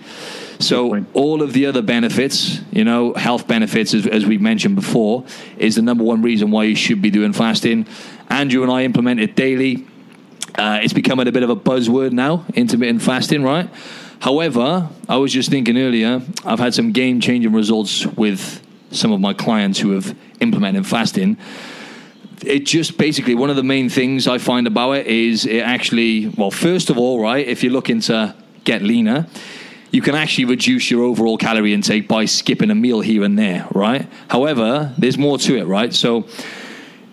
So 0.60 1.04
all 1.14 1.42
of 1.42 1.52
the 1.52 1.66
other 1.66 1.82
benefits, 1.82 2.60
you 2.70 2.84
know, 2.84 3.12
health 3.14 3.46
benefits, 3.46 3.92
as, 3.92 4.06
as 4.06 4.24
we 4.24 4.38
mentioned 4.38 4.76
before, 4.76 5.24
is 5.58 5.74
the 5.74 5.82
number 5.82 6.04
one 6.04 6.22
reason 6.22 6.50
why 6.50 6.64
you 6.64 6.76
should 6.76 7.02
be 7.02 7.10
doing 7.10 7.32
fasting. 7.32 7.86
Andrew 8.30 8.62
and 8.62 8.70
I 8.70 8.84
implement 8.84 9.20
it 9.20 9.36
daily. 9.36 9.86
Uh, 10.56 10.78
it's 10.82 10.92
becoming 10.92 11.26
a 11.26 11.32
bit 11.32 11.42
of 11.42 11.50
a 11.50 11.56
buzzword 11.56 12.12
now, 12.12 12.46
intermittent 12.54 13.02
fasting, 13.02 13.42
right? 13.42 13.68
However, 14.24 14.88
I 15.06 15.18
was 15.18 15.34
just 15.34 15.50
thinking 15.50 15.76
earlier, 15.76 16.22
I've 16.46 16.58
had 16.58 16.72
some 16.72 16.92
game 16.92 17.20
changing 17.20 17.52
results 17.52 18.06
with 18.06 18.62
some 18.90 19.12
of 19.12 19.20
my 19.20 19.34
clients 19.34 19.78
who 19.78 19.90
have 19.90 20.16
implemented 20.40 20.86
fasting. 20.86 21.36
It 22.42 22.60
just 22.60 22.96
basically 22.96 23.34
one 23.34 23.50
of 23.50 23.56
the 23.56 23.62
main 23.62 23.90
things 23.90 24.26
I 24.26 24.38
find 24.38 24.66
about 24.66 24.92
it 24.92 25.08
is 25.08 25.44
it 25.44 25.60
actually, 25.60 26.28
well, 26.38 26.50
first 26.50 26.88
of 26.88 26.96
all, 26.96 27.20
right, 27.20 27.46
if 27.46 27.62
you're 27.62 27.70
looking 27.74 28.00
to 28.00 28.34
get 28.64 28.80
leaner, 28.80 29.26
you 29.90 30.00
can 30.00 30.14
actually 30.14 30.46
reduce 30.46 30.90
your 30.90 31.02
overall 31.02 31.36
calorie 31.36 31.74
intake 31.74 32.08
by 32.08 32.24
skipping 32.24 32.70
a 32.70 32.74
meal 32.74 33.02
here 33.02 33.24
and 33.24 33.38
there, 33.38 33.68
right? 33.74 34.08
However, 34.28 34.94
there's 34.96 35.18
more 35.18 35.36
to 35.36 35.58
it, 35.58 35.64
right? 35.64 35.92
So, 35.92 36.26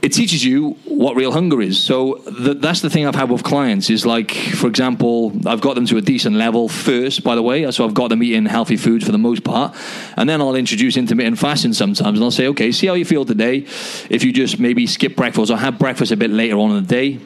it 0.01 0.13
teaches 0.13 0.43
you 0.43 0.71
what 0.85 1.15
real 1.15 1.31
hunger 1.31 1.61
is. 1.61 1.79
So 1.79 2.15
the, 2.25 2.55
that's 2.55 2.81
the 2.81 2.89
thing 2.89 3.05
I've 3.05 3.15
had 3.15 3.29
with 3.29 3.43
clients 3.43 3.89
is 3.91 4.03
like, 4.03 4.31
for 4.31 4.67
example, 4.67 5.31
I've 5.45 5.61
got 5.61 5.75
them 5.75 5.85
to 5.87 5.97
a 5.97 6.01
decent 6.01 6.35
level 6.35 6.67
first, 6.67 7.23
by 7.23 7.35
the 7.35 7.43
way. 7.43 7.69
So 7.71 7.85
I've 7.85 7.93
got 7.93 8.09
them 8.09 8.23
eating 8.23 8.45
healthy 8.45 8.77
food 8.77 9.03
for 9.05 9.11
the 9.11 9.19
most 9.19 9.43
part. 9.43 9.75
And 10.17 10.27
then 10.27 10.41
I'll 10.41 10.55
introduce 10.55 10.97
intermittent 10.97 11.37
fasting 11.37 11.73
sometimes. 11.73 12.17
And 12.17 12.23
I'll 12.23 12.31
say, 12.31 12.47
okay, 12.47 12.71
see 12.71 12.87
how 12.87 12.95
you 12.95 13.05
feel 13.05 13.25
today. 13.25 13.57
If 14.09 14.23
you 14.23 14.33
just 14.33 14.59
maybe 14.59 14.87
skip 14.87 15.15
breakfast 15.15 15.51
or 15.51 15.57
have 15.57 15.77
breakfast 15.77 16.11
a 16.11 16.17
bit 16.17 16.31
later 16.31 16.57
on 16.57 16.71
in 16.71 16.83
the 16.83 16.89
day, 16.89 17.19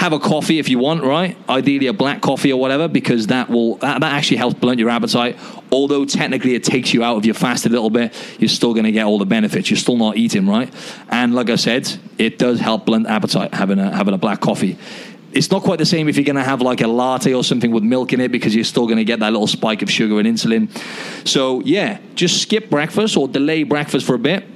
have 0.00 0.14
a 0.14 0.18
coffee 0.18 0.58
if 0.58 0.70
you 0.70 0.78
want, 0.78 1.02
right? 1.02 1.36
Ideally 1.46 1.86
a 1.86 1.92
black 1.92 2.22
coffee 2.22 2.50
or 2.50 2.58
whatever, 2.58 2.88
because 2.88 3.26
that 3.26 3.50
will 3.50 3.74
that, 3.76 4.00
that 4.00 4.12
actually 4.14 4.38
helps 4.38 4.58
blunt 4.58 4.78
your 4.78 4.88
appetite. 4.88 5.38
Although 5.70 6.06
technically 6.06 6.54
it 6.54 6.64
takes 6.64 6.94
you 6.94 7.04
out 7.04 7.18
of 7.18 7.26
your 7.26 7.34
fast 7.34 7.66
a 7.66 7.68
little 7.68 7.90
bit, 7.90 8.14
you're 8.38 8.48
still 8.48 8.72
going 8.72 8.86
to 8.86 8.92
get 8.92 9.04
all 9.04 9.18
the 9.18 9.26
benefits. 9.26 9.68
You're 9.68 9.76
still 9.76 9.98
not 9.98 10.16
eating, 10.16 10.48
right? 10.48 10.72
And 11.10 11.34
like 11.34 11.50
I 11.50 11.56
said, 11.56 11.98
it 12.16 12.38
does 12.38 12.60
help 12.60 12.86
blunt 12.86 13.08
appetite 13.08 13.52
having 13.52 13.78
a 13.78 13.94
having 13.94 14.14
a 14.14 14.18
black 14.18 14.40
coffee. 14.40 14.78
It's 15.32 15.50
not 15.50 15.62
quite 15.62 15.78
the 15.78 15.84
same 15.84 16.08
if 16.08 16.16
you're 16.16 16.24
going 16.24 16.36
to 16.36 16.44
have 16.44 16.62
like 16.62 16.80
a 16.80 16.88
latte 16.88 17.34
or 17.34 17.44
something 17.44 17.70
with 17.70 17.82
milk 17.82 18.14
in 18.14 18.22
it 18.22 18.32
because 18.32 18.54
you're 18.54 18.64
still 18.64 18.86
going 18.86 18.96
to 18.96 19.04
get 19.04 19.20
that 19.20 19.32
little 19.32 19.46
spike 19.46 19.82
of 19.82 19.90
sugar 19.90 20.18
and 20.18 20.26
insulin. 20.26 20.70
So, 21.28 21.60
yeah, 21.60 21.98
just 22.14 22.40
skip 22.40 22.70
breakfast 22.70 23.18
or 23.18 23.28
delay 23.28 23.64
breakfast 23.64 24.06
for 24.06 24.14
a 24.14 24.18
bit 24.18 24.46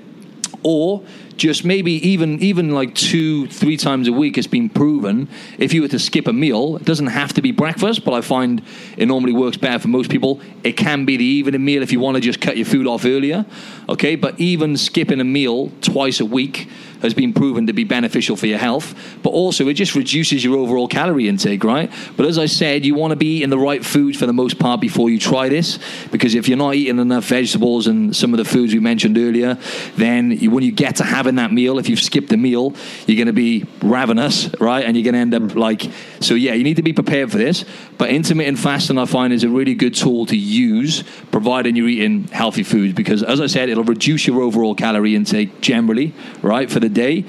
or 0.63 1.05
just 1.37 1.65
maybe 1.65 1.93
even 2.09 2.41
even 2.41 2.71
like 2.71 2.95
two, 2.95 3.47
three 3.49 3.77
times 3.77 4.09
a 4.09 4.13
week, 4.13 4.39
it's 4.39 4.47
been 4.47 4.69
proven. 4.69 5.29
If 5.59 5.73
you 5.75 5.83
were 5.83 5.89
to 5.89 5.99
skip 5.99 6.27
a 6.27 6.33
meal, 6.33 6.77
it 6.77 6.85
doesn't 6.85 7.09
have 7.09 7.33
to 7.35 7.43
be 7.43 7.53
breakfast, 7.53 8.05
but 8.05 8.15
I 8.15 8.21
find 8.21 8.63
it 8.97 9.07
normally 9.07 9.33
works 9.33 9.57
better 9.57 9.79
for 9.79 9.89
most 9.89 10.11
people. 10.11 10.41
It 10.63 10.77
can 10.77 11.05
be 11.05 11.17
the 11.17 11.25
evening 11.25 11.65
meal 11.65 11.83
if 11.83 11.93
you 11.93 12.01
want 12.01 12.17
to 12.17 12.21
just 12.21 12.41
cut 12.41 12.57
your 12.57 12.67
food 12.67 12.87
off 12.87 13.05
earlier. 13.05 13.47
Okay, 13.89 14.17
but 14.17 14.39
even 14.41 14.77
skipping 14.77 15.21
a 15.21 15.25
meal 15.25 15.71
twice 15.81 16.21
a 16.21 16.25
week 16.25 16.69
has 17.03 17.13
been 17.13 17.35
proven 17.35 17.67
to 17.67 17.75
be 17.75 17.85
beneficial 17.85 18.35
for 18.35 18.47
your 18.47 18.57
health, 18.57 18.95
but 19.23 19.29
also 19.29 19.69
it 19.69 19.75
just 19.75 19.95
reduces 19.95 20.43
your 20.43 20.57
overall 20.57 20.89
calorie 20.89 21.29
intake, 21.29 21.63
right? 21.63 21.93
But 22.17 22.25
as 22.25 22.39
I 22.39 22.47
said, 22.47 22.87
you 22.87 22.95
want 22.95 23.11
to 23.11 23.17
be 23.17 23.37
eating 23.37 23.51
the 23.51 23.59
right 23.59 23.85
foods 23.85 24.19
for 24.19 24.25
the 24.25 24.33
most 24.33 24.59
part 24.59 24.81
before 24.81 25.11
you 25.11 25.19
try 25.19 25.51
this, 25.51 25.79
because 26.11 26.35
if 26.35 26.49
you're 26.49 26.57
not 26.57 26.77
eating 26.77 26.99
enough 26.99 27.27
vegetables 27.27 27.87
and 27.87 28.17
some 28.17 28.33
of 28.33 28.39
the 28.39 28.45
foods 28.47 28.73
we 28.73 28.81
mentioned 28.81 29.19
earlier, 29.19 29.59
then 29.97 30.39
when 30.51 30.65
you 30.65 30.73
get 30.73 30.97
to 30.97 31.05
having 31.25 31.37
that 31.37 31.53
meal, 31.53 31.79
if 31.79 31.89
you've 31.89 32.01
skipped 32.01 32.31
a 32.33 32.37
meal, 32.37 32.75
you're 33.07 33.17
going 33.17 33.29
to 33.29 33.33
be 33.33 33.65
ravenous, 33.83 34.51
right? 34.61 34.85
And 34.85 34.95
you're 34.95 35.11
going 35.11 35.15
to 35.15 35.21
end 35.21 35.35
up 35.35 35.57
like, 35.57 35.91
so 36.21 36.35
yeah, 36.35 36.53
you 36.53 36.63
need 36.63 36.77
to 36.77 36.83
be 36.83 36.93
prepared 36.93 37.33
for 37.33 37.39
this. 37.39 37.65
But 37.97 38.11
intermittent 38.11 38.59
fasting, 38.59 38.99
I 38.99 39.07
find, 39.07 39.33
is 39.33 39.43
a 39.43 39.49
really 39.49 39.75
good 39.75 39.95
tool 39.95 40.27
to 40.27 40.37
use, 40.37 41.03
providing 41.31 41.77
you're 41.77 41.89
eating 41.89 42.25
healthy 42.25 42.63
foods, 42.63 42.93
because 42.93 43.23
as 43.23 43.41
I 43.41 43.47
said, 43.47 43.71
it'll 43.71 43.85
reduce 43.85 44.27
your 44.27 44.43
overall 44.43 44.75
calorie 44.75 45.17
intake 45.17 45.63
generally, 45.63 46.13
right, 46.43 46.71
for 46.71 46.81
the 46.81 46.91
day 46.91 47.25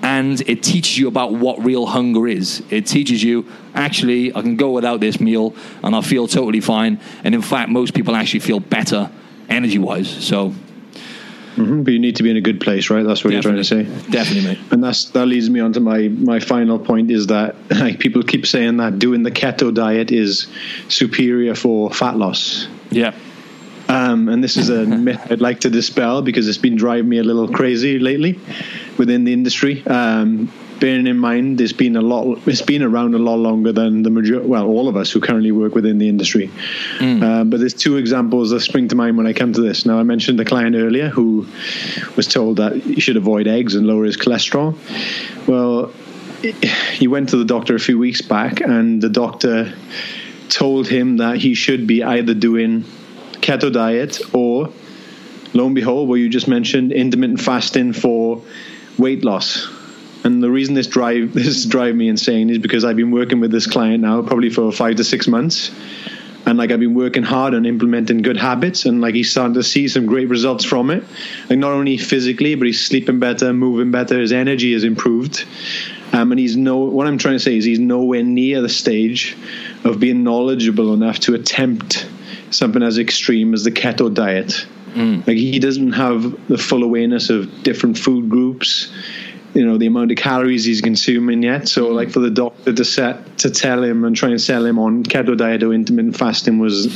and 0.00 0.40
it 0.42 0.62
teaches 0.62 0.96
you 0.96 1.08
about 1.08 1.32
what 1.32 1.62
real 1.64 1.84
hunger 1.84 2.28
is. 2.28 2.62
It 2.70 2.86
teaches 2.86 3.20
you 3.20 3.46
actually 3.74 4.32
I 4.32 4.42
can 4.42 4.54
go 4.54 4.70
without 4.70 5.00
this 5.00 5.18
meal 5.18 5.56
and 5.82 5.94
I 5.94 6.02
feel 6.02 6.28
totally 6.28 6.60
fine. 6.60 7.00
And 7.24 7.34
in 7.34 7.42
fact, 7.42 7.68
most 7.68 7.94
people 7.94 8.14
actually 8.14 8.40
feel 8.40 8.60
better 8.60 9.10
energy 9.48 9.78
wise. 9.78 10.08
So. 10.08 10.54
Mm-hmm, 11.58 11.82
but 11.82 11.92
you 11.92 11.98
need 11.98 12.16
to 12.16 12.22
be 12.22 12.30
in 12.30 12.36
a 12.36 12.40
good 12.40 12.60
place, 12.60 12.90
right? 12.90 13.04
That's 13.04 13.24
what 13.24 13.32
Definitely. 13.32 13.58
you're 13.58 13.64
trying 13.64 13.86
to 13.86 14.00
say. 14.04 14.10
Definitely, 14.10 14.50
mate. 14.50 14.58
And 14.70 14.82
that's 14.82 15.06
that 15.10 15.26
leads 15.26 15.50
me 15.50 15.60
on 15.60 15.72
to 15.74 15.80
my 15.80 16.08
my 16.08 16.40
final 16.40 16.78
point 16.78 17.10
is 17.10 17.26
that 17.28 17.56
like 17.70 17.98
people 17.98 18.22
keep 18.22 18.46
saying 18.46 18.78
that 18.78 18.98
doing 18.98 19.22
the 19.22 19.30
keto 19.30 19.72
diet 19.72 20.10
is 20.10 20.46
superior 20.88 21.54
for 21.54 21.90
fat 21.90 22.16
loss. 22.16 22.68
Yeah. 22.90 23.14
Um, 23.88 24.28
and 24.28 24.44
this 24.44 24.56
is 24.56 24.68
a 24.68 24.84
myth 25.06 25.20
I'd 25.30 25.40
like 25.40 25.60
to 25.60 25.70
dispel 25.70 26.22
because 26.22 26.46
it's 26.46 26.58
been 26.58 26.76
driving 26.76 27.08
me 27.08 27.18
a 27.18 27.24
little 27.24 27.48
crazy 27.48 27.98
lately 27.98 28.38
within 28.98 29.24
the 29.24 29.32
industry. 29.32 29.86
Um, 29.86 30.52
bearing 30.80 31.06
in 31.06 31.18
mind, 31.18 31.60
it's 31.60 31.72
been 31.72 31.96
a 31.96 32.00
lot. 32.00 32.40
It's 32.46 32.62
been 32.62 32.82
around 32.82 33.14
a 33.14 33.18
lot 33.18 33.36
longer 33.36 33.72
than 33.72 34.02
the 34.02 34.10
major. 34.10 34.40
Well, 34.42 34.66
all 34.66 34.88
of 34.88 34.96
us 34.96 35.10
who 35.10 35.20
currently 35.20 35.52
work 35.52 35.74
within 35.74 35.98
the 35.98 36.08
industry. 36.08 36.50
Mm. 36.98 37.22
Um, 37.22 37.50
but 37.50 37.60
there's 37.60 37.74
two 37.74 37.96
examples 37.96 38.50
that 38.50 38.60
spring 38.60 38.88
to 38.88 38.96
mind 38.96 39.16
when 39.16 39.26
I 39.26 39.32
come 39.32 39.52
to 39.52 39.60
this. 39.60 39.86
Now, 39.86 39.98
I 39.98 40.02
mentioned 40.02 40.38
the 40.38 40.44
client 40.44 40.76
earlier 40.76 41.08
who 41.08 41.46
was 42.16 42.26
told 42.26 42.56
that 42.56 42.76
he 42.76 43.00
should 43.00 43.16
avoid 43.16 43.46
eggs 43.46 43.74
and 43.74 43.86
lower 43.86 44.04
his 44.04 44.16
cholesterol. 44.16 44.76
Well, 45.46 45.92
he 46.92 47.08
went 47.08 47.30
to 47.30 47.36
the 47.36 47.44
doctor 47.44 47.74
a 47.74 47.80
few 47.80 47.98
weeks 47.98 48.22
back, 48.22 48.60
and 48.60 49.02
the 49.02 49.08
doctor 49.08 49.74
told 50.48 50.88
him 50.88 51.18
that 51.18 51.36
he 51.36 51.54
should 51.54 51.86
be 51.86 52.02
either 52.02 52.34
doing 52.34 52.84
keto 53.40 53.72
diet 53.72 54.20
or 54.34 54.70
lo 55.54 55.66
and 55.66 55.74
behold, 55.74 56.08
what 56.08 56.16
you 56.16 56.28
just 56.28 56.48
mentioned, 56.48 56.92
intermittent 56.92 57.40
fasting 57.40 57.92
for 57.92 58.42
weight 58.98 59.24
loss. 59.24 59.68
And 60.24 60.42
the 60.42 60.50
reason 60.50 60.74
this 60.74 60.86
drive 60.86 61.32
this 61.34 61.64
drive 61.64 61.94
me 61.94 62.08
insane 62.08 62.50
is 62.50 62.58
because 62.58 62.84
I've 62.84 62.96
been 62.96 63.10
working 63.10 63.40
with 63.40 63.50
this 63.50 63.66
client 63.66 64.02
now 64.02 64.22
probably 64.22 64.50
for 64.50 64.70
five 64.72 64.96
to 64.96 65.04
six 65.04 65.26
months. 65.26 65.70
And 66.46 66.56
like 66.56 66.70
I've 66.70 66.80
been 66.80 66.94
working 66.94 67.24
hard 67.24 67.54
on 67.54 67.66
implementing 67.66 68.22
good 68.22 68.38
habits 68.38 68.86
and 68.86 69.02
like 69.02 69.14
he's 69.14 69.30
starting 69.30 69.54
to 69.54 69.62
see 69.62 69.86
some 69.86 70.06
great 70.06 70.30
results 70.30 70.64
from 70.64 70.90
it. 70.90 71.04
Like 71.50 71.58
not 71.58 71.72
only 71.72 71.98
physically, 71.98 72.54
but 72.54 72.66
he's 72.66 72.80
sleeping 72.80 73.18
better, 73.18 73.52
moving 73.52 73.90
better, 73.90 74.18
his 74.18 74.32
energy 74.32 74.72
has 74.72 74.82
improved. 74.82 75.44
Um, 76.12 76.32
and 76.32 76.38
he's 76.38 76.56
no 76.56 76.78
what 76.78 77.06
I'm 77.06 77.18
trying 77.18 77.34
to 77.34 77.40
say 77.40 77.56
is 77.56 77.64
he's 77.64 77.78
nowhere 77.78 78.22
near 78.22 78.62
the 78.62 78.68
stage 78.68 79.36
of 79.84 80.00
being 80.00 80.24
knowledgeable 80.24 80.94
enough 80.94 81.18
to 81.20 81.34
attempt 81.34 82.08
something 82.50 82.82
as 82.82 82.98
extreme 82.98 83.52
as 83.52 83.64
the 83.64 83.70
keto 83.70 84.12
diet. 84.12 84.66
Mm. 84.94 85.26
Like 85.26 85.36
he 85.36 85.58
doesn't 85.58 85.92
have 85.92 86.48
the 86.48 86.56
full 86.56 86.82
awareness 86.82 87.28
of 87.28 87.62
different 87.62 87.98
food 87.98 88.30
groups 88.30 88.90
you 89.54 89.64
know 89.64 89.78
the 89.78 89.86
amount 89.86 90.10
of 90.10 90.16
calories 90.16 90.64
he's 90.64 90.80
consuming 90.80 91.42
yet. 91.42 91.68
So 91.68 91.88
like 91.88 92.10
for 92.10 92.20
the 92.20 92.30
doctor 92.30 92.72
to 92.72 92.84
set 92.84 93.38
to 93.38 93.50
tell 93.50 93.82
him 93.82 94.04
and 94.04 94.14
try 94.14 94.30
and 94.30 94.40
sell 94.40 94.64
him 94.64 94.78
on 94.78 95.02
keto 95.04 95.36
diet 95.36 95.62
or 95.62 95.72
intermittent 95.72 96.16
fasting 96.16 96.58
was 96.58 96.88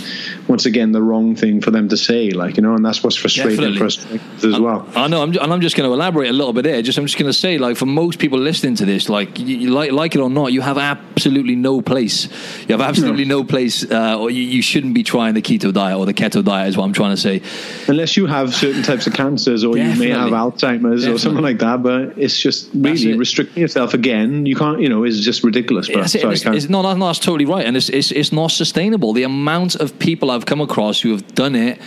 once 0.48 0.66
again 0.66 0.92
the 0.92 1.03
wrong 1.03 1.34
thing 1.34 1.61
for 1.61 1.70
them 1.70 1.88
to 1.88 1.96
say. 1.96 2.30
Like 2.30 2.57
you 2.57 2.62
know, 2.62 2.74
and 2.74 2.84
that's 2.84 3.03
what's 3.03 3.16
frustrating 3.16 3.76
for 3.76 3.84
us 3.84 4.05
as 4.44 4.59
well. 4.61 4.88
I, 4.94 5.05
I 5.05 5.07
know, 5.09 5.22
I'm, 5.22 5.30
and 5.30 5.53
I'm 5.53 5.61
just 5.61 5.76
going 5.76 5.88
to 5.88 5.94
elaborate 5.94 6.28
a 6.28 6.32
little 6.32 6.53
bit 6.53 6.62
there. 6.62 6.80
Just 6.82 6.98
I'm 6.98 7.07
just 7.07 7.18
going 7.18 7.30
to 7.30 7.38
say, 7.38 7.59
like 7.59 7.76
for 7.76 7.86
most 7.86 8.18
people 8.18 8.38
listening 8.38 8.74
to 8.76 8.84
this, 8.84 9.09
like 9.09 9.38
you, 9.38 9.70
like 9.70 9.92
like 9.92 10.14
it 10.14 10.20
or 10.20 10.30
not, 10.30 10.53
you 10.53 10.61
have 10.61 10.78
absolutely 10.78 11.57
no 11.57 11.80
place. 11.80 12.26
You 12.68 12.76
have 12.76 12.80
absolutely 12.80 13.24
no, 13.24 13.38
no 13.38 13.44
place, 13.44 13.90
uh, 13.90 14.18
or 14.18 14.30
you, 14.30 14.42
you 14.42 14.62
shouldn't 14.62 14.94
be 14.94 15.03
trying 15.03 15.34
the 15.34 15.42
keto 15.42 15.72
diet 15.72 15.98
or 15.98 16.07
the 16.07 16.14
keto 16.14 16.44
diet. 16.44 16.68
Is 16.68 16.76
what 16.76 16.84
I'm 16.84 16.92
trying 16.92 17.14
to 17.14 17.20
say. 17.20 17.42
Unless 17.88 18.16
you 18.16 18.26
have 18.26 18.55
certain 18.55 18.82
types 18.82 19.07
of 19.07 19.14
cancers 19.14 19.64
or 19.64 19.74
Definitely. 19.74 20.09
you 20.09 20.12
may 20.14 20.18
have 20.18 20.30
Alzheimer's 20.30 21.03
Definitely. 21.03 21.12
or 21.12 21.18
something 21.18 21.42
like 21.42 21.59
that, 21.59 21.82
but 21.82 22.18
it's 22.18 22.41
just 22.43 22.70
really 22.74 23.16
restricting 23.16 23.61
yourself 23.61 23.95
again. 23.95 24.47
You 24.47 24.57
can't, 24.57 24.80
you 24.80 24.88
know, 24.88 25.05
is 25.05 25.24
just 25.24 25.45
ridiculous. 25.45 25.88
But 25.88 26.09
sorry, 26.09 26.34
it's, 26.34 26.45
it's, 26.45 26.68
no, 26.68 26.82
that's 26.82 27.18
totally 27.18 27.45
right, 27.45 27.64
and 27.64 27.76
it's, 27.76 27.88
it's 27.88 28.11
it's 28.11 28.32
not 28.32 28.51
sustainable. 28.51 29.12
The 29.12 29.22
amount 29.22 29.76
of 29.76 29.99
people 29.99 30.30
I've 30.30 30.47
come 30.47 30.61
across 30.61 31.01
who 31.01 31.12
have 31.12 31.34
done 31.34 31.55
it 31.55 31.80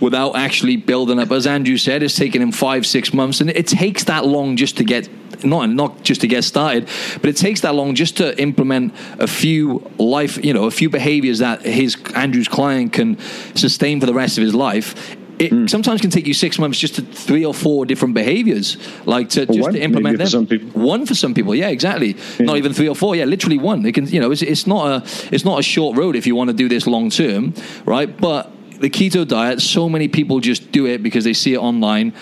without 0.00 0.34
actually 0.34 0.76
building 0.76 1.18
up, 1.18 1.30
as 1.30 1.46
Andrew 1.46 1.76
said, 1.76 2.02
it's 2.02 2.16
taken 2.16 2.40
him 2.42 2.52
five, 2.52 2.86
six 2.86 3.12
months, 3.12 3.40
and 3.40 3.50
it 3.50 3.66
takes 3.66 4.04
that 4.04 4.26
long 4.26 4.56
just 4.56 4.76
to 4.78 4.84
get 4.84 5.08
not 5.44 5.70
not 5.70 6.02
just 6.02 6.20
to 6.22 6.26
get 6.26 6.44
started, 6.44 6.88
but 7.20 7.30
it 7.30 7.36
takes 7.36 7.60
that 7.60 7.74
long 7.74 7.94
just 7.94 8.16
to 8.18 8.38
implement 8.40 8.94
a 9.18 9.26
few 9.26 9.90
life, 9.98 10.42
you 10.44 10.52
know, 10.52 10.64
a 10.64 10.70
few 10.70 10.90
behaviors 10.90 11.38
that 11.38 11.62
his 11.62 11.96
Andrew's 12.14 12.48
client 12.48 12.92
can 12.92 13.18
sustain 13.54 14.00
for 14.00 14.06
the 14.06 14.14
rest 14.14 14.38
of 14.38 14.42
his 14.42 14.54
life 14.54 15.16
it 15.40 15.52
mm. 15.52 15.70
sometimes 15.70 16.02
can 16.02 16.10
take 16.10 16.26
you 16.26 16.34
six 16.34 16.58
months 16.58 16.78
just 16.78 16.96
to 16.96 17.02
three 17.02 17.44
or 17.46 17.54
four 17.54 17.86
different 17.86 18.14
behaviors, 18.14 18.76
like 19.06 19.30
to 19.30 19.46
just 19.46 19.60
one, 19.60 19.72
to 19.72 19.80
implement 19.80 20.18
them. 20.18 20.46
For 20.46 20.56
one 20.78 21.06
for 21.06 21.14
some 21.14 21.32
people, 21.32 21.54
yeah, 21.54 21.68
exactly. 21.68 22.16
Yeah. 22.38 22.46
Not 22.46 22.58
even 22.58 22.74
three 22.74 22.88
or 22.88 22.94
four, 22.94 23.16
yeah, 23.16 23.24
literally 23.24 23.56
one. 23.56 23.84
It 23.86 23.92
can, 23.92 24.06
you 24.06 24.20
know, 24.20 24.30
it's, 24.30 24.42
it's 24.42 24.66
not 24.66 24.86
a 24.86 25.34
it's 25.34 25.44
not 25.44 25.58
a 25.58 25.62
short 25.62 25.96
road 25.96 26.14
if 26.14 26.26
you 26.26 26.36
want 26.36 26.48
to 26.48 26.54
do 26.54 26.68
this 26.68 26.86
long 26.86 27.08
term, 27.08 27.54
right? 27.86 28.14
But 28.20 28.52
the 28.80 28.90
keto 28.90 29.26
diet, 29.26 29.62
so 29.62 29.88
many 29.88 30.08
people 30.08 30.40
just 30.40 30.70
do 30.72 30.86
it 30.86 31.02
because 31.02 31.24
they 31.24 31.34
see 31.34 31.54
it 31.54 31.58
online 31.58 32.12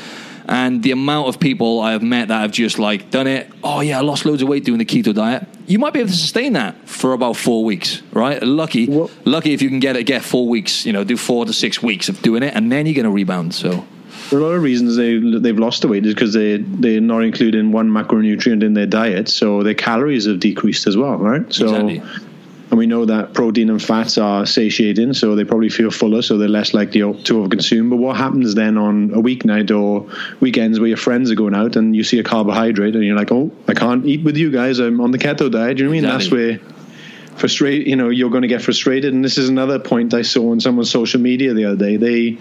and 0.48 0.82
the 0.82 0.92
amount 0.92 1.28
of 1.28 1.38
people 1.38 1.80
I 1.80 1.92
have 1.92 2.02
met 2.02 2.28
that 2.28 2.40
have 2.40 2.52
just 2.52 2.78
like 2.78 3.10
done 3.10 3.26
it, 3.26 3.50
oh 3.62 3.80
yeah, 3.80 3.98
I 3.98 4.00
lost 4.00 4.24
loads 4.24 4.42
of 4.42 4.48
weight 4.48 4.64
doing 4.64 4.78
the 4.78 4.84
keto 4.84 5.14
diet. 5.14 5.46
You 5.66 5.78
might 5.78 5.92
be 5.92 6.00
able 6.00 6.08
to 6.08 6.16
sustain 6.16 6.54
that 6.54 6.88
for 6.88 7.12
about 7.12 7.36
four 7.36 7.64
weeks, 7.64 8.02
right? 8.12 8.42
Lucky, 8.42 8.86
well, 8.86 9.10
lucky 9.24 9.52
if 9.52 9.60
you 9.60 9.68
can 9.68 9.80
get 9.80 9.96
it, 9.96 10.04
get 10.04 10.22
four 10.22 10.48
weeks, 10.48 10.86
you 10.86 10.92
know, 10.92 11.04
do 11.04 11.16
four 11.16 11.44
to 11.44 11.52
six 11.52 11.82
weeks 11.82 12.08
of 12.08 12.20
doing 12.22 12.42
it, 12.42 12.54
and 12.54 12.72
then 12.72 12.86
you're 12.86 12.94
going 12.94 13.04
to 13.04 13.10
rebound. 13.10 13.54
So. 13.54 13.84
There 14.30 14.38
are 14.38 14.42
a 14.42 14.44
lot 14.44 14.54
of 14.54 14.62
reasons 14.62 14.96
they 14.96 15.18
they've 15.18 15.58
lost 15.58 15.80
the 15.80 15.88
weight 15.88 16.04
is 16.04 16.12
because 16.12 16.34
they 16.34 16.58
they're 16.58 17.00
not 17.00 17.22
including 17.22 17.72
one 17.72 17.88
macronutrient 17.88 18.62
in 18.62 18.74
their 18.74 18.86
diet, 18.86 19.28
so 19.28 19.62
their 19.62 19.74
calories 19.74 20.26
have 20.26 20.40
decreased 20.40 20.86
as 20.86 20.96
well, 20.96 21.16
right? 21.16 21.50
So 21.52 21.64
exactly 21.64 22.02
and 22.70 22.78
we 22.78 22.86
know 22.86 23.06
that 23.06 23.32
protein 23.32 23.70
and 23.70 23.82
fats 23.82 24.18
are 24.18 24.44
satiating, 24.44 25.14
so 25.14 25.34
they 25.34 25.44
probably 25.44 25.70
feel 25.70 25.90
fuller, 25.90 26.20
so 26.20 26.36
they're 26.36 26.48
less 26.48 26.74
likely 26.74 27.00
to 27.00 27.12
overconsume. 27.12 27.88
But 27.88 27.96
what 27.96 28.16
happens 28.16 28.54
then 28.54 28.76
on 28.76 29.10
a 29.14 29.22
weeknight 29.22 29.70
or 29.70 30.06
weekends 30.40 30.78
where 30.78 30.88
your 30.88 30.98
friends 30.98 31.30
are 31.30 31.34
going 31.34 31.54
out 31.54 31.76
and 31.76 31.96
you 31.96 32.04
see 32.04 32.18
a 32.18 32.24
carbohydrate 32.24 32.94
and 32.94 33.04
you're 33.04 33.16
like, 33.16 33.32
oh, 33.32 33.50
I 33.66 33.74
can't 33.74 34.04
eat 34.04 34.22
with 34.22 34.36
you 34.36 34.50
guys. 34.50 34.80
I'm 34.80 35.00
on 35.00 35.12
the 35.12 35.18
keto 35.18 35.50
diet. 35.50 35.78
Do 35.78 35.84
you 35.84 35.88
know 35.88 35.94
what 35.94 35.98
I 35.98 36.02
mean? 36.02 36.04
Exactly. 36.04 36.52
That's 36.52 36.62
where 36.62 36.78
frustrate 37.38 37.86
you 37.86 37.94
know 37.94 38.08
you're 38.08 38.30
going 38.30 38.42
to 38.42 38.48
get 38.48 38.60
frustrated 38.60 39.14
and 39.14 39.24
this 39.24 39.38
is 39.38 39.48
another 39.48 39.78
point 39.78 40.12
i 40.12 40.22
saw 40.22 40.50
on 40.50 40.58
someone's 40.58 40.90
social 40.90 41.20
media 41.20 41.54
the 41.54 41.64
other 41.64 41.76
day 41.76 41.96
they 41.96 42.36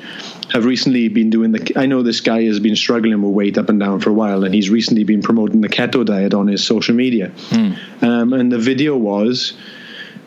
have 0.52 0.66
recently 0.66 1.08
been 1.08 1.30
doing 1.30 1.52
the 1.52 1.74
i 1.76 1.86
know 1.86 2.02
this 2.02 2.20
guy 2.20 2.44
has 2.44 2.60
been 2.60 2.76
struggling 2.76 3.22
with 3.22 3.32
weight 3.32 3.58
up 3.60 3.70
and 3.70 3.80
down 3.80 4.00
for 4.00 4.10
a 4.10 4.14
while 4.14 4.44
and 4.44 4.56
he's 4.56 4.72
recently 4.72 5.04
been 5.04 5.22
promoting 5.22 5.62
the 5.62 5.70
keto 5.70 6.04
diet 6.04 6.34
on 6.34 6.48
his 6.48 6.66
social 6.66 6.96
media 6.96 7.32
hmm. 7.50 7.74
um, 8.04 8.34
and 8.34 8.52
the 8.52 8.58
video 8.58 8.98
was 8.98 9.54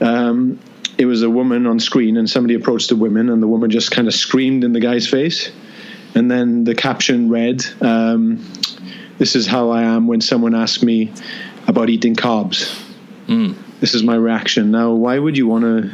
um, 0.01 0.59
it 0.99 1.07
was 1.07 1.23
a 1.23 1.31
woman 1.31 1.67
on 1.67 1.81
screen, 1.81 2.17
and 2.17 2.29
somebody 2.29 2.55
approached 2.55 2.89
the 2.89 2.97
woman, 2.97 3.31
and 3.31 3.43
the 3.43 3.49
woman 3.49 3.71
just 3.71 3.91
kind 3.91 4.09
of 4.09 4.15
screamed 4.15 4.65
in 4.65 4.73
the 4.73 4.81
guy's 4.81 5.09
face. 5.09 5.51
And 6.15 6.31
then 6.31 6.65
the 6.65 6.75
caption 6.75 7.29
read, 7.29 7.65
um, 7.81 8.45
"This 9.19 9.37
is 9.37 9.47
how 9.47 9.71
I 9.71 9.83
am 9.83 10.07
when 10.07 10.21
someone 10.21 10.55
asks 10.55 10.83
me 10.83 11.13
about 11.67 11.89
eating 11.89 12.17
carbs." 12.17 12.77
Mm. 13.29 13.55
This 13.81 13.95
is 13.95 14.03
my 14.03 14.15
reaction. 14.15 14.71
Now, 14.71 14.93
why 14.93 15.19
would 15.19 15.37
you 15.37 15.47
want 15.47 15.65
to? 15.65 15.91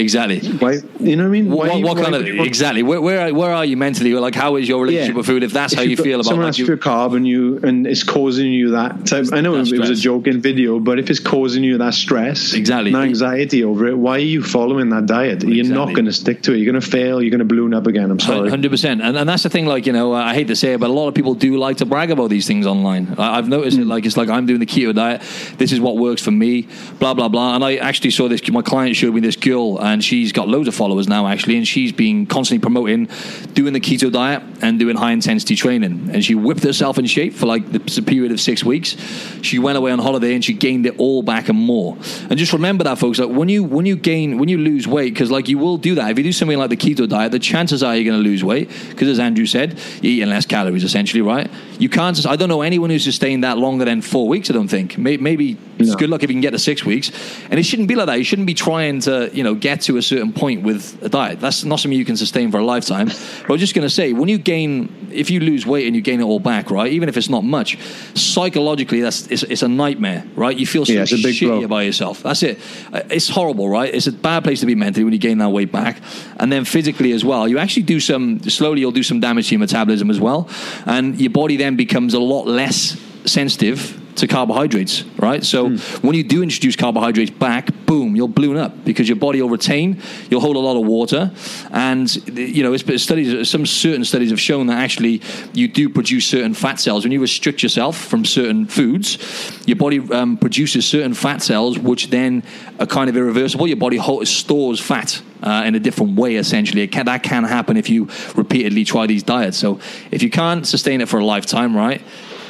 Exactly. 0.00 0.40
Why 0.58 0.78
you 1.00 1.16
know 1.16 1.24
what 1.24 1.28
I 1.28 1.32
mean? 1.32 1.50
What, 1.50 1.68
Why, 1.68 1.80
what 1.82 1.96
why 1.96 2.02
kind 2.02 2.14
of 2.14 2.22
want- 2.24 2.46
exactly? 2.46 2.82
Where, 2.82 3.00
where 3.00 3.28
are- 3.28 3.34
where 3.34 3.52
are 3.52 3.64
you 3.64 3.76
mentally? 3.76 4.12
Like, 4.14 4.34
how 4.34 4.56
is 4.56 4.68
your 4.68 4.82
relationship 4.82 5.14
Yeah. 5.14 5.16
with 5.16 5.26
food? 5.26 5.42
If 5.42 5.52
that's 5.52 5.72
If 5.72 5.78
how 5.78 5.84
you 5.84 5.96
feel 5.96 6.20
about 6.20 6.26
someone 6.26 6.44
like 6.44 6.50
asks 6.50 6.58
you, 6.58 6.66
for 6.66 6.72
a 6.74 6.78
carb 6.78 7.16
and 7.16 7.26
you 7.26 7.58
and 7.62 7.86
it's 7.86 8.02
causing 8.02 8.52
you 8.52 8.70
that 8.72 9.06
type. 9.06 9.26
I 9.32 9.40
know 9.40 9.56
That 9.62 9.72
it 9.72 9.78
was 9.80 9.90
a 9.90 9.94
joke 9.94 10.26
in 10.26 10.40
video, 10.40 10.78
but 10.78 10.98
if 10.98 11.10
it's 11.10 11.20
causing 11.20 11.64
you 11.64 11.78
that 11.78 11.94
stress, 11.94 12.52
Exactly. 12.54 12.92
and 12.92 13.02
anxiety 13.02 13.64
over 13.64 13.86
it, 13.88 13.96
why 13.96 14.16
are 14.16 14.18
you 14.34 14.42
following 14.42 14.90
that 14.90 15.06
diet? 15.06 15.42
You're 15.42 15.64
not 15.66 15.92
going 15.94 16.04
to 16.06 16.12
stick 16.12 16.42
to 16.42 16.52
it. 16.52 16.58
You're 16.58 16.70
going 16.72 16.80
to 16.82 16.86
fail. 16.86 17.20
You're 17.22 17.30
going 17.30 17.38
to 17.40 17.44
balloon 17.44 17.72
up 17.74 17.86
again. 17.86 18.10
I'm 18.10 18.20
sorry. 18.20 18.50
Hundred 18.50 18.70
percent, 18.70 19.00
and 19.02 19.16
and 19.16 19.28
that's 19.28 19.42
the 19.42 19.50
thing. 19.50 19.66
Like 19.66 19.86
you 19.86 19.92
know, 19.92 20.12
I 20.12 20.34
hate 20.34 20.48
to 20.48 20.56
say 20.56 20.74
it, 20.74 20.80
but 20.80 20.90
a 20.90 20.92
lot 20.92 21.08
of 21.08 21.14
people 21.14 21.34
do 21.34 21.56
like 21.56 21.78
to 21.78 21.86
brag 21.86 22.10
about 22.10 22.28
these 22.30 22.46
things 22.46 22.66
online. 22.66 23.14
I, 23.18 23.38
I've 23.38 23.48
noticed 23.48 23.76
Hmm. 23.76 23.82
it. 23.84 23.86
Like 23.88 24.04
it's 24.06 24.16
like 24.16 24.28
I'm 24.28 24.46
doing 24.46 24.60
the 24.60 24.66
keto 24.66 24.94
diet. 24.94 25.22
This 25.58 25.72
is 25.72 25.80
what 25.80 25.96
works 25.96 26.22
for 26.22 26.30
me. 26.30 26.66
Blah 26.98 27.14
blah 27.14 27.28
blah. 27.30 27.54
And 27.54 27.64
I 27.64 27.76
actually 27.76 28.10
saw 28.10 28.28
this. 28.28 28.46
My 28.50 28.62
client 28.62 28.96
showed 28.96 29.14
me 29.14 29.20
this 29.20 29.36
girl, 29.36 29.80
and 29.80 30.04
she's 30.04 30.32
got 30.32 30.48
loads 30.48 30.68
of 30.68 30.74
followers 30.74 31.08
now 31.08 31.26
actually, 31.26 31.56
and 31.56 31.66
she's 31.66 31.92
been 31.92 32.26
constantly 32.26 32.60
promoting 32.60 33.08
doing 33.54 33.72
the 33.72 33.80
keto 33.80 34.12
diet 34.12 34.42
and 34.62 34.78
doing 34.78 34.96
high 34.96 35.12
intensity 35.12 35.54
training. 35.54 36.10
And 36.12 36.24
she 36.24 36.34
whipped 36.34 36.62
herself 36.62 36.98
in 36.98 37.06
shape 37.06 37.34
for 37.34 37.46
like 37.46 37.70
the 37.70 38.02
period 38.02 38.32
of 38.32 38.40
six 38.40 38.64
weeks. 38.64 38.96
She 39.42 39.58
went 39.58 39.78
away 39.78 39.92
on 39.92 39.98
holiday 39.98 40.34
and 40.34 40.44
she 40.44 40.52
gained 40.52 40.86
it 40.86 40.98
all 40.98 41.22
back 41.22 41.48
and 41.48 41.58
more. 41.58 41.96
And 42.28 42.38
just 42.38 42.52
remember 42.52 42.84
that, 42.84 42.98
folks. 42.98 43.18
Like 43.18 43.30
when 43.30 43.48
you 43.48 43.64
when 43.64 43.86
you 43.86 43.96
gain 43.96 44.38
when 44.38 44.48
you 44.48 44.58
lose 44.58 44.86
weight, 44.86 45.14
because 45.14 45.30
like 45.30 45.48
you 45.48 45.58
will 45.58 45.76
do 45.76 45.94
that 45.94 46.10
if 46.10 46.18
you 46.18 46.24
do 46.24 46.32
something 46.32 46.58
like 46.58 46.70
the 46.70 46.76
keto 46.76 47.08
diet. 47.08 47.32
The 47.32 47.38
chances 47.38 47.82
are 47.82 47.94
you're 47.94 48.10
going 48.10 48.22
to 48.22 48.28
lose 48.28 48.42
weight 48.42 48.68
because, 48.90 49.08
as 49.08 49.18
Andrew 49.18 49.46
said, 49.46 49.78
you're 50.02 50.12
eating 50.12 50.28
less 50.28 50.46
calories 50.46 50.84
essentially, 50.84 51.22
right? 51.22 51.50
You 51.78 51.88
can't. 51.88 52.26
I 52.26 52.36
don't 52.36 52.48
know 52.48 52.62
anyone 52.62 52.90
who's 52.90 53.04
sustained 53.04 53.44
that 53.44 53.58
longer 53.58 53.84
than 53.84 54.02
four 54.02 54.28
weeks. 54.28 54.50
I 54.50 54.52
don't 54.52 54.68
think. 54.68 54.98
Maybe 54.98 55.56
it's 55.80 55.90
No. 55.90 55.96
good 55.96 56.10
luck 56.10 56.22
if 56.22 56.30
you 56.30 56.34
can 56.34 56.40
get 56.40 56.52
to 56.52 56.58
six 56.58 56.84
weeks. 56.84 57.10
And 57.50 57.58
it 57.58 57.64
shouldn't 57.64 57.88
be 57.88 57.94
like 57.94 58.06
that. 58.06 58.18
You 58.18 58.24
shouldn't 58.24 58.46
be 58.46 58.54
trying 58.54 59.00
to 59.00 59.30
you 59.32 59.42
know 59.44 59.54
get 59.54 59.80
to 59.82 59.96
a 59.96 60.02
certain 60.02 60.32
point 60.32 60.62
with 60.62 60.98
a 61.02 61.08
diet. 61.08 61.40
That's 61.40 61.64
not 61.64 61.80
something 61.80 61.98
you 61.98 62.04
can 62.04 62.16
sustain 62.16 62.50
for 62.50 62.58
a 62.58 62.64
lifetime. 62.64 63.10
But 63.40 63.48
I 63.50 63.52
was 63.52 63.60
just 63.60 63.74
going 63.74 63.86
to 63.86 63.94
say, 63.94 64.12
when 64.12 64.28
you 64.28 64.38
gain, 64.38 65.08
if 65.12 65.28
you 65.30 65.40
lose 65.40 65.66
weight 65.66 65.86
and 65.86 65.96
you 65.96 66.02
gain 66.02 66.20
it 66.20 66.24
all 66.24 66.38
back, 66.40 66.70
right? 66.70 66.92
Even 66.92 67.08
if 67.08 67.16
it's 67.16 67.28
not 67.28 67.42
much, 67.42 67.76
psychologically, 68.14 69.00
that's 69.00 69.26
it's, 69.28 69.42
it's 69.42 69.62
a 69.62 69.68
nightmare, 69.68 70.24
right? 70.36 70.56
You 70.56 70.66
feel 70.66 70.84
so 70.86 70.92
Yeah, 70.92 71.02
it's 71.02 71.12
a 71.12 71.16
big 71.16 71.34
shitty 71.34 71.46
blow. 71.48 71.64
about 71.64 71.84
yourself. 71.84 72.22
That's 72.22 72.42
it. 72.42 72.58
Uh, 72.92 73.00
It's 73.10 73.28
horrible, 73.28 73.68
right? 73.68 73.92
It's 73.92 74.06
a 74.06 74.12
bad 74.12 74.44
place 74.44 74.60
to 74.60 74.66
be 74.66 74.74
mentally 74.74 75.04
when 75.04 75.12
you 75.12 75.18
gain 75.18 75.38
that 75.38 75.50
weight 75.50 75.72
back, 75.72 76.00
and 76.38 76.52
then 76.52 76.64
physically 76.64 77.12
as 77.12 77.24
well. 77.24 77.48
You 77.48 77.58
actually 77.58 77.82
do 77.84 77.98
some 78.00 78.40
slowly. 78.48 78.80
You'll 78.80 78.92
do 78.92 79.02
some 79.02 79.20
damage 79.20 79.48
to 79.48 79.54
your 79.54 79.60
metabolism 79.60 80.10
as 80.10 80.20
well, 80.20 80.48
and 80.86 81.20
your 81.20 81.30
body 81.30 81.56
then 81.56 81.76
becomes 81.76 82.14
a 82.14 82.20
lot 82.20 82.46
less 82.46 82.96
sensitive 83.24 83.98
to 84.20 84.26
carbohydrates, 84.26 85.04
right? 85.18 85.44
So 85.44 85.68
Hmm. 85.68 85.76
when 86.06 86.14
you 86.14 86.22
do 86.22 86.42
introduce 86.42 86.76
carbohydrates 86.76 87.30
back, 87.30 87.70
boom, 87.86 88.14
you'll 88.16 88.28
balloon 88.28 88.56
up 88.56 88.84
because 88.84 89.08
your 89.08 89.16
body 89.16 89.42
will 89.42 89.50
retain. 89.50 89.96
You'll 90.30 90.40
hold 90.40 90.56
a 90.56 90.60
lot 90.60 90.76
of 90.76 90.86
water, 90.86 91.30
and 91.72 92.14
you 92.36 92.62
know, 92.62 92.76
studies. 92.76 93.48
Some 93.48 93.66
certain 93.66 94.04
studies 94.04 94.30
have 94.30 94.40
shown 94.40 94.66
that 94.68 94.78
actually 94.78 95.20
you 95.52 95.68
do 95.68 95.88
produce 95.88 96.26
certain 96.26 96.54
fat 96.54 96.78
cells 96.80 97.04
when 97.04 97.12
you 97.12 97.20
restrict 97.20 97.62
yourself 97.62 97.96
from 97.96 98.24
certain 98.24 98.66
foods. 98.66 99.18
Your 99.66 99.76
body 99.76 100.00
um, 100.12 100.36
produces 100.36 100.86
certain 100.86 101.14
fat 101.14 101.42
cells, 101.42 101.78
which 101.78 102.10
then 102.10 102.42
are 102.78 102.86
kind 102.86 103.08
of 103.10 103.16
irreversible. 103.16 103.66
Your 103.66 103.76
body 103.76 103.98
stores 104.24 104.80
fat. 104.80 105.22
Uh, 105.42 105.62
in 105.64 105.74
a 105.74 105.80
different 105.80 106.18
way, 106.18 106.36
essentially, 106.36 106.82
it 106.82 106.92
can, 106.92 107.06
that 107.06 107.22
can 107.22 107.44
happen 107.44 107.78
if 107.78 107.88
you 107.88 108.06
repeatedly 108.36 108.84
try 108.84 109.06
these 109.06 109.22
diets. 109.22 109.56
So, 109.56 109.80
if 110.10 110.22
you 110.22 110.28
can't 110.28 110.66
sustain 110.66 111.00
it 111.00 111.08
for 111.08 111.18
a 111.18 111.24
lifetime, 111.24 111.74
right, 111.74 112.02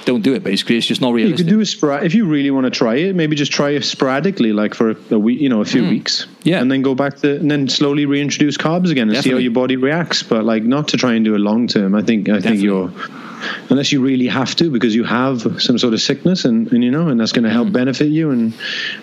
don't 0.05 0.23
do 0.23 0.35
it. 0.35 0.43
Basically, 0.43 0.77
it's 0.77 0.87
just 0.87 1.01
not 1.01 1.13
realistic. 1.13 1.39
You 1.39 1.45
could 1.45 1.51
do 1.51 1.61
a 1.61 1.65
spora- 1.65 2.05
if 2.05 2.15
you 2.15 2.27
really 2.27 2.51
want 2.51 2.65
to 2.65 2.71
try 2.71 2.97
it. 2.97 3.15
Maybe 3.15 3.37
just 3.37 3.53
try 3.53 3.71
it 3.71 3.85
sporadically, 3.85 4.53
like 4.53 4.75
for 4.75 4.97
a 5.11 5.19
week, 5.19 5.41
you 5.41 5.49
know, 5.49 5.61
a 5.61 5.65
few 5.65 5.89
weeks. 5.89 6.25
Hmm. 6.25 6.31
Yeah. 6.45 6.61
and 6.61 6.71
then 6.71 6.83
go 6.83 6.95
back 6.95 7.17
to 7.19 7.37
and 7.37 7.51
then 7.51 7.69
slowly 7.69 8.07
reintroduce 8.07 8.57
carbs 8.57 8.91
again 8.91 9.09
and 9.11 9.23
see 9.23 9.31
how 9.31 9.37
your 9.39 9.53
body 9.53 9.77
reacts. 9.77 10.23
But 10.23 10.45
like 10.45 10.63
not 10.63 10.89
to 10.89 10.97
try 10.97 11.15
and 11.15 11.25
do 11.25 11.35
it 11.35 11.39
long 11.39 11.67
term. 11.67 11.95
I 11.95 12.03
think 12.03 12.29
I 12.29 12.41
think 12.41 12.61
you're 12.61 12.91
unless 13.69 13.93
you 13.93 14.01
really 14.01 14.27
have 14.27 14.55
to 14.57 14.71
because 14.71 14.95
you 14.95 15.05
have 15.05 15.63
some 15.63 15.79
sort 15.79 15.95
of 15.95 16.01
sickness 16.01 16.45
and, 16.45 16.73
and 16.73 16.85
you 16.85 16.91
know 16.91 17.09
and 17.09 17.21
that's 17.21 17.33
going 17.33 17.45
to 17.45 17.51
help 17.51 17.67
mm-hmm. 17.67 17.75
benefit 17.75 18.09
you 18.09 18.31
and 18.31 18.55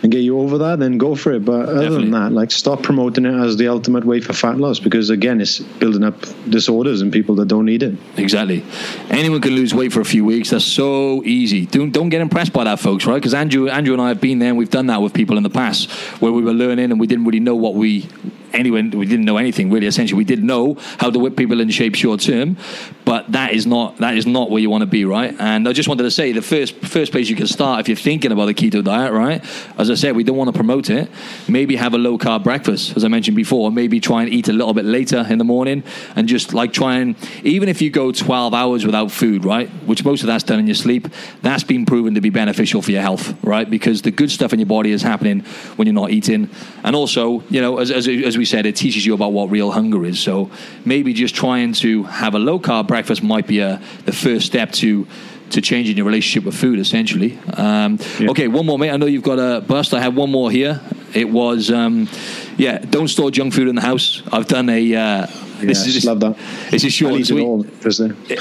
and 0.03 0.11
get 0.11 0.19
you 0.19 0.39
over 0.39 0.57
that. 0.59 0.79
Then 0.79 0.97
go 0.97 1.15
for 1.15 1.33
it. 1.33 1.45
But 1.45 1.69
other 1.69 1.73
Definitely. 1.73 2.03
than 2.03 2.11
that, 2.11 2.31
like 2.31 2.51
stop 2.51 2.83
promoting 2.83 3.25
it 3.25 3.33
as 3.33 3.57
the 3.57 3.67
ultimate 3.67 4.05
way 4.05 4.21
for 4.21 4.33
fat 4.33 4.57
loss 4.57 4.79
because 4.79 5.09
again, 5.09 5.41
it's 5.41 5.59
building 5.59 6.03
up 6.03 6.15
disorders 6.49 7.01
in 7.01 7.11
people 7.11 7.35
that 7.35 7.47
don't 7.47 7.65
need 7.65 7.83
it. 7.83 7.95
Exactly. 8.17 8.63
Anyone 9.09 9.41
can 9.41 9.53
lose 9.53 9.73
weight 9.73 9.93
for 9.93 10.01
a 10.01 10.05
few 10.05 10.25
weeks. 10.25 10.49
That's 10.49 10.65
so 10.65 11.23
easy. 11.23 11.65
Don't 11.65 11.91
don't 11.91 12.09
get 12.09 12.21
impressed 12.21 12.53
by 12.53 12.63
that, 12.65 12.79
folks. 12.79 13.05
Right? 13.05 13.15
Because 13.15 13.33
Andrew 13.33 13.69
Andrew 13.69 13.93
and 13.93 14.01
I 14.01 14.09
have 14.09 14.21
been 14.21 14.39
there. 14.39 14.49
and 14.49 14.57
We've 14.57 14.69
done 14.69 14.87
that 14.87 15.01
with 15.01 15.13
people 15.13 15.37
in 15.37 15.43
the 15.43 15.49
past 15.49 15.89
where 16.21 16.31
we 16.31 16.41
were 16.41 16.53
learning 16.53 16.91
and 16.91 16.99
we 16.99 17.07
didn't 17.07 17.25
really 17.25 17.39
know 17.39 17.55
what 17.55 17.75
we. 17.75 18.07
Anyway, 18.53 18.81
we 18.83 19.05
didn't 19.05 19.25
know 19.25 19.37
anything 19.37 19.69
really. 19.69 19.87
Essentially, 19.87 20.17
we 20.17 20.23
did 20.23 20.43
know 20.43 20.75
how 20.99 21.09
to 21.09 21.19
whip 21.19 21.35
people 21.35 21.59
in 21.59 21.69
shape 21.69 21.95
short 21.95 22.21
term, 22.21 22.57
but 23.05 23.31
that 23.31 23.53
is 23.53 23.65
not 23.65 23.97
that 23.97 24.17
is 24.17 24.25
not 24.25 24.49
where 24.49 24.61
you 24.61 24.69
want 24.69 24.81
to 24.81 24.87
be, 24.87 25.05
right? 25.05 25.35
And 25.39 25.67
I 25.67 25.73
just 25.73 25.89
wanted 25.89 26.03
to 26.03 26.11
say 26.11 26.31
the 26.31 26.41
first 26.41 26.75
first 26.85 27.11
place 27.11 27.29
you 27.29 27.35
can 27.35 27.47
start 27.47 27.79
if 27.81 27.87
you're 27.87 27.95
thinking 27.97 28.31
about 28.31 28.45
the 28.45 28.53
keto 28.53 28.83
diet, 28.83 29.13
right? 29.13 29.43
As 29.77 29.89
I 29.89 29.95
said, 29.95 30.15
we 30.15 30.23
don't 30.23 30.37
want 30.37 30.49
to 30.49 30.53
promote 30.53 30.89
it. 30.89 31.09
Maybe 31.47 31.75
have 31.75 31.93
a 31.93 31.97
low 31.97 32.17
carb 32.17 32.43
breakfast, 32.43 32.95
as 32.95 33.03
I 33.03 33.07
mentioned 33.07 33.35
before. 33.35 33.71
Maybe 33.71 33.99
try 33.99 34.23
and 34.23 34.31
eat 34.31 34.47
a 34.47 34.53
little 34.53 34.73
bit 34.73 34.85
later 34.85 35.25
in 35.29 35.37
the 35.37 35.43
morning, 35.43 35.83
and 36.15 36.27
just 36.27 36.53
like 36.53 36.73
try 36.73 36.97
and 36.97 37.15
even 37.43 37.69
if 37.69 37.81
you 37.81 37.89
go 37.89 38.11
12 38.11 38.53
hours 38.53 38.85
without 38.85 39.11
food, 39.11 39.45
right? 39.45 39.69
Which 39.85 40.03
most 40.05 40.21
of 40.21 40.27
that's 40.27 40.43
done 40.43 40.59
in 40.59 40.67
your 40.67 40.75
sleep. 40.75 41.07
That's 41.41 41.63
been 41.63 41.85
proven 41.85 42.15
to 42.15 42.21
be 42.21 42.29
beneficial 42.29 42.81
for 42.81 42.91
your 42.91 43.01
health, 43.01 43.35
right? 43.43 43.69
Because 43.69 44.01
the 44.01 44.11
good 44.11 44.31
stuff 44.31 44.53
in 44.53 44.59
your 44.59 44.67
body 44.67 44.91
is 44.91 45.01
happening 45.01 45.41
when 45.75 45.87
you're 45.87 45.93
not 45.93 46.11
eating, 46.11 46.49
and 46.83 46.95
also, 46.95 47.43
you 47.49 47.61
know, 47.61 47.77
as 47.77 47.91
as, 47.91 48.07
as 48.07 48.36
we 48.37 48.45
said, 48.45 48.65
it 48.65 48.75
teaches 48.75 49.05
you 49.05 49.13
about 49.13 49.33
what 49.33 49.49
real 49.49 49.71
hunger 49.71 50.05
is. 50.05 50.19
So 50.19 50.49
maybe 50.85 51.13
just 51.13 51.35
trying 51.35 51.73
to 51.73 52.03
have 52.03 52.35
a 52.35 52.39
low 52.39 52.59
carb 52.59 52.87
breakfast 52.87 53.23
might 53.23 53.47
be 53.47 53.59
a, 53.59 53.81
the 54.05 54.11
first 54.13 54.45
step 54.45 54.71
to 54.73 55.07
to 55.49 55.61
changing 55.61 55.95
your 55.95 56.05
relationship 56.05 56.45
with 56.45 56.55
food, 56.55 56.77
essentially. 56.77 57.39
Um, 57.53 57.99
Yeah. 58.19 58.31
Okay, 58.31 58.47
one 58.49 58.65
more, 58.65 58.77
mate. 58.77 58.91
I 58.91 58.97
know 58.97 59.05
you've 59.05 59.23
got 59.23 59.39
a 59.39 59.61
bust. 59.61 59.93
I 59.93 60.01
have 60.01 60.13
one 60.13 60.29
more 60.29 60.51
here. 60.51 60.81
It 61.13 61.29
was, 61.29 61.71
um, 61.71 62.09
yeah, 62.57 62.79
don't 62.79 63.07
store 63.07 63.31
junk 63.31 63.53
food 63.53 63.69
in 63.69 63.75
the 63.75 63.81
house. 63.81 64.21
I've 64.29 64.47
done 64.47 64.67
a. 64.69 64.93
Uh, 64.93 65.27
this 65.61 65.87
is 65.87 66.03
love 66.05 66.19
that. 66.19 66.35
This 66.69 66.83
is 66.83 66.91
short 66.91 67.13
I'll 67.13 67.19
eat 67.19 67.29
it 67.29 67.39
all. 67.39 67.65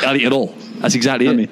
I'll 0.05 0.17
eat 0.17 0.25
it 0.25 0.33
all. 0.33 0.55
That's 0.81 0.97
exactly 0.97 1.29
I 1.29 1.31
it. 1.31 1.37
mean, 1.37 1.49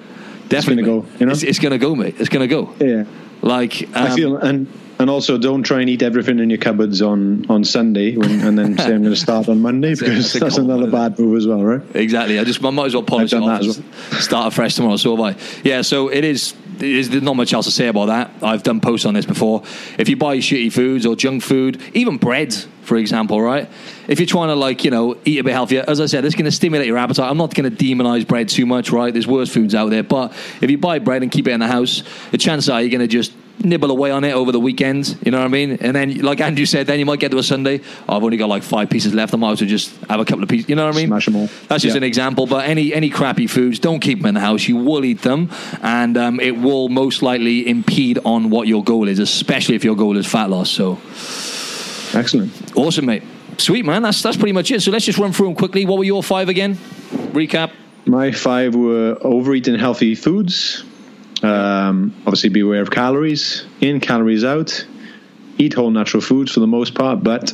Definitely 0.48 0.82
gonna 0.82 0.96
mate. 1.02 1.08
go, 1.12 1.18
you 1.20 1.26
know? 1.26 1.32
It's, 1.32 1.42
it's 1.42 1.58
going 1.58 1.72
to 1.72 1.78
go, 1.78 1.94
mate. 1.94 2.16
It's 2.18 2.28
going 2.28 2.48
to 2.48 2.54
go. 2.54 2.74
Yeah. 2.84 3.04
Like 3.40 3.82
um, 3.94 4.06
I 4.06 4.14
feel 4.14 4.36
and 4.36 4.66
and 4.98 5.10
also 5.10 5.38
don't 5.38 5.62
try 5.62 5.80
and 5.80 5.90
eat 5.90 6.02
everything 6.02 6.38
in 6.38 6.50
your 6.50 6.58
cupboards 6.58 7.02
on 7.02 7.46
on 7.48 7.64
Sunday 7.64 8.16
when, 8.16 8.40
and 8.40 8.58
then 8.58 8.76
say 8.76 8.94
I'm 8.94 9.02
going 9.02 9.14
to 9.14 9.16
start 9.16 9.48
on 9.48 9.60
Monday 9.60 9.90
That's 9.90 10.00
because 10.00 10.32
that's 10.32 10.44
that's 10.44 10.58
another 10.58 10.90
bad 10.90 11.18
move 11.18 11.36
as 11.36 11.46
well, 11.46 11.62
right? 11.62 11.82
Exactly. 11.94 12.38
I 12.38 12.44
just 12.44 12.64
I 12.64 12.70
might 12.70 12.86
as 12.86 12.94
well 12.94 13.02
polish 13.02 13.32
it 13.32 13.36
off 13.36 13.60
that 13.60 13.68
as 13.68 13.78
and 13.78 14.22
start 14.22 14.52
afresh 14.52 14.74
tomorrow. 14.74 14.96
So 14.96 15.16
have 15.16 15.36
I. 15.36 15.40
Yeah. 15.62 15.82
So 15.82 16.08
it 16.08 16.24
is. 16.24 16.54
It 16.76 16.82
is 16.82 17.10
there's 17.10 17.22
not 17.22 17.36
much 17.36 17.52
else 17.52 17.66
to 17.66 17.70
say 17.70 17.86
about 17.86 18.06
that. 18.06 18.32
I've 18.42 18.64
done 18.64 18.80
posts 18.80 19.06
on 19.06 19.14
this 19.14 19.26
before. 19.26 19.62
If 19.96 20.08
you 20.08 20.16
buy 20.16 20.38
shitty 20.38 20.72
foods 20.72 21.06
or 21.06 21.14
junk 21.14 21.44
food, 21.44 21.80
even 21.94 22.16
bread, 22.16 22.52
for 22.82 22.96
example, 22.96 23.40
right? 23.40 23.70
If 24.08 24.18
you're 24.18 24.26
trying 24.26 24.48
to 24.48 24.56
like 24.56 24.84
you 24.84 24.90
know 24.90 25.16
eat 25.24 25.38
a 25.38 25.44
bit 25.44 25.52
healthier, 25.52 25.84
as 25.86 26.00
I 26.00 26.06
said, 26.06 26.24
it's 26.24 26.34
going 26.34 26.46
to 26.46 26.52
stimulate 26.52 26.88
your 26.88 26.98
appetite. 26.98 27.30
I'm 27.30 27.36
not 27.36 27.54
going 27.54 27.70
to 27.70 27.76
demonize 27.76 28.26
bread 28.26 28.48
too 28.48 28.66
much, 28.66 28.90
right? 28.90 29.12
There's 29.12 29.26
worse 29.26 29.52
foods 29.52 29.74
out 29.74 29.90
there, 29.90 30.02
but 30.02 30.32
if 30.60 30.70
you 30.70 30.78
buy 30.78 30.98
bread 30.98 31.22
and 31.22 31.30
keep 31.30 31.46
it 31.46 31.52
in 31.52 31.60
the 31.60 31.68
house, 31.68 32.02
the 32.32 32.38
chances 32.38 32.68
are 32.68 32.80
you're 32.80 32.90
going 32.90 33.00
to 33.00 33.06
just 33.06 33.32
nibble 33.62 33.90
away 33.90 34.10
on 34.10 34.24
it 34.24 34.32
over 34.32 34.52
the 34.52 34.60
weekend. 34.60 35.16
You 35.24 35.30
know 35.30 35.38
what 35.38 35.44
I 35.46 35.48
mean? 35.48 35.78
And 35.80 35.94
then, 35.94 36.18
like 36.20 36.40
Andrew 36.40 36.66
said, 36.66 36.86
then 36.86 36.98
you 36.98 37.06
might 37.06 37.20
get 37.20 37.30
to 37.30 37.38
a 37.38 37.42
Sunday. 37.42 37.80
Oh, 38.08 38.16
I've 38.16 38.22
only 38.24 38.36
got 38.36 38.48
like 38.48 38.62
five 38.62 38.90
pieces 38.90 39.14
left. 39.14 39.32
I 39.32 39.36
might 39.36 39.52
as 39.52 39.60
well 39.60 39.70
just 39.70 39.94
have 40.10 40.20
a 40.20 40.24
couple 40.24 40.42
of 40.42 40.48
pieces. 40.48 40.68
You 40.68 40.76
know 40.76 40.86
what 40.86 40.94
I 40.94 40.98
mean? 40.98 41.06
Smash 41.08 41.24
them 41.26 41.36
all. 41.36 41.48
That's 41.68 41.82
just 41.82 41.94
Yeah. 41.94 41.98
an 41.98 42.02
example. 42.04 42.46
But 42.46 42.66
any 42.68 42.92
any 42.92 43.10
crappy 43.10 43.46
foods, 43.46 43.78
don't 43.78 44.00
keep 44.00 44.18
them 44.18 44.26
in 44.26 44.34
the 44.34 44.40
house. 44.40 44.66
You 44.68 44.76
will 44.76 45.04
eat 45.04 45.22
them, 45.22 45.50
and 45.82 46.16
um, 46.16 46.40
it 46.40 46.56
will 46.58 46.88
most 46.88 47.22
likely 47.22 47.68
impede 47.68 48.18
on 48.24 48.50
what 48.50 48.66
your 48.68 48.82
goal 48.84 49.08
is, 49.08 49.18
especially 49.18 49.76
if 49.76 49.84
your 49.84 49.96
goal 49.96 50.16
is 50.16 50.26
fat 50.26 50.50
loss. 50.50 50.70
So 50.70 50.98
Excellent. 52.12 52.52
awesome, 52.76 53.06
mate. 53.06 53.22
Sweet 53.58 53.84
man. 53.84 54.02
That's 54.02 54.22
that's 54.22 54.36
pretty 54.36 54.52
much 54.52 54.70
it. 54.70 54.82
So 54.82 54.90
let's 54.90 55.04
just 55.04 55.18
run 55.18 55.32
through 55.32 55.46
them 55.46 55.54
quickly. 55.54 55.84
What 55.86 55.98
were 55.98 56.04
your 56.04 56.22
five 56.22 56.48
again? 56.48 56.74
Recap. 57.32 57.70
My 58.06 58.32
five 58.32 58.74
were 58.74 59.16
overeating 59.22 59.76
healthy 59.78 60.14
foods. 60.14 60.84
Um, 61.42 62.14
obviously, 62.20 62.50
be 62.50 62.60
aware 62.60 62.82
of 62.82 62.90
calories 62.90 63.66
in, 63.80 64.00
calories 64.00 64.44
out. 64.44 64.86
Eat 65.56 65.74
whole 65.74 65.90
natural 65.90 66.20
foods 66.20 66.52
for 66.52 66.60
the 66.60 66.66
most 66.66 66.94
part, 66.94 67.22
but 67.22 67.52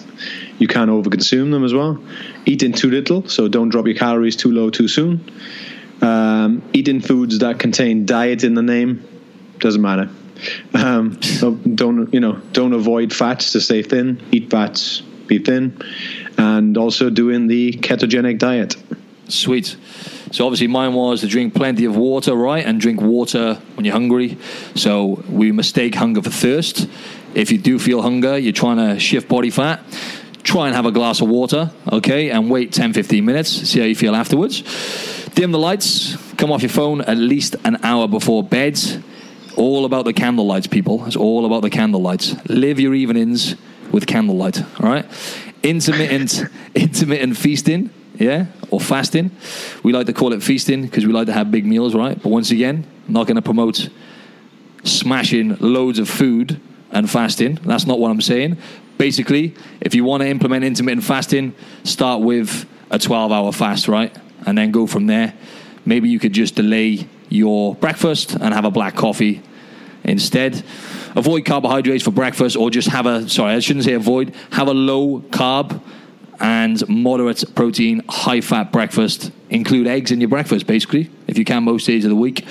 you 0.59 0.66
can't 0.66 0.91
overconsume 0.91 1.51
them 1.51 1.64
as 1.64 1.74
well. 1.74 2.03
Eat 2.47 2.62
in 2.62 2.72
too 2.72 2.91
little, 2.91 3.28
so 3.28 3.47
don't 3.47 3.68
drop 3.68 3.87
your 3.87 3.97
calories 3.97 4.37
too 4.37 4.51
low 4.53 4.70
too 4.70 4.89
soon. 4.89 5.31
Um, 6.01 6.62
eating 6.72 7.01
foods 7.01 7.41
that 7.41 7.59
contain 7.59 8.07
diet 8.07 8.43
in 8.43 8.55
the 8.55 8.62
name 8.62 9.07
doesn't 9.59 9.83
matter. 9.83 10.09
Um, 10.72 11.20
so 11.22 11.53
don't 11.53 12.12
you 12.14 12.20
know? 12.20 12.41
Don't 12.53 12.72
avoid 12.72 13.12
fats 13.12 13.53
to 13.53 13.61
stay 13.61 13.83
thin. 13.83 14.22
Eat 14.33 14.51
fats, 14.51 15.03
be 15.26 15.39
thin, 15.39 15.78
and 16.39 16.78
also 16.78 17.11
doing 17.11 17.47
the 17.47 17.72
ketogenic 17.72 18.39
diet. 18.39 18.76
Sweet. 19.28 19.76
So 20.31 20.47
obviously 20.47 20.68
mine 20.68 20.95
was 20.95 21.20
to 21.20 21.26
drink 21.26 21.55
plenty 21.55 21.85
of 21.85 21.97
water, 21.97 22.35
right, 22.35 22.64
and 22.64 22.81
drink 22.81 23.01
water 23.01 23.55
when 23.74 23.85
you're 23.85 23.95
hungry. 23.95 24.39
So 24.76 25.22
we 25.28 25.51
mistake 25.51 25.95
hunger 25.95 26.22
for 26.22 26.31
thirst. 26.31 26.89
If 27.35 27.51
you 27.51 27.59
do 27.59 27.78
feel 27.78 28.03
hunger, 28.03 28.39
you're 28.39 28.53
trying 28.53 28.76
to 28.76 28.99
shift 28.99 29.28
body 29.28 29.51
fat. 29.51 29.81
Try 30.43 30.66
and 30.66 30.74
have 30.74 30.87
a 30.87 30.93
glass 30.93 31.20
of 31.20 31.28
water, 31.28 31.70
okay, 31.93 32.31
and 32.31 32.51
wait 32.51 32.72
10, 32.72 32.93
15 32.93 33.24
minutes. 33.24 33.51
See 33.51 33.78
how 33.78 33.85
you 33.85 33.95
feel 33.95 34.14
afterwards. 34.14 34.62
Dim 35.35 35.53
the 35.53 35.59
lights. 35.59 36.16
Come 36.37 36.51
off 36.51 36.62
your 36.62 36.70
phone 36.70 37.03
at 37.03 37.16
least 37.16 37.57
an 37.64 37.78
hour 37.85 38.09
before 38.09 38.43
bed. 38.43 38.81
All 39.57 39.85
about 39.85 40.05
the 40.05 40.12
candle 40.12 40.47
lights, 40.47 40.66
people. 40.66 41.05
It's 41.07 41.16
all 41.16 41.45
about 41.45 41.62
the 41.62 41.70
candle 41.70 42.01
lights. 42.01 42.35
Live 42.49 42.81
your 42.81 42.95
evenings 42.95 43.57
with 43.93 44.07
candlelight. 44.07 44.62
All 44.81 44.89
right. 44.89 45.05
Intermittent, 45.62 46.45
intermittent 46.74 47.37
feasting, 47.37 47.91
yeah, 48.21 48.47
or 48.71 48.79
fasting. 48.79 49.31
We 49.83 49.93
like 49.93 50.07
to 50.07 50.12
call 50.12 50.33
it 50.35 50.43
feasting 50.43 50.83
because 50.83 51.07
we 51.07 51.12
like 51.12 51.27
to 51.27 51.33
have 51.33 51.51
big 51.51 51.64
meals, 51.64 51.95
right? 51.95 52.23
But 52.23 52.29
once 52.29 52.51
again, 52.51 52.87
not 53.09 53.27
going 53.27 53.37
to 53.37 53.43
promote 53.43 53.89
smashing 54.85 55.57
loads 55.57 55.99
of 55.99 56.09
food 56.09 56.61
and 56.93 57.11
fasting. 57.11 57.59
That's 57.64 57.87
not 57.87 57.99
what 57.99 58.11
I'm 58.11 58.21
saying. 58.21 58.59
Basically, 58.99 59.55
if 59.81 59.95
you 59.95 60.05
want 60.05 60.23
to 60.23 60.29
implement 60.29 60.64
intermittent 60.64 61.05
fasting, 61.05 61.55
start 61.85 62.21
with 62.21 62.66
a 62.91 62.99
12 62.99 63.33
hour 63.33 63.53
fast, 63.53 63.89
right? 63.89 64.14
And 64.47 64.59
then 64.59 64.71
go 64.71 64.87
from 64.87 65.07
there. 65.07 65.33
Maybe 65.87 66.11
you 66.11 66.18
could 66.18 66.35
just 66.35 66.57
delay 66.57 67.09
your 67.31 67.75
breakfast 67.75 68.35
and 68.35 68.53
have 68.53 68.66
a 68.66 68.71
black 68.71 68.97
coffee 68.97 69.43
instead. 70.05 70.62
Avoid 71.16 71.47
carbohydrates 71.47 72.05
for 72.05 72.11
breakfast 72.11 72.55
or 72.55 72.71
just 72.71 72.89
have 72.89 73.07
a, 73.07 73.27
sorry, 73.31 73.55
I 73.55 73.61
shouldn't 73.61 73.87
say 73.87 73.95
avoid, 73.95 74.35
have 74.53 74.68
a 74.68 74.75
low 74.75 75.21
carb 75.21 75.81
and 76.41 76.86
moderate 76.88 77.45
protein, 77.55 78.03
high 78.09 78.41
fat 78.41 78.72
breakfast. 78.72 79.30
Include 79.51 79.86
eggs 79.86 80.11
in 80.11 80.20
your 80.20 80.28
breakfast, 80.28 80.66
basically, 80.66 81.11
if 81.26 81.36
you 81.36 81.45
can, 81.45 81.64
most 81.64 81.86
days 81.86 82.05
of 82.05 82.11
the 82.11 82.16
week. 82.16 82.47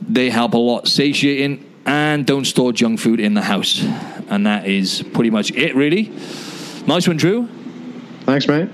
They 0.00 0.30
help 0.30 0.54
a 0.54 0.58
lot 0.58 0.88
satiating 0.88 1.70
and 1.86 2.26
don't 2.26 2.44
store 2.44 2.72
junk 2.72 3.00
food 3.00 3.20
in 3.20 3.34
the 3.34 3.42
house. 3.42 3.82
And 4.28 4.46
that 4.46 4.66
is 4.66 5.02
pretty 5.12 5.30
much 5.30 5.50
it, 5.52 5.74
really. 5.74 6.12
Nice 6.86 7.06
one, 7.06 7.16
Drew. 7.16 7.48
Thanks, 8.22 8.48
mate. 8.48 8.70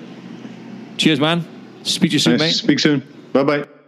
Cheers, 0.96 1.18
man. 1.18 1.44
Speak 1.82 2.10
to 2.10 2.14
you 2.14 2.18
soon, 2.18 2.32
nice. 2.34 2.40
mate. 2.40 2.54
Speak 2.54 2.78
soon. 2.78 3.02
Bye 3.32 3.42
bye. 3.42 3.79